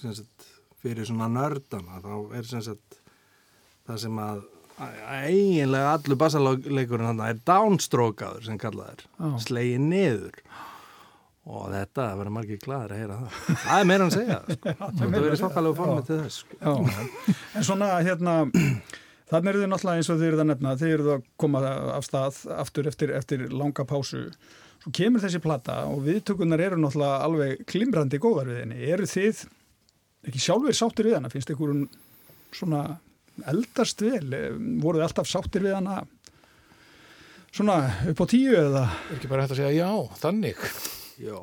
sem 0.00 0.14
sagt, 0.16 0.46
fyrir 0.86 1.08
svona 1.10 1.28
nördana 1.32 2.02
þá 2.04 2.38
er 2.38 2.46
sem 2.48 2.62
sagt 2.64 3.00
það 3.86 4.04
sem 4.06 4.22
að 4.22 4.44
að 4.76 4.96
eiginlega 5.30 5.92
allur 5.96 6.18
bassaleikurinn 6.20 7.08
þarna 7.10 7.30
er 7.32 7.38
downstrokaður 7.48 8.48
sem 8.48 8.58
kallað 8.60 8.92
er 8.92 9.38
slegið 9.44 9.84
niður. 9.86 10.40
Og 11.46 11.68
þetta 11.70 12.02
það 12.02 12.20
verður 12.20 12.34
margir 12.34 12.60
glæðir 12.62 12.92
að 12.92 13.00
heyra 13.00 13.16
það. 13.22 13.40
Það 13.62 13.80
er 13.80 13.88
meira 13.88 14.06
en 14.06 14.10
að 14.10 14.16
segja 14.16 14.38
sko. 14.42 14.74
það 14.98 15.12
verður 15.14 15.40
svakalega 15.40 15.78
formið 15.80 16.08
til 16.08 16.20
þess 16.24 16.38
sko. 16.42 16.76
En 17.56 17.66
svona 17.68 17.90
hérna 18.02 18.36
þannig 19.30 19.50
eru 19.52 19.62
þið 19.62 19.70
náttúrulega 19.72 20.02
eins 20.02 20.10
og 20.10 20.20
þið 20.20 20.28
eruð 20.30 20.42
að 20.42 20.50
nefna 20.50 20.76
þið 20.82 20.94
eruð 20.96 21.12
að 21.14 21.28
koma 21.44 21.62
af 21.94 22.08
stað 22.08 22.40
aftur 22.56 22.90
eftir, 22.90 23.14
eftir 23.16 23.46
langa 23.54 23.86
pásu. 23.88 24.24
Svo 24.82 24.92
kemur 24.98 25.22
þessi 25.22 25.40
plata 25.42 25.84
og 25.92 26.02
viðtökunar 26.08 26.64
eru 26.66 26.80
náttúrulega 26.82 27.22
alveg 27.28 27.62
klimrandi 27.70 28.20
góðar 28.22 28.50
við 28.50 28.60
henni. 28.64 28.82
Eru 28.90 29.06
þið 29.08 29.46
ekki 30.26 30.42
sjálfur 30.42 30.76
sáttir 30.76 31.10
við 31.10 31.18
hana? 31.18 31.30
Finnst 31.32 31.50
ykkur 31.54 31.72
hún 31.72 31.86
svona 32.54 32.82
eldast 33.50 34.02
vel? 34.02 34.28
Voruð 34.82 35.02
þið 35.02 35.08
alltaf 35.08 35.30
sáttir 35.30 35.66
við 35.66 35.76
hana 35.78 36.02
svona 37.56 37.78
upp 38.10 38.22
á 38.22 38.26
tíu 38.28 38.54
eða? 38.58 38.84
Er 39.08 39.18
ekki 39.18 39.30
bara 39.30 39.44
hægt 39.44 39.56
að 39.56 39.62
segja 39.62 39.74
já, 39.86 39.90
þannig. 40.20 40.62
Já, 41.16 41.36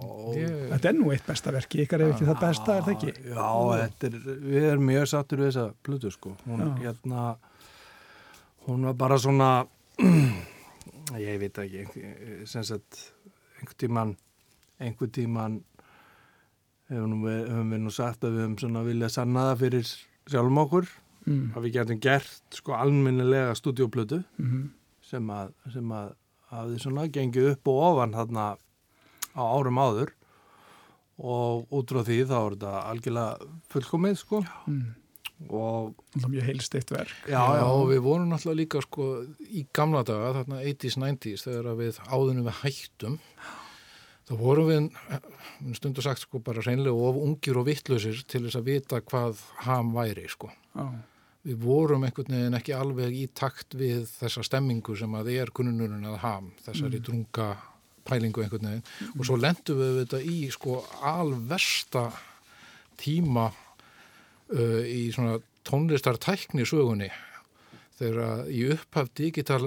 þetta 0.70 0.90
er 0.92 0.98
nú 1.00 1.08
eitt 1.10 1.26
besta 1.26 1.52
verki 1.54 1.82
ykkar 1.82 2.04
ef 2.06 2.12
ekki 2.14 2.28
það 2.28 2.42
besta 2.44 2.76
er 2.78 2.84
það 2.86 2.92
ekki? 2.94 3.14
Já, 3.32 3.48
þetta 3.80 4.10
er, 4.10 4.18
við 4.44 4.68
erum 4.70 4.86
mjög 4.86 5.08
sattur 5.10 5.42
við 5.42 5.50
þessa 5.50 5.64
plötu 5.88 6.12
sko. 6.14 6.34
Hún, 6.46 6.62
hérna, 6.78 7.24
hún 8.68 8.86
var 8.86 9.00
bara 9.00 9.18
svona, 9.22 9.50
ég 11.24 11.42
veit 11.42 11.58
ekki, 11.64 11.88
sem 12.50 12.68
sagt, 12.68 13.02
einhver 13.58 13.80
tíman, 13.82 14.14
einhver 14.78 15.10
tíman 15.18 15.58
hefum 16.92 17.24
við, 17.24 17.42
höfum 17.48 17.74
við 17.76 17.84
nú 17.86 17.94
sagt 17.94 18.24
að 18.24 18.36
við 18.36 18.46
höfum 18.48 18.60
svona 18.62 18.86
viljað 18.88 19.16
sanna 19.16 19.50
það 19.52 19.64
fyrir 19.64 19.92
sjálfum 20.34 20.62
okkur, 20.64 20.94
mm. 21.26 21.44
að 21.54 21.68
við 21.68 21.76
getum 21.78 22.02
gert 22.04 22.58
sko 22.60 22.78
almennilega 22.80 23.54
stúdíoplötu 23.60 24.24
Mm 24.38 24.72
sem 25.14 25.30
að, 25.34 25.54
sem 25.74 25.94
að 25.94 26.12
hafði 26.54 26.82
svona 26.82 27.06
gengið 27.14 27.54
upp 27.54 27.72
og 27.72 27.80
ofan 27.92 28.18
þarna 28.18 28.50
á 29.34 29.44
árum 29.44 29.80
áður. 29.82 30.12
Og 31.24 31.70
út 31.74 31.94
frá 31.94 32.02
því 32.08 32.20
þá 32.30 32.36
er 32.40 32.56
þetta 32.56 32.76
algjörlega 32.90 33.48
fullkomið 33.74 34.20
sko. 34.22 34.44
Mm. 34.70 34.86
og 35.50 35.98
Það 36.14 36.24
er 36.26 36.32
mjög 36.34 36.48
heilstift 36.50 36.94
verk. 36.94 37.18
Já, 37.28 37.42
já, 37.60 37.66
og 37.68 37.84
við 37.92 38.00
vorum 38.06 38.32
náttúrulega 38.32 38.62
líka 38.62 38.82
sko 38.86 39.10
í 39.50 39.66
gamla 39.76 40.04
daga, 40.08 40.32
þarna 40.40 40.62
80s, 40.64 40.98
90s 41.04 41.46
þegar 41.48 41.70
að 41.74 41.84
við 41.84 42.00
áðunum 42.08 42.48
við 42.48 42.60
hættum 42.64 43.20
þá 44.28 44.34
vorum 44.40 44.70
við 44.70 44.90
við 45.64 45.80
stundu 45.80 46.04
sagt 46.04 46.24
sko 46.24 46.42
bara 46.44 46.64
reynlega 46.66 47.08
of 47.08 47.20
ungir 47.22 47.58
og 47.60 47.68
vittlausir 47.70 48.24
til 48.28 48.46
þess 48.46 48.60
að 48.60 48.70
vita 48.70 49.02
hvað 49.02 49.42
ham 49.68 49.92
væri 49.96 50.28
sko. 50.32 50.52
Já, 50.74 50.88
Við 51.44 51.58
vorum 51.60 52.06
einhvern 52.08 52.32
veginn 52.38 52.56
ekki 52.56 52.72
alveg 52.72 53.16
í 53.20 53.26
takt 53.36 53.76
við 53.76 54.06
þessa 54.08 54.46
stemmingu 54.48 54.94
sem 54.96 55.12
að 55.20 55.34
er 55.34 55.50
kunnunurinn 55.52 56.06
að 56.08 56.22
ham, 56.22 56.46
þessari 56.64 57.02
drunga 57.04 57.50
pælingu 58.08 58.46
einhvern 58.46 58.70
veginn. 58.70 58.86
Og 59.18 59.28
svo 59.28 59.36
lendum 59.36 59.82
við 59.82 59.98
þetta 59.98 60.22
í 60.24 60.38
sko 60.56 60.78
alversta 61.04 62.06
tíma 63.04 63.50
uh, 63.52 64.82
í 64.88 65.10
svona 65.12 65.42
tónlistartækni 65.68 66.64
sögunni 66.68 67.12
þegar 68.00 68.48
í 68.50 68.62
upphaf 68.74 69.10
digital, 69.18 69.62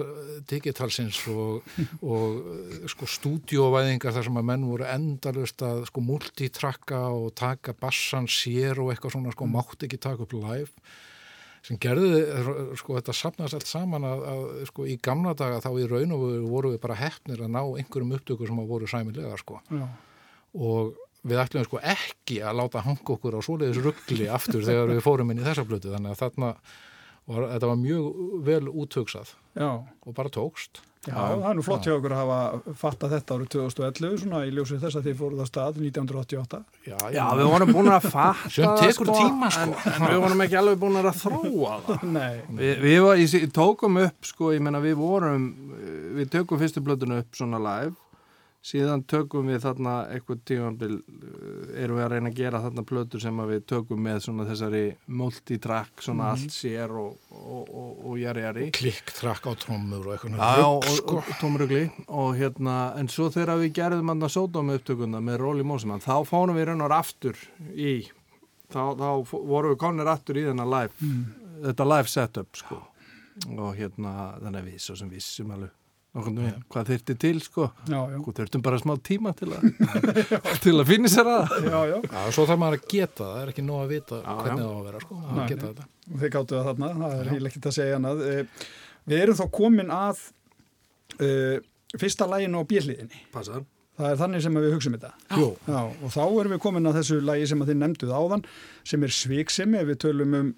digitalsins 0.51 1.19
og, 1.31 1.67
og 2.13 2.87
sko 2.91 3.09
stúdíóvæðingar 3.17 4.17
þar 4.17 4.29
sem 4.29 4.41
að 4.41 4.49
menn 4.51 4.69
voru 4.69 4.89
endalust 4.91 5.63
að 5.67 5.85
sko 5.91 6.05
multitrakka 6.05 7.03
og 7.15 7.35
taka 7.39 7.77
bassan 7.79 8.31
sér 8.31 8.83
og 8.83 8.93
eitthvað 8.93 9.17
svona 9.17 9.35
sko 9.35 9.51
mátti 9.51 9.89
ekki 9.89 10.03
taka 10.03 10.27
upp 10.27 10.35
live 10.37 10.73
sem 11.67 11.79
gerði 11.83 12.21
sko 12.79 12.99
þetta 12.99 13.15
sapnast 13.17 13.57
allt 13.59 13.69
saman 13.69 14.05
að, 14.07 14.21
að 14.31 14.45
sko 14.71 14.87
í 14.87 14.99
gamla 15.03 15.35
daga 15.39 15.63
þá 15.65 15.73
í 15.83 15.89
raun 15.91 16.15
og 16.15 16.27
voru 16.47 16.75
við 16.75 16.83
bara 16.85 16.99
hefnir 17.01 17.43
að 17.43 17.55
ná 17.57 17.63
einhverjum 17.65 18.15
upptökur 18.19 18.51
sem 18.51 18.61
að 18.63 18.71
voru 18.71 18.91
sæmilega 18.91 19.39
sko. 19.41 19.59
Já, 19.75 19.87
og 20.57 20.95
við 21.27 21.43
ætlum 21.43 21.67
sko 21.67 21.81
ekki 21.83 22.39
að 22.47 22.61
láta 22.61 22.85
hanga 22.87 23.15
okkur 23.17 23.39
á 23.39 23.41
svoleiðis 23.43 23.83
ruggli 23.83 24.29
aftur 24.31 24.67
þegar 24.67 24.93
við 24.93 25.03
fórum 25.05 25.33
inn 25.33 25.43
í 25.43 25.47
þessa 25.47 25.67
blötu 25.67 25.91
þannig 25.91 26.15
að 26.15 26.23
þarna 26.23 26.53
var, 27.27 27.49
þetta 27.55 27.71
var 27.73 27.81
mjög 27.81 28.21
vel 28.47 28.67
úthugsað 28.71 29.33
já. 29.57 29.71
og 29.83 30.15
bara 30.15 30.33
tókst. 30.33 30.83
Já, 31.07 31.15
það 31.15 31.45
er 31.47 31.55
nú 31.55 31.63
flott 31.63 31.85
hjá 31.87 31.93
okkur 31.95 32.13
að 32.17 32.19
hafa 32.19 32.75
fatta 32.81 33.09
þetta 33.13 33.37
árið 33.37 33.51
2011, 33.55 34.17
svona 34.25 34.41
í 34.43 34.49
ljósið 34.57 34.81
þess 34.83 34.99
að 34.99 35.05
þið 35.07 35.21
fóruð 35.21 35.43
á 35.43 35.47
stað 35.47 35.77
1988. 35.85 36.59
Já, 36.89 36.97
já, 37.15 37.23
við 37.39 37.51
vorum 37.53 37.71
búin 37.77 37.91
að 37.95 38.09
fatta 38.09 38.51
Sem 38.51 38.67
það, 38.67 38.81
tekur 38.83 39.13
tíma, 39.13 39.51
sko. 39.55 39.69
en, 39.69 39.77
en 39.93 40.07
við 40.09 40.19
vorum 40.25 40.43
ekki 40.47 40.59
alveg 40.59 40.81
búin 40.83 40.99
að 40.99 41.11
þróa 41.21 41.77
það. 41.87 42.09
Nei, 42.17 42.35
Vi, 42.59 42.73
við 42.83 42.99
var, 43.07 43.23
ég, 43.23 43.47
tókum 43.55 44.01
upp 44.03 44.31
sko, 44.33 44.51
ég 44.57 44.67
menna 44.67 44.83
við 44.83 44.99
vorum 44.99 45.47
við 46.19 46.33
tökum 46.35 46.63
fyrstu 46.65 46.83
blötuna 46.83 47.21
upp 47.23 47.39
svona 47.39 47.63
live 47.63 47.95
síðan 48.67 49.05
tökum 49.07 49.47
við 49.51 49.61
þarna 49.63 49.95
eitthvað 50.11 50.41
tímanbil 50.49 50.97
uh, 50.97 51.69
erum 51.79 52.01
við 52.01 52.05
að 52.07 52.13
reyna 52.15 52.33
að 52.33 52.41
gera 52.41 52.63
þarna 52.65 52.85
plötur 52.89 53.23
sem 53.23 53.43
við 53.51 53.63
tökum 53.71 54.03
með 54.07 54.19
svona 54.27 54.47
þessari 54.49 54.83
multitrack, 55.21 56.03
svona 56.03 56.33
allt 56.35 56.55
sér 56.55 56.97
og, 56.99 57.15
og, 57.31 57.63
og, 57.63 57.93
og 58.11 58.19
jari 58.21 58.45
jari. 58.47 58.67
Klikk, 58.77 59.15
trakk 59.21 59.47
á 59.47 59.53
trómur 59.63 60.11
og 60.11 60.17
eitthvað 60.17 60.43
Já, 60.43 60.97
sko. 60.99 61.23
og 61.23 61.33
tómrugli. 61.41 61.85
Og 62.09 62.35
hérna, 62.41 62.77
en 62.99 63.11
svo 63.13 63.31
þegar 63.35 63.63
við 63.63 63.75
gerðum 63.79 64.13
hann 64.13 64.27
að 64.27 64.35
sódómi 64.37 64.79
upptökuna 64.81 65.23
með 65.23 65.41
Róli 65.45 65.67
Mósimann 65.67 66.05
þá 66.05 66.19
fórum 66.27 66.59
við 66.59 66.71
raunar 66.73 66.99
aftur 66.99 67.39
í 67.73 67.99
þá, 68.73 68.83
þá 68.99 69.09
vorum 69.31 69.75
við 69.75 69.81
konir 69.81 70.11
aftur 70.11 70.41
í 70.41 70.47
þennan 70.49 70.73
live 70.73 71.13
þetta 71.63 71.89
live 71.95 72.11
setup 72.11 72.59
sko. 72.59 72.83
Og 73.53 73.75
hérna, 73.77 74.37
þannig 74.41 74.63
að 74.63 74.71
við 74.71 74.81
svo 74.83 74.97
sem 74.99 75.11
vissum 75.13 75.53
alveg 75.53 75.75
við, 76.25 76.55
hvað 76.73 76.89
þyrfti 76.91 77.17
til 77.23 77.35
sko 77.45 77.67
Já, 77.91 77.99
já, 78.13 78.17
og 78.23 78.31
þurftum 78.39 78.63
bara 78.65 78.79
smá 78.81 78.95
tíma 79.05 79.33
til 79.37 79.51
að 79.53 79.67
til 80.65 80.75
að 80.81 80.87
finna 80.89 81.11
sér 81.13 81.31
að 81.33 81.55
já, 81.67 81.79
já. 81.93 81.97
Já, 82.07 82.23
svo 82.33 82.47
þarf 82.49 82.61
maður 82.63 82.79
að 82.81 82.89
geta 82.95 83.23
það, 83.27 83.37
er 83.43 83.53
ekki 83.53 83.65
nóg 83.67 83.83
að 83.85 83.93
vita 83.95 84.21
Já, 84.23 84.33
hvernig 84.41 84.63
já. 84.63 84.67
það 84.67 84.73
á 84.73 84.79
að 84.81 84.89
vera, 84.91 85.03
sko, 85.05 85.19
maður 85.21 85.37
Nei, 85.37 85.45
að 85.45 85.53
geta 85.53 85.63
nei. 85.63 85.71
þetta. 85.71 85.89
Og 86.07 86.19
Þið 86.23 86.33
gáttu 86.37 86.57
það 86.59 86.69
þarna, 86.71 86.91
það 87.03 87.17
er 87.21 87.31
heil 87.35 87.51
ekkert 87.51 87.69
að 87.71 87.77
segja 87.81 87.97
annað. 88.01 88.25
Eh, 88.31 88.67
Við 89.07 89.21
erum 89.23 89.37
þá 89.39 89.45
komin 89.55 89.91
að 89.95 90.21
uh, 91.23 91.57
fyrsta 92.01 92.27
læginu 92.31 92.63
á 92.63 92.65
bjöliðinni. 92.71 93.21
Passar 93.35 93.65
Það 93.97 94.11
er 94.13 94.19
þannig 94.21 94.43
sem 94.45 94.57
við 94.61 94.73
hugsaum 94.75 94.97
þetta. 94.99 95.11
Jú, 95.41 95.47
Já, 95.73 95.79
og 96.05 96.11
þá 96.13 96.21
erum 96.27 96.53
við 96.53 96.59
komin 96.67 96.89
að 96.91 96.99
þessu 96.99 97.17
lægi 97.25 97.47
sem 97.49 97.63
að 97.65 97.71
þið 97.71 97.79
nefnduð 97.81 98.11
áðan, 98.19 98.43
sem 98.85 99.07
er 99.07 99.15
sviksemi, 99.17 99.79
ef 99.81 99.87
við 99.89 100.01
tölum 100.05 100.35
um 100.37 100.51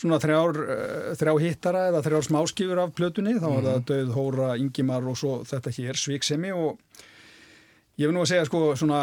svona 0.00 0.18
þrjár, 0.22 0.60
uh, 0.60 1.10
þrjá 1.20 1.34
hittara 1.44 1.82
eða 1.90 2.04
þrjár 2.06 2.28
smáskifur 2.28 2.80
af 2.82 2.94
plötunni, 2.98 3.36
þá 3.40 3.48
er 3.52 3.66
það 3.68 3.82
Döð, 3.90 4.14
Hóra, 4.16 4.52
Ingimar 4.60 5.06
og 5.10 5.18
svo 5.20 5.34
þetta 5.48 5.72
hér, 5.78 6.00
sviksemi 6.00 6.52
og 6.54 6.78
ég 8.00 8.08
vil 8.08 8.14
nú 8.16 8.24
að 8.24 8.32
segja 8.32 8.48
sko 8.48 8.62
svona, 8.78 9.02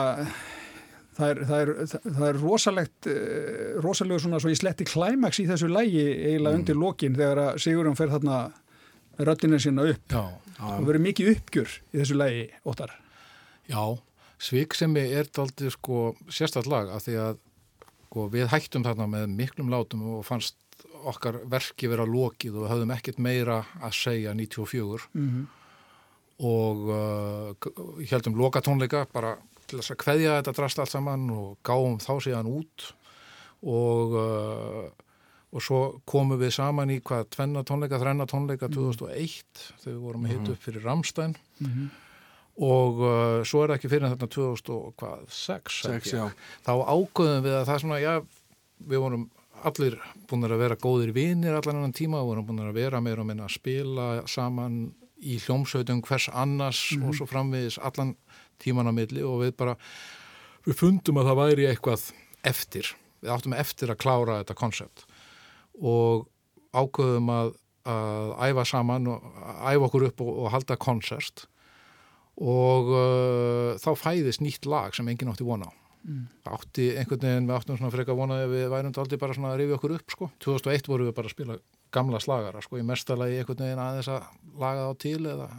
það 1.18 1.34
er, 1.34 1.42
það 1.48 1.62
er, 1.64 1.74
það 2.08 2.26
er 2.30 2.42
rosalegt, 2.44 3.10
uh, 3.12 3.82
rosalegu 3.86 4.24
svona 4.26 4.42
svo 4.44 4.52
í 4.52 4.58
sletti 4.60 4.88
klæmaks 4.89 5.42
í 5.44 5.48
þessu 5.50 5.72
lægi 5.72 6.04
eiginlega 6.08 6.60
undir 6.60 6.80
lokin 6.80 7.16
þegar 7.20 7.46
að 7.46 7.62
Sigurjón 7.66 8.00
fer 8.00 8.12
þarna 8.14 8.42
röddina 9.22 9.60
sína 9.62 9.86
upp. 9.92 10.06
Já, 10.12 10.24
og 10.66 10.86
verður 10.88 11.04
mikið 11.08 11.32
uppgjör 11.36 11.74
í 11.92 12.00
þessu 12.00 12.16
lægi, 12.18 12.44
Óttar. 12.68 12.94
já, 13.70 13.84
sviksemi 14.42 15.04
er 15.14 15.28
daldið 15.30 15.76
sko 15.76 16.04
sérstætt 16.32 16.68
lag 16.70 16.89
af 16.96 17.06
því 17.06 17.16
að 17.22 17.39
sko, 18.08 18.26
við 18.34 18.50
hættum 18.52 18.84
þarna 18.86 19.08
með 19.08 19.28
miklum 19.38 19.70
látum 19.72 20.02
og 20.16 20.26
fannst 20.28 20.58
okkar 21.10 21.41
verki 21.49 21.89
vera 21.91 22.06
lokið 22.06 22.60
og 22.62 22.70
höfðum 22.72 22.93
ekkert 22.95 23.20
meira 23.24 23.64
að 23.82 23.97
segja 24.04 24.36
94 24.38 25.10
Mm 25.16 25.49
og 26.41 26.88
uh, 26.89 28.06
heldum 28.10 28.34
loka 28.34 28.64
tónleika 28.66 29.06
bara 29.14 29.36
til 29.70 29.80
þess 29.80 29.93
að 29.93 29.99
kveðja 30.02 30.38
þetta 30.39 30.54
drast 30.58 30.82
allt 30.82 30.89
saman 30.89 31.28
og 31.34 31.60
gáum 31.66 31.99
þá 32.02 32.16
síðan 32.26 32.49
út. 32.49 32.88
Og 33.62 34.16
uh, 34.18 34.88
og 35.52 35.64
svo 35.64 35.80
komum 36.08 36.39
við 36.39 36.54
saman 36.56 36.93
í 36.93 37.02
hvað 37.04 37.26
tvenna 37.36 37.66
tónleika, 37.68 37.99
þrenna 37.99 38.28
tónleika 38.30 38.70
2001 38.72 39.66
þegar 39.82 39.97
við 39.97 39.99
vorum 40.06 40.24
að 40.24 40.32
hita 40.32 40.54
upp 40.54 40.64
fyrir 40.64 40.86
Ramstein 40.88 41.34
og 42.56 43.02
uh, 43.04 43.41
svo 43.43 43.64
er 43.64 43.74
það 43.74 43.76
ekki 43.76 43.91
fyrir 43.91 44.14
þarna 44.14 44.30
2006 44.32 45.82
Sex, 45.82 46.14
já. 46.16 46.24
þá 46.64 46.72
ágöðum 46.88 47.43
við 47.43 47.58
að 47.58 47.68
það 47.68 47.82
svona, 47.84 47.99
já, 47.99 48.14
við 48.80 49.04
vorum 49.04 49.28
allir 49.68 49.97
búin 50.30 50.47
að 50.47 50.59
vera 50.62 50.80
góðir 50.80 51.14
vinir 51.16 51.55
allan 51.57 51.82
annan 51.82 51.95
tíma, 51.95 52.24
vorum 52.26 52.47
búin 52.47 52.64
að 52.64 52.78
vera 52.80 53.01
meira 53.03 53.24
og 53.24 53.30
minna 53.30 53.47
að 53.47 53.55
spila 53.57 54.07
saman 54.30 54.84
í 55.22 55.38
hljómsveitum 55.43 56.01
hvers 56.05 56.30
annars 56.34 56.82
og 56.97 57.14
svo 57.18 57.28
framviðis 57.30 57.78
allan 57.82 58.16
tíman 58.62 58.89
á 58.89 58.93
milli 58.95 59.24
og 59.26 59.43
við 59.43 59.55
bara, 59.59 59.76
við 60.66 60.80
fundum 60.82 61.22
að 61.22 61.32
það 61.32 61.41
væri 61.41 61.68
eitthvað 61.70 62.07
eftir, 62.47 62.93
við 63.22 63.34
áttum 63.36 63.57
eftir 63.57 63.93
að 63.93 64.01
klára 64.01 64.39
þetta 64.41 64.57
konsept 64.57 65.05
og 65.78 66.28
ákveðum 66.74 67.30
að, 67.34 67.53
að 67.89 68.34
æfa 68.49 68.68
saman 68.74 69.09
og 69.12 69.30
æfa 69.62 69.88
okkur 69.88 70.07
upp 70.09 70.26
og, 70.26 70.34
og 70.45 70.53
halda 70.55 70.78
konsert 70.82 71.45
og 72.41 72.89
uh, 72.95 73.78
þá 73.82 73.91
fæðist 73.99 74.41
nýtt 74.41 74.66
lag 74.70 74.95
sem 74.95 75.07
enginn 75.12 75.30
átti 75.34 75.45
vona 75.45 75.70
á 75.70 75.81
Það 76.02 76.56
átti 76.58 76.86
einhvern 76.97 77.26
veginn, 77.28 77.49
við 77.49 77.56
áttum 77.58 77.78
svona 77.78 77.93
freka 77.93 78.16
vonaði 78.18 78.45
að 78.47 78.54
við 78.56 78.64
værum 78.74 78.95
aldrei 79.04 79.20
bara 79.22 79.36
svona 79.38 79.52
að 79.54 79.60
rifja 79.62 79.78
okkur 79.78 79.95
upp 79.97 80.16
sko. 80.16 80.30
2001 80.41 80.89
vorum 80.89 81.10
við 81.10 81.18
bara 81.20 81.30
að 81.30 81.36
spila 81.36 81.58
gamla 81.93 82.22
slagara 82.24 82.64
sko, 82.66 82.80
í 82.82 82.86
mestalagi 82.88 83.41
einhvern 83.41 83.66
veginn 83.66 83.84
aðeins 83.84 84.10
að 84.10 84.26
laga 84.64 84.88
þá 84.88 85.04
til 85.06 85.20
eða 85.22 85.49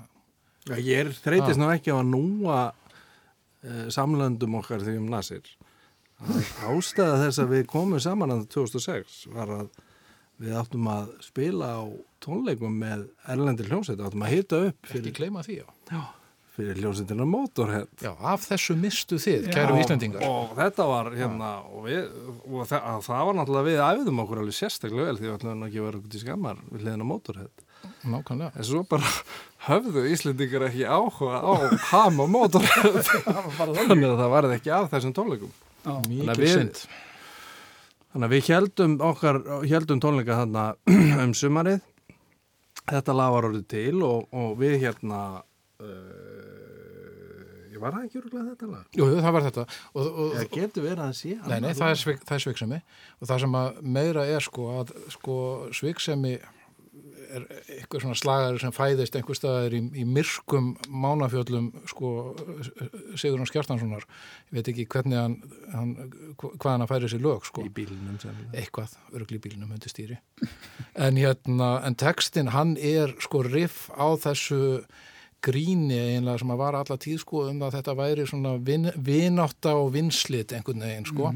Já, 0.62 0.76
ég 0.78 1.00
er 1.00 1.08
þreytist 1.10 1.58
nú 1.58 1.68
ekki 1.72 1.90
á 1.90 1.98
að 1.98 2.10
núa 2.12 2.58
uh, 2.70 3.86
samlöndum 3.90 4.60
okkar 4.60 4.82
því 4.84 4.98
um 5.00 5.08
Nasir. 5.10 5.46
Ástæða 6.70 7.16
þess 7.24 7.42
að 7.42 7.54
við 7.56 7.64
komum 7.72 8.02
saman 8.02 8.30
að 8.30 8.44
2006 8.54 9.24
var 9.34 9.50
að 9.50 9.72
við 10.42 10.58
áttum 10.58 10.86
að 10.90 11.10
spila 11.22 11.70
á 11.78 11.82
tónleikum 12.22 12.74
með 12.78 13.08
erlendir 13.30 13.70
hljómsveit, 13.70 14.02
áttum 14.02 14.22
að 14.26 14.34
hita 14.36 14.60
upp 14.68 14.86
ekki 14.86 14.94
fyrir, 14.94 15.16
kleima 15.18 15.42
því 15.46 15.58
já. 15.58 15.66
já, 15.90 16.02
fyrir 16.52 16.78
hljómsveitina 16.82 17.24
Motorhead. 17.28 17.88
já, 18.02 18.10
af 18.12 18.46
þessu 18.50 18.76
mistu 18.76 19.16
þið, 19.22 19.46
kæru 19.54 19.78
Íslendingar 19.80 20.24
Og 20.28 20.54
þetta 20.58 20.86
var 20.90 21.10
hérna, 21.16 21.50
og, 21.72 21.86
við, 21.86 22.08
og 22.44 22.66
það, 22.68 22.82
að 22.92 23.04
það 23.08 23.22
var 23.28 23.38
náttúrulega 23.38 23.68
við 23.70 23.82
æfðum 23.88 24.22
okkur 24.24 24.42
alveg 24.42 24.58
sérstaklega 24.58 25.06
vel 25.08 25.20
því 25.20 25.28
við 25.28 25.36
ætlum 25.38 25.66
ekki 25.68 25.80
að 25.80 25.86
vera 25.88 26.02
út 26.02 26.16
í 26.18 26.22
skammar 26.24 26.60
við 26.68 26.84
hliðina 26.84 27.06
á 27.08 27.12
Motorhead. 27.12 27.64
nákvæmlega 28.12 28.50
En 28.60 28.68
svo 28.68 28.82
bara 28.92 29.14
höfðu 29.68 30.04
Íslendingar 30.12 30.66
ekki 30.68 30.84
áhuga 30.84 31.40
á 31.40 31.52
ham 31.92 32.20
og 32.26 32.28
Motorhead. 32.36 33.00
Þannig 33.56 34.10
að 34.10 34.20
það 34.20 34.34
varði 34.36 34.58
ekki 34.60 34.74
af 34.76 34.90
þessum 34.92 35.16
tónleikum. 35.16 35.56
Þannig 35.86 36.28
mikið 36.28 36.52
synd 36.52 36.84
Þannig 38.12 38.26
að 38.28 38.32
við 38.34 38.48
heldum 38.52 38.94
okkar, 39.08 39.38
heldum 39.64 40.00
tónleika 40.04 40.34
þarna 40.42 40.64
um 41.24 41.30
sumarið. 41.32 41.80
Þetta 42.90 43.14
lag 43.16 43.30
var 43.32 43.46
orðið 43.48 43.64
til 43.72 44.02
og, 44.04 44.26
og 44.36 44.50
við 44.60 44.74
hérna, 44.82 45.20
uh, 45.80 46.21
var 47.82 47.96
það 47.98 48.06
ekki 48.08 48.20
úrlega 48.22 48.46
þetta 48.52 48.70
lag? 48.72 48.88
jú, 48.98 49.10
það 49.18 49.36
var 49.36 49.46
þetta 49.48 49.66
og, 49.66 50.00
og, 50.06 50.32
Það 50.38 50.48
getur 50.56 50.86
verið 50.88 51.04
að 51.08 51.14
sé. 51.20 51.36
Nei, 51.42 51.58
nei, 51.66 51.70
það 51.78 51.94
er, 51.96 52.24
það 52.24 52.34
er 52.38 52.46
sviksemi 52.46 52.80
og 53.18 53.30
það 53.30 53.44
sem 53.46 53.60
að 53.62 53.84
meira 53.98 54.26
er 54.38 54.48
sko 54.48 54.66
að 54.80 54.96
sko 55.18 55.36
sviksemi 55.82 56.36
er 57.32 57.44
eitthvað 57.48 58.02
svona 58.02 58.16
slagari 58.18 58.60
sem 58.60 58.74
fæðist 58.76 59.14
einhver 59.16 59.36
staðar 59.38 59.72
í, 59.72 59.78
í 59.96 60.02
myrkum 60.04 60.66
mánafjöllum 60.92 61.70
sko 61.88 62.10
Sigurðan 63.16 63.48
Skjartanssonar 63.48 64.04
ég 64.04 64.58
veit 64.58 64.68
ekki 64.68 64.84
hvernig 64.92 65.16
hann, 65.16 65.38
hann 65.72 65.94
hvað 66.36 66.68
hann 66.74 66.84
að 66.84 66.92
færi 66.92 67.08
sér 67.12 67.24
lög 67.24 67.46
sko 67.48 67.64
Í 67.64 67.72
bílnum 67.72 68.18
sem. 68.20 68.36
eitthvað, 68.52 68.98
örgli 69.16 69.40
bílnum 69.46 69.72
undir 69.72 69.92
stýri 69.94 70.18
en 70.92 71.16
hérna, 71.20 71.70
en 71.88 71.96
textin 71.96 72.52
hann 72.52 72.76
er 72.76 73.16
sko 73.24 73.40
riff 73.48 73.86
á 73.96 74.12
þessu 74.26 74.60
gríni 75.42 75.98
eiginlega 75.98 76.42
sem 76.42 76.54
að 76.54 76.62
var 76.62 76.78
alla 76.78 76.98
tíð 77.02 77.20
sko 77.24 77.44
um 77.50 77.62
að 77.66 77.76
þetta 77.78 77.96
væri 77.98 78.26
svona 78.30 78.54
vin, 78.62 78.90
vinátta 78.96 79.74
og 79.80 79.92
vinslit 79.96 80.54
einhvern 80.54 80.84
veginn 80.86 81.08
sko. 81.08 81.32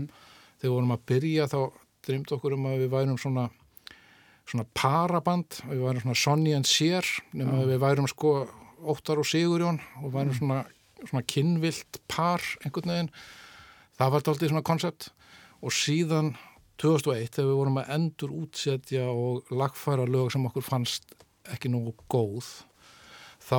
Þegar 0.56 0.66
við 0.66 0.74
vorum 0.76 0.94
að 0.94 1.06
byrja 1.10 1.48
þá 1.52 1.60
drýmd 2.06 2.34
okkur 2.36 2.54
um 2.56 2.68
að 2.70 2.82
við 2.84 2.92
værum 2.94 3.18
svona 3.20 3.48
svona 4.46 4.66
paraband, 4.78 5.58
við 5.66 5.82
værum 5.82 6.04
svona 6.04 6.20
Sonny 6.20 6.54
and 6.54 6.68
Cher, 6.70 7.06
nema 7.34 7.62
að 7.62 7.72
við 7.72 7.82
værum 7.82 8.08
sko 8.10 8.32
Óttar 8.86 9.18
og 9.18 9.26
Sigurjón 9.26 9.80
og 10.02 10.12
værum 10.14 10.36
svona, 10.36 10.60
svona 11.02 11.24
kynvilt 11.26 12.00
par 12.10 12.44
einhvern 12.62 12.92
veginn, 12.92 13.10
það 13.98 14.12
var 14.14 14.26
daldið 14.28 14.52
svona 14.52 14.66
koncept 14.66 15.08
og 15.64 15.74
síðan 15.74 16.34
2001 16.78 17.32
þegar 17.34 17.50
við 17.50 17.58
vorum 17.58 17.80
að 17.80 17.92
endur 17.96 18.34
útsetja 18.36 19.08
og 19.10 19.50
lagfæra 19.50 20.06
lög 20.06 20.30
sem 20.34 20.46
okkur 20.46 20.64
fannst 20.64 21.16
ekki 21.50 21.70
nógu 21.72 21.96
góð 22.12 22.50
þá 23.46 23.58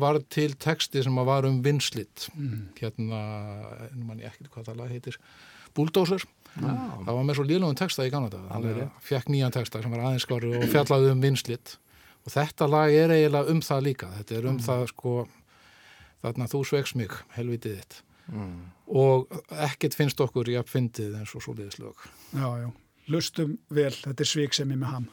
var 0.00 0.18
til 0.32 0.50
texti 0.56 1.02
sem 1.04 1.18
að 1.20 1.28
var 1.28 1.48
um 1.48 1.60
vinslit 1.64 2.28
hérna, 2.80 3.20
nú 3.94 4.06
mann 4.08 4.22
ég 4.22 4.30
ekkert 4.32 4.50
hvað 4.54 4.70
það 4.70 4.80
lag 4.80 4.92
heitir. 4.94 5.18
Bulldozer 5.76 6.24
það 6.56 7.12
var 7.14 7.22
með 7.28 7.36
svo 7.38 7.44
lélugum 7.46 7.76
texta 7.78 8.06
í 8.06 8.10
Kanada 8.10 8.40
þannig 8.48 8.80
að 8.82 8.88
fekk 9.06 9.28
nýjan 9.30 9.54
texta 9.54 9.82
sem 9.82 9.92
var 9.94 10.02
aðeins 10.08 10.26
skári 10.26 10.50
og 10.58 10.64
fjallaði 10.72 11.12
um 11.14 11.22
vinslit 11.22 11.76
og 12.26 12.32
þetta 12.34 12.66
lag 12.68 12.92
er 12.92 13.14
eiginlega 13.14 13.52
um 13.54 13.60
það 13.64 13.84
líka. 13.86 14.10
Þetta 14.18 14.34
er 14.36 14.48
um 14.50 14.58
það 14.60 14.82
sko 14.90 15.14
þarna 16.20 16.48
þú 16.52 16.60
sveiks 16.68 16.94
mig, 16.98 17.14
helvitið 17.36 17.78
þitt. 17.80 18.00
Og 18.90 19.40
ekkert 19.68 19.96
finnst 19.98 20.20
okkur 20.20 20.50
í 20.52 20.58
að 20.60 20.68
fyndið 20.70 21.16
eins 21.18 21.32
og 21.34 21.42
svo 21.42 21.54
liðislög 21.58 22.04
Já, 22.34 22.46
já. 22.62 22.68
Lustum 23.10 23.56
vel, 23.74 23.90
þetta 23.90 24.22
er 24.22 24.30
sviksemi 24.34 24.78
með 24.78 24.94
ham. 24.94 25.10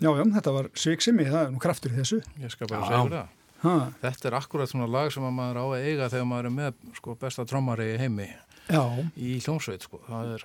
Já, 0.00 0.08
já, 0.16 0.24
þetta 0.36 0.52
var 0.56 0.68
Sviksimi, 0.80 1.26
það 1.28 1.42
er 1.44 1.50
nú 1.54 1.60
kraftur 1.60 1.92
í 1.92 1.98
þessu. 2.00 2.20
Ég 2.40 2.52
skal 2.54 2.70
bara 2.70 2.80
Já. 2.80 2.88
segja 2.88 3.10
það. 3.20 3.36
Ha, 3.60 3.72
Þetta 4.00 4.28
er 4.30 4.34
akkurat 4.38 4.70
svona 4.70 4.86
lag 4.88 5.10
sem 5.12 5.24
að 5.28 5.34
maður 5.36 5.58
á 5.60 5.64
að 5.68 5.82
eiga 5.84 6.06
þegar 6.08 6.28
maður 6.30 6.46
er 6.48 6.54
með 6.56 6.78
sko, 6.96 7.14
besta 7.20 7.44
trommari 7.44 7.90
í 7.92 7.98
heimi 8.00 8.28
já, 8.70 8.80
í 9.20 9.34
hljómsveit. 9.44 9.84
Sko. 9.84 10.00
Það 10.06 10.30
Er, 10.38 10.44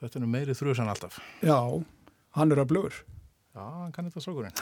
þetta 0.00 0.22
er 0.22 0.30
meiri 0.32 0.54
þrjusan 0.56 0.88
alltaf. 0.88 1.18
já, 1.44 1.58
hann 2.38 2.52
er 2.56 2.62
að 2.64 2.70
blöður. 2.72 3.02
Já, 3.52 3.60
hann 3.68 3.90
kann 3.92 4.06
þetta 4.08 4.20
strókurinn. 4.24 4.54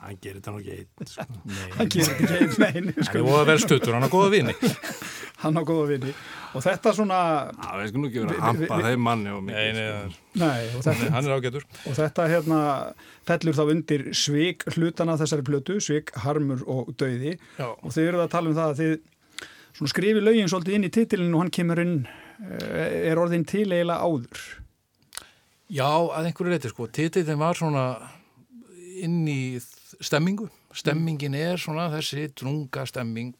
hann 0.00 0.16
gerir 0.24 0.38
þetta 0.40 0.52
nú 0.54 0.60
einn 0.64 1.08
sko. 1.10 1.24
Hann 1.76 1.90
gerir 1.92 2.14
þetta 2.16 2.38
einn 2.38 2.54
neini, 2.62 2.94
Hann 2.96 3.04
sko. 3.04 3.18
er 3.20 3.26
voða 3.26 3.42
vel 3.50 3.58
stuttur, 3.60 3.92
hann 3.98 4.06
er 4.06 4.12
góða 4.14 4.30
vini. 4.32 4.54
Hann 5.42 5.58
á 5.58 5.62
góða 5.66 5.84
vini. 5.90 6.14
Og 6.56 6.64
þetta 6.64 6.92
svona, 6.96 7.18
Já, 7.52 7.68
við 7.82 7.90
skulum 7.90 8.06
ekki 8.08 8.22
vera 8.22 8.36
að 8.38 8.46
hampa 8.46 8.78
þeim 8.86 9.04
manni 9.04 9.32
og 9.34 9.42
Nei, 9.44 9.52
mikið 9.52 9.76
nei, 9.76 9.84
sko. 10.14 10.40
nei, 10.40 10.62
og 10.78 10.86
þetta, 10.86 11.10
hann 11.16 11.28
er 11.28 11.36
ágætur. 11.36 11.66
og 11.90 11.96
þetta 11.98 12.26
hérna 12.32 12.60
fellur 13.28 13.58
þá 13.58 13.62
undir 13.74 14.04
svik 14.22 14.66
hlutana 14.76 15.18
þessari 15.20 15.46
plötu, 15.50 15.76
svik, 15.84 16.14
harmur 16.24 16.64
og 16.64 16.94
dauði. 16.96 17.36
Já, 17.60 17.68
Og 17.74 17.92
þið 17.92 18.08
eruð 18.12 18.24
að 18.24 18.32
tala 18.38 18.52
um 18.52 18.56
það 18.56 18.72
að 18.72 18.80
þið 18.80 18.96
svona 19.76 19.92
skrifi 19.92 20.24
lögin 20.24 20.48
svolítið 20.52 20.78
inn 20.78 20.88
í 20.88 20.92
titilin 20.96 21.34
og 21.36 21.44
hann 21.44 21.52
kemur 21.58 21.80
inn, 21.84 21.94
eh, 22.48 23.10
er 23.12 23.20
orðin 23.20 23.44
til 23.48 23.66
eiginlega 23.68 24.00
áður. 24.00 24.44
Já, 25.72 25.88
að 25.88 26.26
einhverju 26.28 26.52
leiti 26.52 26.68
sko. 26.72 26.86
Titillin 26.92 27.38
var 27.40 27.56
svona 27.56 27.84
inn 29.02 29.22
í 29.30 29.38
stemmingu. 30.02 30.48
Stemmingin 30.76 31.34
er 31.36 31.56
svona 31.60 31.86
þessi 31.92 32.26
drunga 32.36 32.84
stemming, 32.88 33.34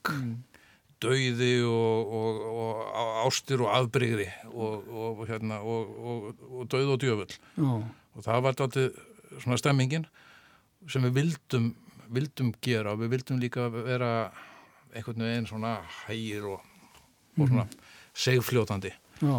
dauði 1.03 1.53
og, 1.65 2.13
og, 2.19 2.41
og 2.53 2.81
á- 2.93 3.15
ástir 3.27 3.63
og 3.65 3.71
afbrigði 3.75 4.27
og, 4.53 4.89
og, 4.93 5.23
hérna, 5.31 5.59
og, 5.65 5.95
og, 5.99 6.43
og 6.61 6.67
dauð 6.73 6.93
og 6.97 7.01
djöfull. 7.03 7.37
Já, 7.57 7.73
Og 8.13 8.21
það 8.27 8.43
var 8.45 8.57
dálítið 8.61 8.99
svona 9.41 9.57
stemmingin 9.57 10.05
sem 10.93 11.05
við 11.09 11.15
vildum, 11.17 11.71
vildum 12.13 12.51
gera 12.61 12.93
og 12.93 13.01
við 13.01 13.15
vildum 13.15 13.39
líka 13.41 13.71
vera 13.73 14.11
einhvern 14.93 15.25
veginn 15.25 15.49
svona 15.49 15.79
hægir 16.05 16.45
og, 16.53 16.61
og 17.41 17.49
svona 17.49 17.65
segfljótandi. 18.13 18.93
já. 19.25 19.37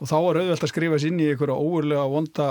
Og 0.00 0.08
þá 0.08 0.16
er 0.18 0.40
auðvelt 0.40 0.64
að 0.64 0.72
skrifa 0.72 0.98
sér 1.00 1.12
inn 1.12 1.20
í 1.20 1.28
einhverja 1.30 1.56
óurlega 1.60 2.06
vonda, 2.08 2.48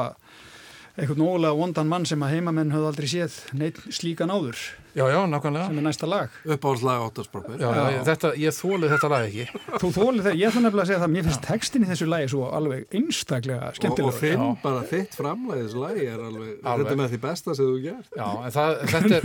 einhvern 0.96 1.26
óurlega 1.26 1.58
vondan 1.58 1.90
mann 1.90 2.06
sem 2.06 2.22
að 2.26 2.36
heimamenn 2.36 2.74
höfðu 2.76 2.92
aldrei 2.92 3.10
séð 3.10 3.40
neitt 3.58 3.80
slíkan 3.90 4.34
áður, 4.34 4.60
Já, 4.98 5.06
já, 5.14 5.20
nákvæmlega. 5.30 5.68
sem 5.70 5.78
er 5.78 5.84
næsta 5.86 6.08
lag. 6.10 6.30
uppáhaldslag 6.46 7.02
óttarsproppir 7.06 7.60
Já, 7.60 7.70
Já. 7.70 7.92
já. 7.94 8.04
Þetta, 8.10 8.32
ég 8.42 8.56
þólið 8.58 8.90
þetta 8.96 9.10
lag 9.10 9.26
ekki. 9.30 9.46
Þú 9.80 9.90
þólið 9.98 10.24
þegar, 10.26 10.38
ég 10.40 10.56
nefnilega 10.60 10.82
að 10.84 10.90
segja 10.90 11.00
það, 11.04 11.12
mér 11.14 11.24
finnst 11.28 11.44
textin 11.46 11.84
í 11.86 11.90
þessu 11.92 12.08
lagi 12.10 12.28
svo 12.34 12.50
alveg 12.58 12.96
einstaklega 13.00 13.60
og, 13.60 13.70
og 13.70 13.76
skemmtilegur. 13.80 14.20
þinn, 14.20 14.42
Já. 14.42 14.62
bara 14.64 14.82
þitt 14.90 15.14
framlæðis 15.20 15.76
lagi 15.78 16.06
er 16.10 16.20
alveg, 16.20 16.50
Alveg. 16.64 16.86
þetta 16.86 16.92
er 16.96 17.00
með 17.04 17.10
því 17.14 17.22
besta 17.28 17.56
sem 17.56 17.70
þú 17.70 17.78
gert 17.86 18.10
Já, 18.18 18.28
en 18.46 18.52
það, 18.58 18.76
þetta, 18.90 19.14
er, 19.16 19.22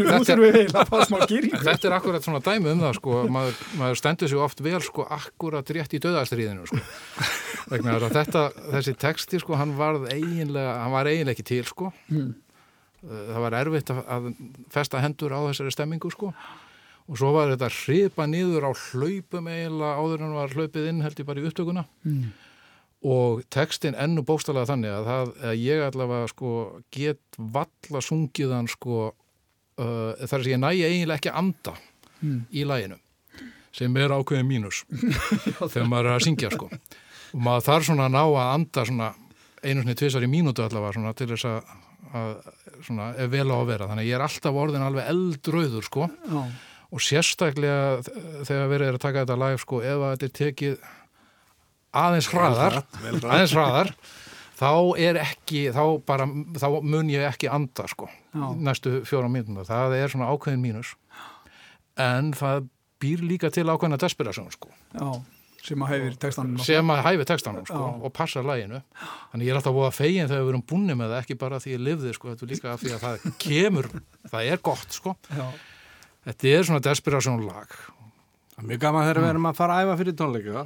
þetta, 0.64 0.84
fá 0.92 0.98
smá 1.08 1.18
er, 1.24 1.48
þetta 1.64 1.88
er 1.88 1.96
akkurat 1.98 2.28
svona 2.28 2.42
dæmi 2.44 2.70
um 2.74 2.84
það, 2.84 2.94
sko, 3.00 3.22
maður, 3.38 3.58
maður 3.80 4.00
stendur 4.02 4.28
sig 4.34 4.38
oft 4.44 4.60
vel, 4.64 4.80
sko, 4.84 5.08
akkurat 5.08 5.74
rétt 5.74 5.96
í 5.96 6.02
döðastriðinu, 6.04 6.66
sko. 6.68 6.78
Vegna 7.72 7.96
þess 7.96 8.04
að 8.10 8.16
þetta, 8.20 8.42
þessi 8.74 8.94
texti, 9.00 9.40
sko, 9.40 9.56
hann 9.56 9.72
varð 9.78 10.08
eiginlega, 10.12 10.74
hann 10.84 10.92
var 10.92 11.08
eiginlega 11.08 11.32
ekki 11.38 11.46
til, 11.48 11.64
sko. 11.64 11.92
Mm. 12.12 12.34
Það 13.04 13.40
var 13.44 13.56
erfitt 13.60 13.90
að, 13.94 14.28
festa 14.72 15.00
hendur 15.04 15.34
á 15.36 15.40
þessari 15.50 15.74
stemmingu, 15.74 16.10
sko. 16.14 16.30
Og 17.04 17.18
svo 17.20 17.32
var 17.36 17.50
þetta 17.52 17.68
hripa 17.68 18.24
niður 18.30 18.64
á 18.64 18.72
hlaupum 18.72 19.48
eiginlega 19.52 19.98
áður 20.00 20.22
en 20.24 20.36
var 20.38 20.54
hlaupið 20.56 20.86
inn, 20.88 21.02
held 21.04 21.18
ég 21.20 21.26
bara 21.28 21.42
í 21.42 21.48
upptökuna. 21.50 21.84
Mm. 22.08 22.32
og 23.04 23.42
textin 23.52 23.92
ennu 24.00 24.22
bóstalega 24.24 24.70
þannig 24.70 24.88
að, 24.96 25.08
það, 25.10 25.32
að 25.44 25.58
ég 25.60 25.82
allavega 25.84 26.28
sko 26.30 26.52
get 26.96 27.36
valla 27.36 28.00
sungið 28.00 28.54
hann 28.56 28.70
sko 28.72 29.10
uh, 29.10 30.14
þar 30.24 30.38
að 30.40 30.48
ég 30.48 30.62
næ 30.62 30.70
eiginlega 30.72 31.18
ekki 31.20 31.34
anda 31.36 31.74
Mm. 32.24 32.46
í 32.54 32.62
læginu 32.64 32.96
sem 33.74 33.96
er 34.00 34.12
ákveðin 34.14 34.46
mínus 34.48 34.84
þegar 35.72 35.88
maður 35.90 36.06
er 36.08 36.14
að 36.14 36.22
syngja 36.24 36.50
sko 36.54 36.68
og 36.70 37.40
maður 37.42 37.64
þarf 37.66 37.86
svona 37.88 38.06
að 38.06 38.14
ná 38.14 38.20
að 38.22 38.52
anda 38.54 38.84
svona 38.88 39.08
einu 39.64 39.82
sinni 39.82 39.96
tvisar 39.98 40.24
í 40.24 40.30
mínútu 40.30 40.62
allavega 40.64 40.94
svona 40.96 41.12
til 41.18 41.26
þess 41.34 41.44
að, 41.50 41.74
að 42.14 42.34
svona 42.86 43.12
er 43.18 43.30
vel 43.32 43.48
á 43.50 43.56
að 43.56 43.70
vera 43.72 43.88
þannig 43.90 44.04
að 44.06 44.10
ég 44.10 44.18
er 44.18 44.26
alltaf 44.26 44.60
orðin 44.64 44.86
alveg 44.86 45.08
eldröður 45.14 45.88
sko 45.88 46.08
Já, 46.10 46.42
og 46.94 47.02
sérstaklega 47.02 48.04
þegar 48.46 48.68
verið 48.70 48.90
er 48.90 48.98
að 48.98 49.02
taka 49.06 49.24
þetta 49.24 49.40
live 49.44 49.62
sko 49.64 49.80
ef 49.82 50.04
þetta 50.04 50.28
er 50.28 50.36
tekið 50.40 50.76
aðeins 51.94 52.28
hraðar, 52.32 52.80
aðeins 53.04 53.54
hraðar, 53.54 53.90
þá 54.58 54.70
er 54.98 55.18
ekki, 55.22 55.68
þá 55.74 55.82
bara, 56.06 56.26
þá 56.58 56.68
mun 56.82 57.10
ég 57.12 57.26
ekki 57.28 57.50
anda, 57.52 57.86
sko, 57.90 58.08
Já. 58.34 58.46
næstu 58.58 58.96
fjóra 59.06 59.30
mínúna. 59.30 59.66
Það 59.68 59.96
er 60.00 60.14
svona 60.14 60.30
ákveðin 60.34 60.62
mínus. 60.64 60.94
En 62.00 62.32
það 62.34 62.68
býr 63.02 63.22
líka 63.26 63.50
til 63.54 63.66
ákveðina 63.70 64.00
desperasjón, 64.02 64.50
sko, 64.54 64.72
Já, 64.94 65.06
sem 65.64 65.84
að 65.84 65.92
hefur 65.94 66.16
textanum. 66.20 66.58
sem 66.60 66.90
að 66.92 67.02
hæfi 67.06 67.26
textanum, 67.30 67.64
sko, 67.68 67.84
og 68.04 68.12
passa 68.12 68.42
læginu. 68.44 68.82
Þannig 69.32 69.48
ég 69.48 69.54
er 69.54 69.60
alltaf 69.60 69.76
búið 69.78 69.88
að 69.88 69.96
fegin 69.98 70.28
þegar 70.30 70.44
við 70.44 70.52
erum 70.54 70.64
búinni 70.68 70.96
með 71.00 71.14
það, 71.14 71.22
ekki 71.24 71.36
bara 71.40 71.60
því 71.64 71.72
ég 71.74 71.82
lifði, 71.88 72.12
sko, 72.18 72.34
þetta 72.34 72.44
er 72.46 72.52
líka 72.52 72.72
af 72.74 72.82
því 72.84 72.92
að 72.98 73.04
það 73.06 73.26
kemur, 73.46 73.88
það 74.30 74.50
er 74.52 74.62
gott, 74.70 74.90
sko. 75.00 75.16
Já, 75.32 75.46
Þetta 76.24 76.48
er 76.56 76.62
svona 76.64 76.80
desperasjón 76.84 77.42
lag. 77.44 77.74
Það 78.54 78.62
er 78.62 78.68
mjög 78.70 78.80
gaman 78.84 79.02
þegar 79.04 79.18
við 79.24 79.30
erum 79.34 79.48
að 79.50 79.56
fara 79.58 79.74
að 79.76 79.84
æfa 79.88 79.96
fyrir 80.00 80.14
tónleika 80.20 80.62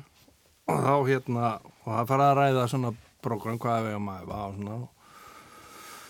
og 0.69 0.83
þá 0.85 0.93
hérna 1.09 1.49
og 1.65 1.89
það 1.89 2.09
fara 2.13 2.27
að 2.29 2.37
ræða 2.39 2.67
svona 2.71 2.93
program 3.25 3.59
hvað 3.59 3.87
við 3.87 3.95
erum 3.97 4.11
að 4.13 4.21
æfa 4.23 4.39
og 4.45 4.59
svona 4.59 4.77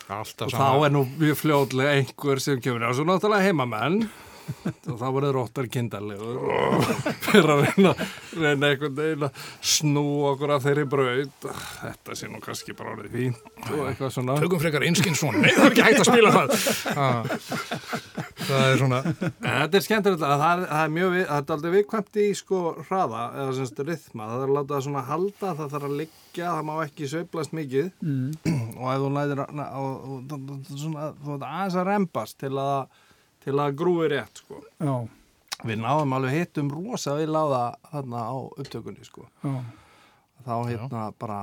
Alltaf 0.08 0.48
og 0.48 0.54
þá 0.56 0.84
er 0.88 0.92
nú 0.94 1.02
mjög 1.20 1.36
fljóðlega 1.42 1.94
einhver 1.98 2.40
sem 2.40 2.60
kemur 2.64 2.84
á 2.88 2.90
svo 2.96 3.04
náttúrulega 3.08 3.44
heimamenn 3.48 3.98
og 4.88 4.96
þá 5.00 5.06
voru 5.14 5.32
róttar 5.34 5.68
kindarlegur 5.72 6.38
og 6.42 6.86
fyrir 7.26 7.52
að 7.54 7.64
reyna, 7.66 7.94
reyna 8.34 8.70
einhvern 8.72 8.96
veginn 8.98 9.26
að 9.28 9.42
snú 9.74 10.04
okkur 10.32 10.54
af 10.56 10.66
þeirri 10.66 10.86
braut. 10.90 11.48
Þetta 11.82 12.18
sé 12.18 12.30
nú 12.30 12.42
kannski 12.44 12.76
bara 12.78 12.94
orðið 12.96 13.16
fínt 13.18 13.72
og 13.72 13.84
eitthvað 13.90 14.14
svona. 14.16 14.38
Tökum 14.42 14.62
frekar 14.62 14.86
einskinn 14.88 15.18
svona, 15.18 15.44
nei 15.44 15.52
það 15.56 15.66
er 15.66 15.74
ekki 15.74 15.86
hægt 15.88 16.04
að 16.04 16.10
spila 16.12 16.34
það. 16.36 16.56
Ah, 16.98 17.20
það 18.48 18.64
er 18.68 18.80
svona, 18.80 19.02
Þetta 19.18 19.78
er 19.78 19.84
skemmtilegt. 19.84 20.24
Að 20.24 20.42
það 20.42 20.52
er, 20.52 20.64
það 20.70 20.84
er 20.84 20.94
mjög 20.94 21.12
við, 21.14 21.24
þetta 21.28 21.52
er 21.52 21.56
aldrei 21.56 21.74
viðkvæmt 21.74 22.20
í 22.22 22.26
sko 22.38 22.62
hraða 22.88 23.24
eða 23.42 23.56
semst 23.58 23.82
rithma, 23.88 24.28
það 24.30 24.44
er 24.44 24.52
að 24.52 24.56
láta 24.56 24.74
það 24.74 24.86
svona 24.86 25.04
halda, 25.08 25.52
það 25.58 25.74
þarf 25.74 25.88
að 25.88 25.96
liggja, 26.02 26.46
það 26.46 26.64
má 26.68 26.72
ekki 26.84 27.10
sveiflast 27.12 27.56
mikið. 27.58 27.90
Mm. 28.02 28.58
og 28.78 28.88
ef 28.92 29.02
þú 29.02 29.10
læðir 29.16 29.44
að, 29.44 29.60
og, 29.82 30.08
og, 30.08 30.32
og, 30.38 30.72
svona, 30.72 31.10
þú 31.18 31.34
veit 31.34 31.46
aðeins 31.48 31.78
að 31.78 31.88
rembast 31.92 32.38
til 32.42 32.54
að, 32.62 33.02
til 33.48 33.56
að 33.64 33.76
grúi 33.82 34.10
rétt 34.14 34.42
sko. 34.44 34.62
já, 34.78 34.96
Við 35.66 35.80
náðum 35.82 36.12
alveg 36.14 36.36
hittum 36.38 36.68
rosa 36.70 37.16
við 37.18 37.32
láða 37.34 37.62
þarna 37.90 38.20
á 38.30 38.36
upptökunni 38.62 39.06
sko. 39.08 39.24
já, 39.42 39.56
Þá 40.46 40.52
hérna 40.68 41.08
bara 41.18 41.40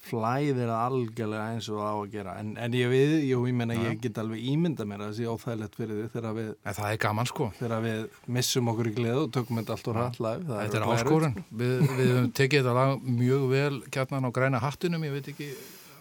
flæðir 0.00 0.70
algjörlega 0.72 1.50
eins 1.52 1.66
og 1.68 1.76
það 1.76 1.90
á 1.92 1.96
að 2.00 2.12
gera 2.14 2.34
en, 2.40 2.52
en 2.56 2.72
ég 2.72 2.88
við, 2.88 3.10
jú, 3.28 3.42
ég 3.50 3.56
menna 3.58 3.74
ég 3.76 3.98
get 4.00 4.16
alveg 4.22 4.40
ímynda 4.48 4.86
mér 4.88 5.02
að 5.04 5.10
það 5.10 5.18
sé 5.18 5.26
óþægilegt 5.28 5.76
fyrir 5.76 5.98
þið 5.98 6.14
þegar 6.14 6.36
við 6.38 6.48
en 6.56 6.76
það 6.78 6.94
er 6.94 7.00
gaman 7.04 7.28
sko. 7.28 7.48
þegar 7.58 7.84
við 7.84 8.00
missum 8.38 8.70
okkur 8.72 8.88
í 8.88 8.94
gleðu 8.96 9.26
og 9.26 9.34
tökum 9.36 9.60
þetta 9.60 9.76
allt 9.76 9.90
úr 9.92 10.00
hallæf 10.00 10.46
Þetta 10.48 10.80
er 10.80 10.86
áskorun. 10.94 11.36
Við, 11.52 11.74
við 11.98 12.08
höfum 12.14 12.30
tekið 12.40 12.62
þetta 12.64 12.74
lag 12.80 13.04
mjög 13.20 13.44
vel 13.52 13.82
kjarnan 13.92 14.24
á 14.24 14.30
græna 14.40 14.62
hattinum, 14.64 15.04
ég 15.04 15.14
veit 15.18 15.30
ekki 15.34 15.50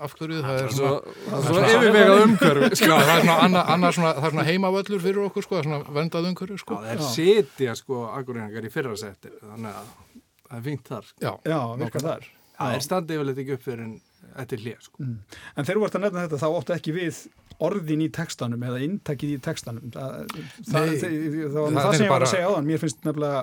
af 0.06 0.14
hverju. 0.20 0.40
Það 0.46 0.60
er 0.64 0.74
svo, 0.76 0.90
svona, 1.28 1.42
svo 1.46 1.62
yfirvegað 1.70 2.24
umhverfi 2.26 2.70
Já, 2.90 2.96
það 3.10 3.88
er 3.90 3.96
svona, 4.00 4.12
er 4.30 4.50
heimavöllur 4.50 5.04
fyrir 5.04 5.22
okkur 5.28 5.46
sko, 5.48 5.56
það 5.58 5.64
er 5.64 5.70
svona 5.70 5.96
vendað 6.00 6.30
umhverju 6.32 6.60
sko. 6.64 6.78
það 6.84 6.92
er 6.96 7.04
sitja 7.14 7.76
sko 7.80 8.04
akkuringar 8.20 8.68
í 8.70 8.72
fyrra 8.74 8.96
seti 9.00 9.32
þannig 9.40 9.80
að 9.80 9.90
það 10.50 10.60
er 10.60 10.68
fínt 10.70 10.92
þar 10.94 11.10
Já, 11.26 11.32
já, 11.52 11.60
virka 11.84 12.04
þar. 12.06 12.30
það 12.60 12.78
er 12.80 12.86
standið 12.88 13.20
yfirleitt 13.20 13.44
ekki 13.46 13.58
upp 13.60 13.66
fyrir 13.68 13.84
en 13.88 13.98
eftir 14.40 14.62
hlið 14.62 14.82
sko. 14.86 15.04
En 15.10 15.66
þegar 15.66 15.78
þú 15.80 15.86
ert 15.88 15.96
að 15.98 16.04
nefna 16.06 16.24
þetta, 16.28 16.40
þá 16.44 16.48
áttu 16.60 16.74
ekki 16.76 16.92
við 16.96 17.20
orðin 17.66 18.02
í 18.06 18.08
textanum 18.14 18.62
eða 18.68 18.80
inntakið 18.86 19.32
í 19.34 19.38
textanum. 19.44 19.90
Það, 19.96 20.14
það, 20.30 20.60
það, 20.70 20.92
það, 21.00 21.56
það 21.56 21.80
það 21.80 21.88
er 21.90 21.98
sem 21.98 22.06
ég 22.06 22.12
var 22.12 22.14
bara- 22.14 22.28
að 22.28 22.34
segja 22.36 22.50
áðan, 22.52 22.68
mér 22.70 22.82
finnst 22.84 23.02
nefnilega 23.08 23.42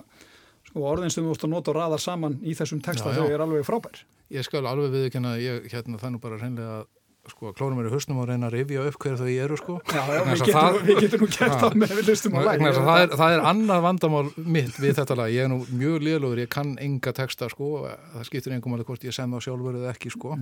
sko, 0.69 0.85
orðin 0.93 1.13
sem 1.13 1.27
þú 1.27 1.35
ert 1.35 1.47
að 1.49 1.53
nota 1.53 1.73
og 1.73 1.77
raða 1.81 1.99
saman 2.01 2.37
í 2.45 2.55
þessum 2.57 2.81
texta, 2.87 3.11
Já, 3.13 3.17
já. 3.19 3.25
þau 3.25 3.35
er 3.37 3.45
alveg 3.47 3.67
frábær. 3.67 4.01
Ég 4.35 4.47
skal 4.47 4.67
alveg 4.67 4.95
viðkynna 4.95 5.37
að 5.37 5.43
ég, 5.45 5.67
hérna, 5.73 6.11
nú 6.11 6.23
bara 6.23 6.39
reynlega 6.41 6.81
að 6.81 6.87
sko, 7.31 7.51
klóra 7.57 7.77
mér 7.77 7.89
í 7.89 7.93
hausnum 7.95 8.21
og 8.23 8.29
reyna 8.31 8.49
að 8.49 8.57
rifja 8.57 8.85
upp 8.87 8.99
hver 9.03 9.17
þau 9.19 9.31
eru 9.31 9.59
sko. 9.59 9.77
Já, 9.91 9.99
já, 9.99 10.21
við 10.27 10.33
að 10.33 10.45
getum, 10.47 10.79
við 10.87 11.01
getum 11.03 11.23
nú 11.23 11.29
gert 11.35 11.57
það 11.63 11.77
með 11.83 11.95
við 11.97 12.11
lustum 12.11 12.39
að 12.39 12.47
það, 12.47 13.01
er, 13.01 13.15
það 13.21 13.35
er 13.35 13.45
annað 13.51 13.85
vandamál 13.87 14.23
mitt 14.57 14.79
við 14.79 14.97
þetta 15.01 15.19
lag, 15.19 15.35
ég 15.35 15.47
er 15.47 15.53
nú 15.53 15.59
mjög 15.73 16.07
liðlugur 16.07 16.43
ég 16.45 16.53
kann 16.53 16.75
enga 16.83 17.15
texta 17.17 17.51
sko 17.53 17.71
það 17.89 18.27
skiptir 18.31 18.57
engum 18.57 18.77
alveg 18.77 18.91
hvort 18.93 19.07
ég 19.07 19.17
sem 19.17 19.37
það 19.37 19.47
sjálfur 19.49 19.81
eða 19.81 19.93
ekki 19.95 20.15
sko. 20.15 20.39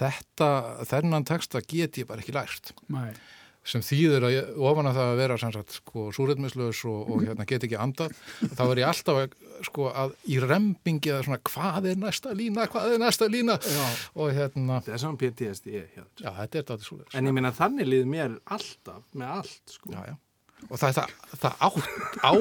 Þetta, 0.00 0.50
þennan 0.90 1.28
texta 1.28 1.64
get 1.64 2.00
ég 2.00 2.08
bara 2.08 2.24
ekki 2.24 2.36
lært. 2.36 2.72
Nei, 2.94 3.12
sem 3.64 3.80
þýðir 3.84 4.26
að 4.28 4.34
ofan 4.60 4.88
að 4.90 4.98
það 4.98 5.10
að 5.12 5.20
vera 5.22 5.36
sem 5.40 5.52
sagt 5.54 5.76
sko 5.78 6.06
súrreitmislaus 6.14 6.82
og, 6.90 7.10
og 7.14 7.22
hérna 7.24 7.46
get 7.48 7.64
ekki 7.64 7.78
andað, 7.80 8.12
þá 8.58 8.62
er 8.66 8.80
ég 8.82 8.90
alltaf 8.90 9.20
að, 9.22 9.36
sko 9.68 9.86
að 9.92 10.12
í 10.28 10.38
rembingi 10.44 11.14
að 11.14 11.22
svona 11.28 11.40
hvað 11.50 11.88
er 11.92 12.00
næsta 12.02 12.34
lína, 12.36 12.66
hvað 12.72 12.92
er 12.96 13.02
næsta 13.04 13.30
lína 13.32 13.56
Já. 13.64 13.86
og 14.20 14.34
hérna 14.36 14.80
það 14.84 14.96
er 14.98 15.02
svona 15.06 15.20
PTSD 15.24 15.72
hjá. 15.80 16.04
já, 16.20 16.30
þetta 16.42 16.60
er 16.60 16.68
þetta 16.68 16.78
svo 16.84 17.00
en 17.14 17.30
ég 17.32 17.36
meina 17.40 17.54
þannig 17.56 17.88
líður 17.88 18.12
mér 18.12 18.36
alltaf 18.58 19.02
með 19.16 19.34
allt 19.40 19.74
sko. 19.78 19.94
já, 19.96 20.02
já. 20.12 20.16
Og 20.70 20.80
það, 20.80 20.98
það, 20.98 21.14
það, 21.42 21.54
á, 21.60 21.68
á 22.24 22.32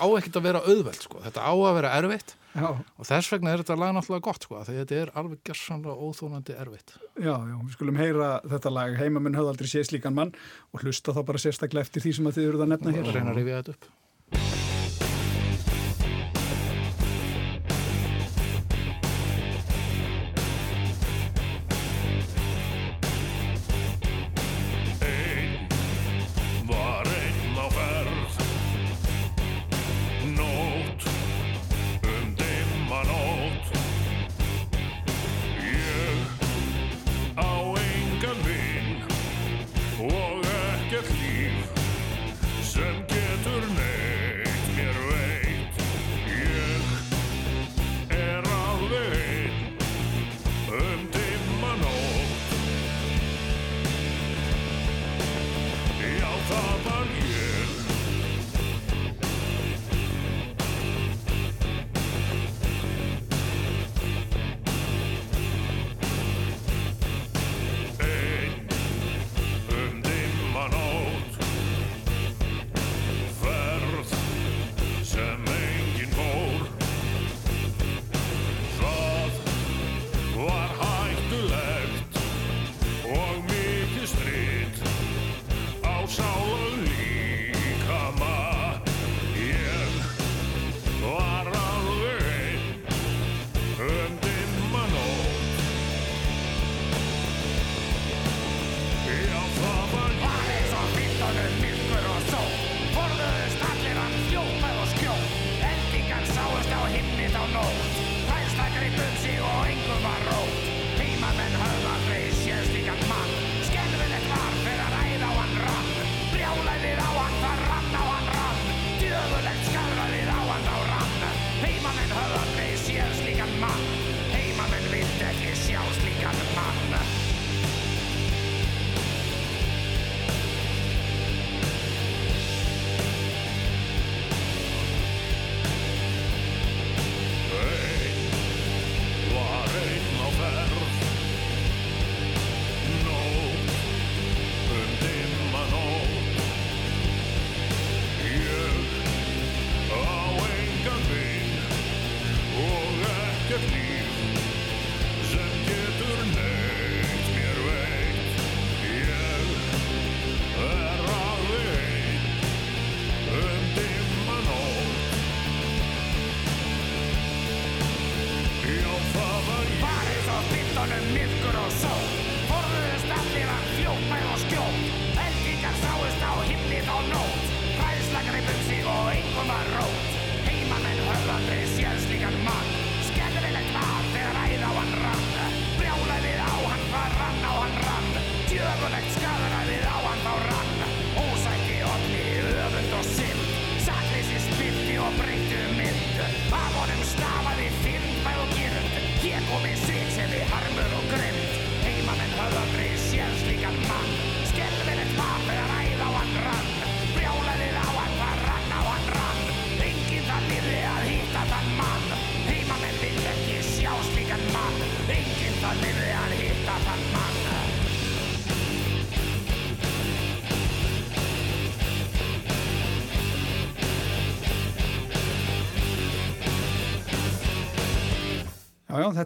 á 0.00 0.06
ekkert 0.18 0.38
að 0.40 0.46
vera 0.48 0.62
auðveld 0.66 1.00
sko. 1.04 1.22
þetta 1.26 1.46
á 1.46 1.52
að 1.54 1.74
vera 1.78 1.94
erfitt. 2.00 2.34
Já, 2.50 2.66
og 2.66 3.06
þess 3.06 3.30
vegna 3.30 3.52
er 3.52 3.62
þetta 3.62 3.76
lag 3.78 3.94
náttúrulega 3.94 4.26
gott 4.26 4.46
sko, 4.46 4.62
því 4.66 4.76
þetta 4.80 4.98
er 4.98 5.12
alveg 5.20 5.42
gersanlega 5.46 6.08
óþónandi 6.08 6.56
erfitt. 6.58 6.96
Já, 7.14 7.34
já, 7.36 7.56
við 7.62 7.76
skulum 7.76 8.00
heyra 8.00 8.32
þetta 8.50 8.74
lag. 8.74 8.98
Heimamenn 8.98 9.38
höfðu 9.38 9.54
aldrei 9.54 9.70
séð 9.70 9.86
slíkan 9.92 10.18
mann 10.18 10.34
og 10.74 10.82
hlusta 10.82 11.14
þá 11.14 11.22
bara 11.30 11.42
sérstaklega 11.42 11.86
eftir 11.86 12.02
því 12.02 12.16
sem 12.18 12.30
að 12.30 12.38
þið 12.40 12.48
eruð 12.50 12.66
að 12.66 12.72
nefna 12.74 12.90
og 12.90 12.98
hér. 12.98 13.12
reyna 13.14 13.34
að 13.34 13.42
rifja 13.42 13.62
þetta 13.62 13.76
upp 13.76 13.90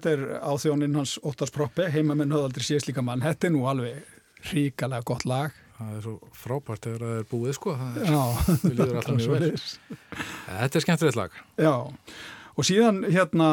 þetta 0.05 0.13
er 0.13 0.41
áþjóninn 0.45 0.97
hans 0.99 1.17
Óttars 1.25 1.53
Proppi, 1.55 1.87
heimamenn 1.93 2.33
höfaldri 2.35 2.65
síðast 2.67 2.89
líka 2.91 3.03
mann. 3.05 3.25
Þetta 3.25 3.49
er 3.49 3.53
nú 3.55 3.65
alveg 3.71 4.51
ríkalega 4.51 5.07
gott 5.09 5.25
lag. 5.29 5.55
Það 5.75 5.95
er 5.97 6.05
svo 6.05 6.15
frábært 6.39 6.87
þegar 6.87 7.05
það 7.05 7.17
er 7.17 7.27
búið 7.31 7.57
sko. 7.57 7.75
Það 7.81 7.97
er, 7.97 8.13
Já, 8.13 8.23
við 8.61 8.75
líður 8.79 8.99
alltaf 9.01 9.17
mjög 9.19 9.35
vel. 9.35 9.51
Þetta 10.51 10.81
er 10.81 10.85
skemmtilegt 10.85 11.19
lag. 11.19 11.39
Já, 11.65 11.73
og 12.55 12.69
síðan 12.69 13.01
hérna 13.09 13.49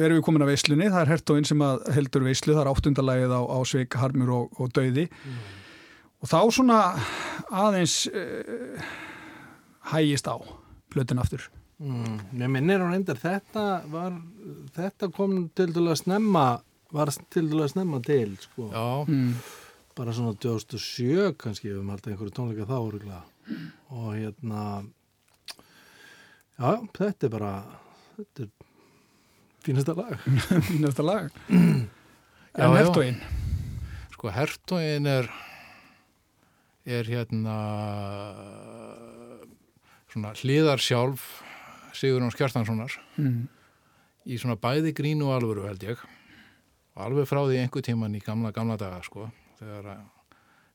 erum 0.00 0.18
við 0.18 0.24
komin 0.26 0.46
að 0.46 0.54
veislunni, 0.54 0.88
það 0.90 1.04
er 1.04 1.12
hertóinn 1.12 1.48
sem 1.48 1.64
heldur 1.94 2.26
veislu, 2.26 2.56
það 2.56 2.64
er 2.64 2.72
áttundalagið 2.72 3.36
á, 3.36 3.40
á 3.46 3.58
Sveik, 3.68 3.98
Harmur 4.00 4.32
og, 4.40 4.58
og 4.58 4.72
Dauði 4.74 5.06
og 6.22 6.30
þá 6.30 6.38
svona 6.54 6.80
aðeins 7.50 8.00
uh, 8.10 8.90
hægist 9.92 10.30
á 10.30 10.40
plötin 10.92 11.22
aftur. 11.22 11.46
Mm, 11.82 12.18
mér 12.38 12.48
minnir 12.54 12.78
á 12.78 12.86
reyndar 12.92 13.18
þetta 13.18 13.62
var, 13.90 14.12
þetta 14.76 15.08
kom 15.16 15.48
til 15.56 15.66
dælu 15.74 15.90
að 15.90 15.98
snemma 16.04 16.44
var 16.94 17.10
til 17.32 17.48
dælu 17.50 17.64
að 17.64 17.72
snemma 17.74 17.98
til 18.06 18.36
sko. 18.38 18.68
Já, 18.70 19.04
Mm. 19.08 19.34
bara 19.96 20.12
svona 20.14 20.32
2007 20.38 21.34
kannski 21.36 21.68
við 21.68 21.76
höfum 21.80 21.90
haldið 21.90 22.12
einhverju 22.12 22.32
tónleika 22.36 22.68
þá 22.70 22.76
örugglega. 22.86 23.22
og 23.90 24.14
hérna 24.14 24.84
já, 26.58 26.88
þetta 26.94 27.24
er 27.26 27.28
bara 27.34 27.64
þetta 28.16 28.42
er 28.42 28.48
fínasta 29.64 29.96
lag 29.96 30.18
Fínasta 30.70 31.02
lag. 31.02 31.30
Já, 32.52 32.64
en 32.66 32.70
já. 32.70 32.76
hertóinn, 32.84 33.20
sko 34.12 34.28
hertóin 34.30 35.06
er 35.06 35.28
er 36.86 37.04
hérna 37.04 37.56
svona 40.12 40.32
hliðar 40.36 40.78
sjálf 40.82 41.41
Sigurðun 41.96 42.32
Skjartanssonar 42.34 42.96
mm. 43.20 43.38
í 44.28 44.40
svona 44.40 44.58
bæði 44.60 44.94
grínu 44.96 45.28
og 45.28 45.36
alvöru 45.38 45.68
held 45.68 45.84
ég. 45.86 46.02
Og 46.96 47.06
alveg 47.06 47.28
frá 47.28 47.42
því 47.44 47.62
einhver 47.62 47.84
tíman 47.84 48.16
í 48.16 48.22
gamla, 48.24 48.52
gamla 48.54 48.78
daga 48.80 49.00
sko 49.06 49.28
þegar 49.60 49.94
að 49.94 50.02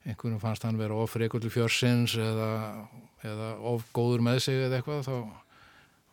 einhvern 0.07 0.39
fannst 0.39 0.63
hann 0.63 0.79
vera 0.79 0.95
of 0.95 1.11
freikur 1.11 1.43
til 1.43 1.51
fjörsins 1.51 2.15
eða, 2.21 2.87
eða 3.27 3.51
of 3.73 3.83
góður 3.95 4.23
með 4.23 4.39
sig 4.45 4.63
eða 4.63 4.79
eitthvað 4.79 5.03
þá 5.07 5.15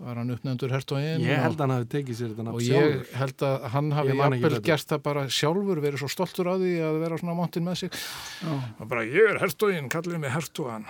var 0.04 0.18
hann 0.18 0.34
uppnefndur 0.34 0.72
hertóin 0.74 1.22
ég 1.22 1.38
held 1.38 1.54
að 1.54 1.62
hann 1.62 1.74
hafi 1.76 1.90
tekið 1.92 2.16
sér 2.18 2.32
þetta 2.32 2.42
og 2.42 2.48
nafn 2.48 2.64
ég 2.64 2.70
sjálfur. 2.72 3.18
held 3.20 3.44
að 3.46 3.66
hann 3.74 3.90
hafi 3.94 4.16
jafnvel 4.18 4.60
gert 4.66 4.88
það 4.90 5.02
bara 5.04 5.24
sjálfur 5.36 5.82
verið 5.84 6.02
svo 6.02 6.10
stoltur 6.10 6.50
á 6.50 6.54
því 6.58 6.72
að 6.88 6.98
vera 7.04 7.18
svona 7.20 7.36
montin 7.38 7.66
með 7.66 7.84
sig. 7.84 7.98
Já, 8.42 8.54
og 8.82 8.88
bara 8.90 9.04
ég 9.06 9.30
er 9.30 9.38
hertóin, 9.44 9.90
kallið 9.92 10.24
mig 10.24 10.34
hertóan 10.34 10.88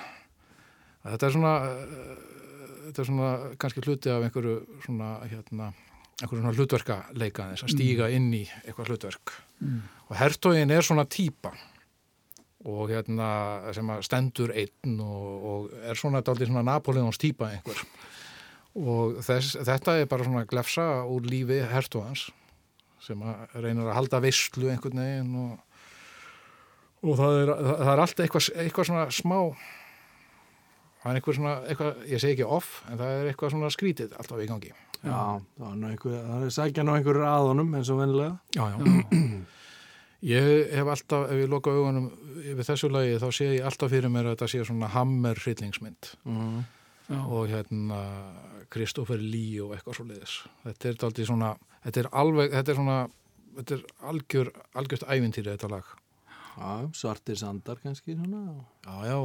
þetta 1.05 1.29
er 1.29 1.37
svona 1.37 1.55
þetta 2.87 3.03
er 3.03 3.11
svona 3.11 3.33
kannski 3.61 3.85
hluti 3.85 4.13
af 4.13 4.25
einhverju 4.27 4.57
svona 4.87 5.11
hérna 5.31 5.73
einhverju 6.21 6.41
svona 6.43 6.55
hlutverka 6.55 6.99
leika 7.19 7.51
þess 7.53 7.67
að 7.67 7.75
stíga 7.75 8.11
inn 8.15 8.31
í 8.35 8.45
eitthvað 8.65 8.93
hlutverk. 8.93 9.37
Mm. 9.61 9.81
og 10.11 10.19
hertóin 10.19 10.71
er 10.75 10.85
svona 10.85 11.07
típa 11.09 11.55
og 12.65 12.89
hérna 12.89 13.29
sem 13.77 13.91
að 13.93 14.05
stendur 14.07 14.53
einn 14.57 14.97
og, 15.05 15.49
og 15.51 15.75
er 15.85 15.99
svona 16.01 16.23
dálítið 16.25 16.51
svona 16.51 16.65
Napoleons 16.65 17.21
típa 17.21 17.51
einhver. 17.53 17.83
Og 18.75 19.21
þess, 19.23 19.59
þetta 19.69 19.99
er 20.01 20.09
bara 20.11 20.27
svona 20.27 20.47
glefsa 20.49 20.87
úr 21.07 21.29
lífi 21.29 21.61
hertóans 21.71 22.31
sem 23.05 23.21
að 23.21 23.61
reynir 23.61 23.87
að 23.87 23.99
halda 23.99 24.21
veistlu 24.25 24.71
einhvern 24.73 25.03
veginn 25.03 25.35
og, 25.43 25.81
og 27.05 27.19
það, 27.21 27.41
er, 27.43 27.53
það, 27.53 27.91
er 27.93 28.03
alltaf 28.07 28.25
eitthvað, 28.25 28.49
eitthvað 28.65 28.89
svona 28.91 29.05
smá 29.13 29.39
það 31.05 31.11
er 31.11 31.21
eitthvað 31.21 31.39
svona 31.39 31.55
eitthvað, 31.69 32.05
ég 32.09 32.23
segi 32.23 32.37
ekki 32.39 32.47
off 32.57 32.71
en 32.89 33.01
það 33.01 33.15
er 33.15 33.31
eitthvað 33.31 33.55
svona 33.55 33.73
skrítið 33.75 34.15
alltaf 34.19 34.41
í 34.41 34.47
gangi 34.49 34.71
já, 34.73 35.19
það 35.59 35.67
er 35.69 35.81
nú 35.81 35.91
einhver 35.91 36.23
það 36.29 36.47
er 36.47 36.55
sækja 36.57 36.85
nú 36.87 36.95
einhverju 36.97 37.27
aðunum 37.29 37.75
eins 37.79 37.91
og 37.93 38.01
vennilega 38.01 38.39
já, 38.57 38.65
já. 38.73 38.79
ég 40.35 40.49
hef 40.73 40.93
alltaf, 40.95 41.27
ef 41.29 41.43
ég 41.43 41.53
loka 41.53 41.75
augunum 41.75 42.09
yfir 42.41 42.69
þessu 42.71 42.91
lagi 42.93 43.19
þá 43.21 43.29
sé 43.37 43.51
ég 43.59 43.69
alltaf 43.69 43.93
fyrir 43.93 44.13
mér 44.13 44.31
að 44.31 44.39
þetta 44.39 44.51
sé 44.55 44.65
svona 44.65 44.89
hammer 44.95 45.41
hryllingsmynd 45.45 46.15
mm. 46.25 46.63
já. 47.11 47.21
og 47.21 47.53
hérna 47.53 48.01
Kristoffer 48.73 49.21
Lee 49.21 49.61
og 49.63 49.77
eitthvað 49.77 50.01
svo 50.01 50.09
leiðis 50.09 50.39
þetta 50.65 50.89
er 50.89 51.03
daldið 51.05 51.29
svona 51.29 51.53
þetta 51.85 52.05
er 52.05 52.11
alveg, 52.25 52.57
þetta 52.57 52.73
er 52.73 52.81
svona 52.81 52.99
þetta 53.59 53.77
er 53.77 53.85
algjör, 54.11 54.53
algjört 54.81 55.09
ævintýri 55.13 55.53
þetta 55.53 55.73
lag 55.77 55.93
já, 56.55 56.71
svartir 56.97 57.39
sandar 57.39 57.83
kannski 57.83 58.17
svona, 58.17 58.63
já, 58.87 58.95
já, 59.11 59.19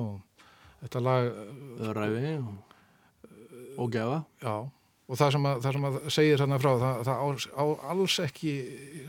þetta 0.84 1.04
lag 1.06 1.30
öðræfi 1.80 2.34
og, 2.40 2.76
og 3.80 3.92
gefa 3.94 4.20
já, 4.44 4.54
og 5.10 5.20
það 5.20 5.34
sem 5.36 5.50
að, 5.50 5.60
það 5.66 5.76
sem 5.78 5.90
að 5.90 6.00
segir 6.16 6.44
þarna 6.44 6.62
frá, 6.62 6.72
það, 6.84 7.02
það 7.08 7.24
á, 7.24 7.26
á 7.60 7.66
alls 7.94 8.20
ekki 8.26 8.54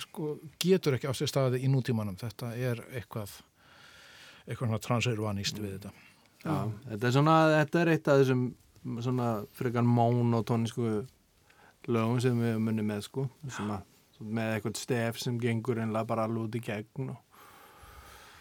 sko, 0.06 0.32
getur 0.62 0.96
ekki 0.96 1.10
á 1.10 1.14
sér 1.16 1.32
staði 1.32 1.62
í 1.64 1.70
nútímanum, 1.72 2.18
þetta 2.20 2.54
er 2.56 2.82
eitthvað 2.90 3.36
eitthvað 4.46 4.66
svona 4.66 4.82
transurvanist 4.82 5.60
við 5.60 5.76
þetta. 5.76 5.92
Já, 6.40 6.56
þetta 6.88 7.06
er 7.06 7.14
svona, 7.14 7.36
þetta 7.52 7.80
er 7.80 7.92
eitt 7.92 8.08
af 8.08 8.22
þessum 8.22 8.44
svona 9.04 9.28
frekar 9.52 9.84
mónotónisku 9.84 10.92
lögum 11.90 12.20
sem 12.22 12.38
við 12.40 12.60
munum 12.64 12.88
með 12.88 13.04
sko, 13.06 13.26
sem 13.52 13.68
að 13.70 13.86
með 14.20 14.54
eitthvað 14.54 14.80
stef 14.80 15.18
sem 15.20 15.36
gengur 15.40 15.80
einlega 15.80 16.08
bara 16.08 16.26
alveg 16.28 16.48
út 16.48 16.56
í 16.58 16.62
gegn 16.64 17.12
og 17.12 17.29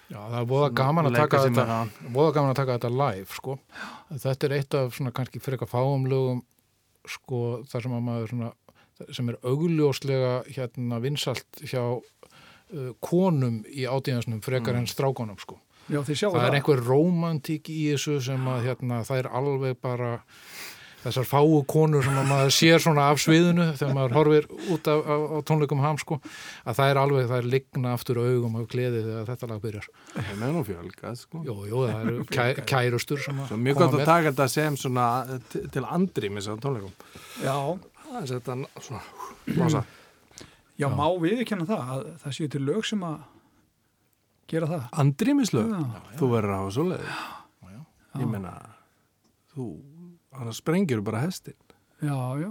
Já, 0.10 0.18
það 0.26 0.38
er 0.42 0.46
bóða 0.50 0.70
gaman 0.74 1.06
að 1.10 1.18
taka 1.20 1.40
þetta 1.46 1.66
það. 1.70 1.90
bóða 2.16 2.32
gaman 2.34 2.52
að 2.54 2.60
taka 2.64 2.78
þetta 2.80 2.90
live 2.98 3.36
sko. 3.36 3.58
þetta 4.26 4.48
er 4.50 4.56
eitt 4.58 4.74
af 4.80 4.96
svona 4.98 5.12
kannski 5.14 5.40
fyrir 5.44 5.58
eitthvað 5.60 5.74
fáum 5.76 6.08
lögum 6.10 6.40
sko 7.10 7.42
þar 7.70 7.86
sem 7.86 7.94
að 8.00 8.04
maður 8.08 8.32
svona 8.34 8.52
sem 9.16 9.30
er 9.32 9.38
augljóslega 9.48 10.32
hérna 10.56 10.98
vinsalt 11.00 11.62
hjá 11.64 11.84
uh, 11.96 12.90
konum 13.00 13.62
í 13.70 13.86
átíðansnum 13.88 14.42
frekar 14.44 14.74
Mm. 14.76 14.80
en 14.84 14.88
strákonum 14.92 15.38
sko. 15.40 15.60
já, 15.90 16.02
þið 16.04 16.18
sjáu 16.20 16.34
það 16.36 16.48
er 16.50 16.58
einhver 16.60 16.82
rómantík 16.90 17.70
í 17.70 17.80
þessu 17.94 18.18
sem 18.22 18.44
að 18.50 18.66
hérna 18.68 19.04
það 19.08 19.18
er 19.24 19.30
alveg 19.40 19.78
bara 19.82 20.12
þessar 21.04 21.28
fáu 21.30 21.60
konur 21.70 22.04
sem 22.04 22.18
að 22.20 22.28
maður 22.30 22.54
sér 22.56 22.82
svona 22.84 23.06
af 23.14 23.22
sviðinu 23.24 23.68
þegar 23.80 23.94
maður 23.96 24.16
horfir 24.18 24.48
út 24.76 24.90
af, 24.92 25.04
af, 25.16 25.22
á 25.32 25.38
tónleikum 25.48 25.84
ham 25.84 26.00
sko 26.02 26.18
að 26.20 26.80
það 26.80 26.92
er 26.94 27.00
alveg, 27.04 27.28
það 27.30 27.38
er 27.42 27.48
ligna 27.54 27.94
aftur 27.96 28.20
augum 28.24 28.58
af 28.60 28.66
gleði 28.74 29.04
þegar 29.06 29.30
þetta 29.30 29.50
lag 29.54 29.62
byrjar 29.64 29.88
það 30.18 30.44
er 30.50 30.54
nú 30.58 30.64
fjölgað 30.68 31.20
sko. 31.22 31.44
Jú, 31.48 31.56
jú, 31.70 31.86
það 31.88 32.04
eru 32.10 32.26
kæ, 32.36 32.44
kærustur 32.74 33.24
sem 33.24 33.40
að 33.40 33.54
Svo 33.54 33.62
mjög 33.64 33.80
gott 33.84 33.96
að 34.00 34.06
taka 34.12 34.34
þetta 34.34 34.50
sem 34.58 34.80
svona 34.84 35.08
til, 35.54 35.64
til 35.72 35.86
andri 35.88 36.34
með 36.34 36.44
þessar 36.46 36.62
tónleikum. 36.68 37.08
Já, 37.46 37.56
Það 38.10 38.24
er 38.24 38.30
þetta 38.34 38.54
svona, 38.82 39.00
blása. 39.54 39.82
já, 40.82 40.88
má 40.90 41.04
við 41.22 41.44
ekki 41.44 41.58
það 41.62 41.82
að 41.94 42.08
það 42.24 42.34
séu 42.40 42.48
til 42.50 42.62
lög 42.66 42.88
sem 42.90 43.04
að 43.06 43.20
gera 44.50 44.70
það. 44.72 44.86
Andrýmislög, 45.04 45.68
Já, 45.70 46.16
þú 46.18 46.30
verður 46.32 46.54
að 46.56 46.62
hafa 46.64 46.72
svoleiði. 46.74 47.12
já. 47.70 47.80
Ég 48.18 48.32
meina, 48.32 48.54
þú, 49.54 49.68
annars 50.40 50.62
sprengir 50.64 51.02
bara 51.06 51.22
hestin. 51.26 51.58
Já, 52.00 52.16
já. 52.40 52.50